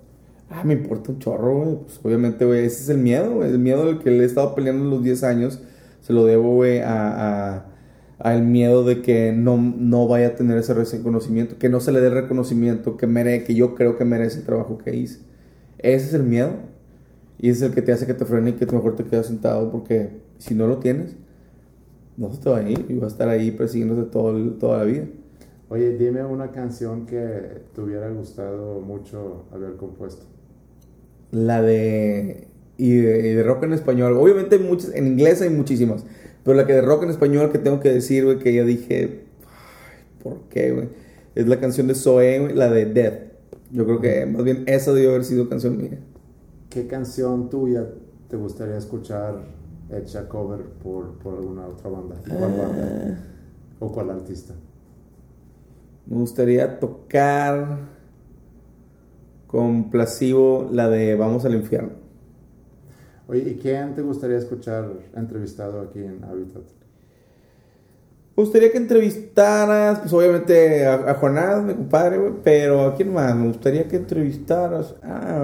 Ah, 0.50 0.64
me 0.64 0.74
importa 0.74 1.12
un 1.12 1.20
chorro, 1.20 1.58
güey. 1.64 1.78
Pues 1.84 2.00
obviamente, 2.04 2.46
güey, 2.46 2.66
ese 2.66 2.84
es 2.84 2.90
el 2.90 3.00
miedo, 3.00 3.34
güey. 3.36 3.52
El 3.52 3.60
miedo 3.60 3.86
del 3.86 4.00
que 4.00 4.12
le 4.12 4.24
he 4.24 4.26
estado 4.26 4.56
peleando 4.56 4.86
los 4.86 5.04
10 5.04 5.24
años, 5.24 5.62
se 6.02 6.14
lo 6.14 6.26
debo, 6.26 6.56
güey, 6.56 6.80
a, 6.82 7.56
a- 7.58 7.66
al 8.20 8.44
miedo 8.44 8.86
de 8.86 9.02
que 9.02 9.34
no, 9.34 9.58
no 9.58 10.08
vaya 10.08 10.28
a 10.30 10.36
tener 10.36 10.58
ese 10.58 10.74
reconocimiento, 10.74 11.58
que 11.58 11.70
no 11.70 11.80
se 11.82 11.92
le 11.92 12.00
dé 12.02 12.08
el 12.08 12.14
reconocimiento 12.14 12.96
que, 12.98 13.08
mere, 13.08 13.44
que 13.44 13.56
yo 13.56 13.76
creo 13.76 13.98
que 13.98 14.06
merece 14.06 14.40
el 14.40 14.46
trabajo 14.46 14.78
que 14.78 14.96
hice. 14.96 15.20
Ese 15.80 16.08
es 16.08 16.14
el 16.14 16.24
miedo. 16.24 16.52
Y 17.40 17.50
ese 17.50 17.66
es 17.66 17.70
el 17.72 17.76
que 17.76 17.82
te 17.82 17.92
hace 17.92 18.06
que 18.06 18.14
te 18.14 18.26
frene 18.26 18.52
y 18.52 18.54
que 18.54 18.66
mejor 18.68 18.96
te 18.96 19.04
quedas 19.06 19.28
sentado, 19.28 19.72
porque 19.72 20.22
si 20.38 20.56
no 20.56 20.68
lo 20.68 20.78
tienes, 20.78 21.16
no 22.18 22.34
se 22.34 22.42
te 22.42 22.50
va 22.50 22.58
a 22.58 22.70
ir 22.70 22.86
y 22.90 22.96
va 22.98 23.06
a 23.06 23.10
estar 23.10 23.30
ahí 23.30 23.52
persiguiéndote 23.52 24.10
todo 24.12 24.34
toda 24.52 24.80
la 24.80 24.84
vida. 24.84 25.06
Oye, 25.70 25.98
dime 25.98 26.24
una 26.24 26.52
canción 26.52 27.06
que 27.06 27.62
te 27.74 27.82
hubiera 27.82 28.10
gustado 28.10 28.80
mucho 28.82 29.46
haber 29.52 29.76
compuesto. 29.76 30.26
La 31.32 31.62
de. 31.62 32.48
Y 32.78 32.96
de, 32.98 33.30
y 33.30 33.34
de 33.34 33.44
rock 33.44 33.64
en 33.64 33.74
español. 33.74 34.14
Obviamente, 34.18 34.60
muchas. 34.60 34.94
En 34.94 35.08
inglés 35.08 35.42
hay 35.42 35.50
muchísimas. 35.50 36.06
Pero 36.44 36.56
la 36.58 36.68
que 36.68 36.74
de 36.74 36.82
rock 36.82 37.04
en 37.04 37.10
español 37.10 37.52
que 37.52 37.58
tengo 37.58 37.80
que 37.80 37.90
decir, 37.90 38.26
güey, 38.26 38.40
que 38.40 38.54
yo 38.54 38.66
dije. 38.66 39.24
"Ay, 39.48 40.22
¿Por 40.22 40.42
qué, 40.50 40.72
güey? 40.72 40.90
Es 41.36 41.48
la 41.48 41.60
canción 41.60 41.88
de 41.88 41.96
Zoe, 41.96 42.40
güey, 42.40 42.54
la 42.54 42.70
de 42.70 42.86
Death. 42.86 43.34
Yo 43.72 43.86
creo 43.86 44.00
que 44.02 44.26
más 44.28 44.44
bien 44.44 44.64
esa 44.68 44.94
debió 44.94 45.10
haber 45.12 45.24
sido 45.24 45.50
canción 45.50 45.78
mía. 45.78 45.98
¿Qué 46.70 46.86
canción 46.86 47.50
tuya 47.50 47.88
te 48.30 48.38
gustaría 48.38 48.78
escuchar 48.78 49.44
hecha 49.98 50.28
cover 50.28 50.62
por, 50.84 51.18
por 51.20 51.36
alguna 51.36 51.68
otra 51.68 51.90
banda? 51.90 52.16
¿Cuál 52.28 52.52
banda? 52.52 53.18
¿O 53.80 53.92
cuál 53.92 54.10
artista? 54.12 54.54
Me 56.06 56.18
gustaría 56.18 56.80
tocar 56.80 57.78
con 59.48 59.90
Placebo 59.90 60.70
la 60.72 60.90
de 60.90 61.16
Vamos 61.16 61.46
al 61.46 61.56
infierno. 61.56 61.92
Oye, 63.28 63.52
¿y 63.52 63.56
quién 63.56 63.96
te 63.96 64.02
gustaría 64.02 64.38
escuchar 64.38 64.92
entrevistado 65.16 65.82
aquí 65.82 66.00
en 66.00 66.24
Habitat? 66.24 66.64
Me 68.36 68.44
gustaría 68.44 68.72
que 68.72 68.80
entrevistaras, 68.80 70.00
pues 70.00 70.12
obviamente 70.12 70.86
a, 70.88 70.96
a 71.12 71.14
Jonás, 71.16 71.64
mi 71.64 71.74
compadre, 71.76 72.20
pero 72.44 72.82
¿a 72.82 72.96
quién 72.96 73.14
más? 73.14 73.36
Me 73.36 73.48
gustaría 73.48 73.88
que 73.88 73.98
entrevistaras 73.98 74.96
a... 75.04 75.38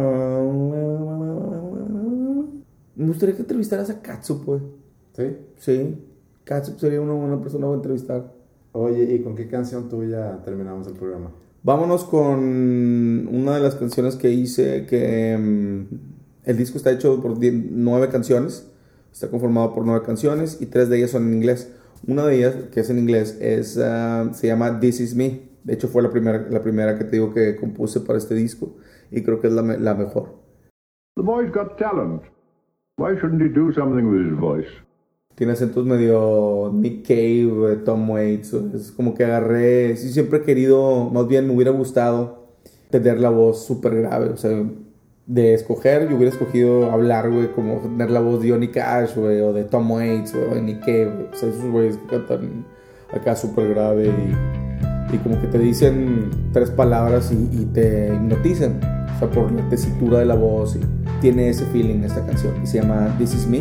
Me 3.00 3.08
gustaría 3.08 3.34
que 3.34 3.44
entrevistaras 3.44 3.90
a 3.90 4.02
Katsup, 4.02 4.44
güey. 4.44 4.60
¿Sí? 5.14 5.38
Sí, 5.56 6.06
Katsup 6.44 6.80
sería 6.80 7.00
una 7.00 7.14
buena 7.14 7.40
persona 7.40 7.66
para 7.66 7.76
entrevistar. 7.76 8.34
Oye, 8.74 9.16
¿y 9.16 9.24
con 9.24 9.38
qué 9.38 9.48
canción 9.48 9.88
tuya 9.88 10.42
terminamos 10.44 10.86
el 10.88 10.96
programa? 10.96 11.32
Vámonos 11.64 12.04
con 12.04 12.40
una 13.32 13.56
de 13.56 13.62
las 13.62 13.76
canciones 13.76 14.18
que 14.18 14.32
hice, 14.32 14.86
que 14.86 15.38
mm, 15.38 15.96
el 16.44 16.58
disco 16.58 16.78
está 16.78 16.92
hecho 16.92 17.22
por 17.22 17.38
nueve 17.42 18.10
canciones, 18.10 18.70
está 19.14 19.30
conformado 19.30 19.74
por 19.74 19.86
nueve 19.86 20.06
canciones 20.06 20.58
y 20.60 20.66
tres 20.66 20.90
de 20.90 20.98
ellas 20.98 21.12
son 21.12 21.26
en 21.30 21.36
inglés. 21.36 21.72
Una 22.06 22.26
de 22.26 22.36
ellas, 22.36 22.56
que 22.70 22.82
es 22.82 22.90
en 22.90 23.00
inglés, 23.00 23.38
es, 23.40 23.78
ah, 23.78 24.30
se 24.34 24.48
llama 24.48 24.82
This 24.82 25.00
Is 25.00 25.16
Me. 25.16 25.44
De 25.64 25.74
hecho 25.74 25.88
fue 25.88 26.04
la 26.04 26.10
primera, 26.10 26.48
la 26.50 26.62
primera 26.62 26.98
que 26.98 27.06
te 27.06 27.12
digo 27.12 27.34
que 27.34 27.56
compuse 27.56 28.02
para 28.02 28.20
este 28.20 28.36
disco 28.36 28.76
y 29.10 29.24
creo 29.24 29.40
que 29.40 29.48
es 29.48 29.54
la, 29.54 29.62
la 29.62 29.96
mejor. 29.96 30.38
The 31.16 31.22
boy's 31.24 31.50
got 31.50 31.78
talent. 31.78 32.24
Why 33.00 33.16
shouldn't 33.18 33.42
he 33.42 33.48
do 33.48 33.72
something 33.72 34.04
with 34.04 34.26
his 34.28 34.38
voice? 34.38 34.68
Tiene 35.36 35.54
acentos 35.54 35.86
medio 35.86 36.70
Nick 36.74 37.08
Cave, 37.08 37.72
eh, 37.72 37.76
Tom 37.86 38.10
Waits. 38.10 38.54
Es 38.76 38.92
como 38.92 39.16
que 39.16 39.24
agarré. 39.24 39.96
Sí, 39.96 40.12
siempre 40.12 40.40
he 40.40 40.42
querido, 40.42 41.10
más 41.10 41.26
bien 41.30 41.48
me 41.48 41.54
hubiera 41.54 41.72
gustado 41.72 42.58
tener 42.90 43.22
la 43.22 43.30
voz 43.30 43.66
súper 43.66 43.96
grave. 44.02 44.32
O 44.32 44.36
sea, 44.36 44.52
de 45.28 45.54
escoger, 45.54 46.10
yo 46.10 46.18
hubiera 46.18 46.34
escogido 46.34 46.92
hablar, 46.92 47.32
güey, 47.32 47.54
como 47.54 47.78
tener 47.78 48.12
la 48.12 48.20
voz 48.20 48.42
de 48.42 48.50
Johnny 48.50 48.68
Cash, 48.68 49.16
güey, 49.16 49.40
o 49.40 49.54
de 49.54 49.64
Tom 49.64 49.90
Waits, 49.90 50.34
güey, 50.34 50.46
o 50.52 50.56
de 50.56 50.62
Nick 50.62 50.80
Cave. 50.82 51.06
güey. 51.06 51.28
O 51.32 51.36
sea, 51.36 51.48
esos 51.48 51.72
güeyes 51.72 51.96
que 51.96 52.08
cantan 52.08 52.66
acá 53.14 53.34
súper 53.34 53.70
grave 53.70 54.08
y, 54.08 55.16
y 55.16 55.18
como 55.20 55.40
que 55.40 55.48
te 55.48 55.58
dicen 55.58 56.30
tres 56.52 56.70
palabras 56.70 57.32
y, 57.32 57.62
y 57.62 57.66
te 57.66 58.14
hipnotizan. 58.14 58.82
O 59.16 59.20
sea, 59.20 59.30
por 59.30 59.50
la 59.54 59.70
tesitura 59.70 60.20
de 60.20 60.26
la 60.26 60.36
voz. 60.36 60.76
Y 60.76 60.99
tiene 61.22 61.50
ese 61.50 61.66
feeling 61.68 62.04
esta 62.04 62.26
canción 62.26 62.54
que 62.60 62.68
se 62.68 62.82
llama 62.82 63.14
This 63.18 63.34
Is 63.34 63.48
Me. 63.48 63.60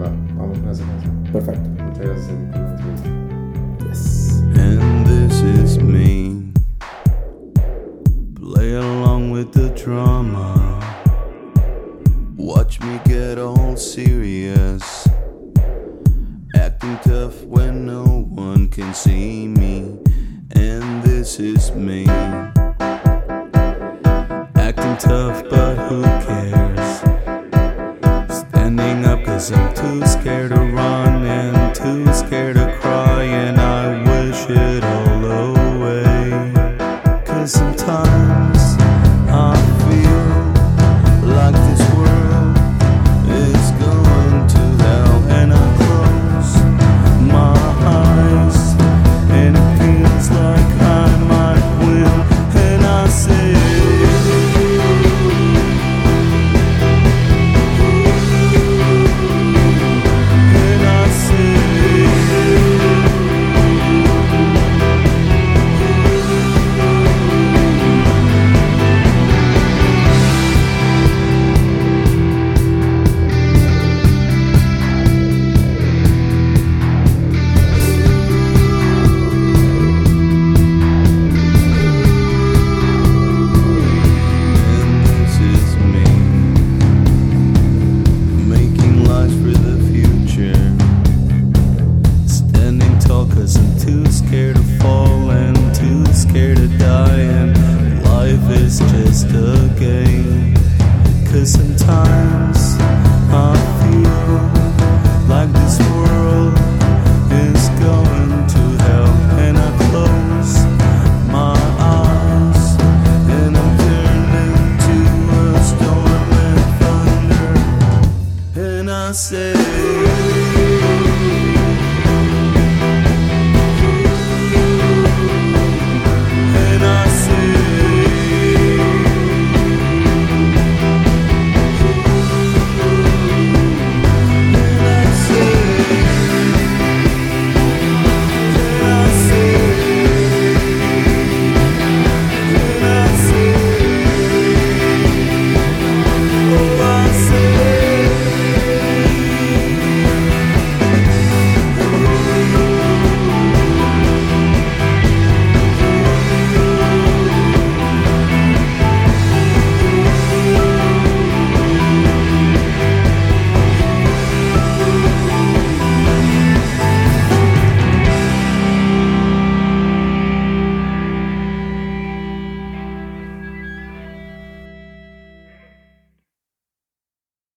Va, 0.00 0.10
vamos 0.36 0.58
con 0.58 0.68
esa 0.70 0.84
canción. 0.84 1.22
Perfecto. 1.32 1.68
Muchas 1.82 2.06
gracias 2.06 2.28
Eddie, 2.28 2.46
por 2.46 2.60
la 2.60 2.70
entrevista. 2.70 3.08
Yes. 3.88 4.42
And 4.56 5.06
this 5.06 5.42
is 5.42 5.78
me. 5.82 6.52
Play 8.34 8.74
along 8.74 9.30
with 9.32 9.52
the 9.52 9.70
drama. 9.70 10.80
Watch 12.36 12.80
me 12.80 13.00
get 13.04 13.38
all 13.38 13.76
serious. 13.76 15.08
Acting 16.54 16.98
tough 17.04 17.42
when 17.44 17.86
no 17.86 18.26
one 18.30 18.68
can 18.68 18.92
see 18.92 19.48
me. 19.48 19.98
And 20.54 21.02
this 21.02 21.40
is 21.40 21.72
me. 21.74 22.06
Acting 24.82 25.10
tough, 25.10 25.44
but 25.48 25.76
who 25.76 26.02
cares? 26.26 26.98
Standing 28.36 29.04
up 29.04 29.24
cause 29.24 29.52
I'm 29.52 29.72
too 29.74 30.04
scared 30.04 30.50
to 30.50 30.56
run 30.56 31.24
and 31.24 31.72
too 31.72 32.12
scared 32.12 32.56
to 32.56 32.61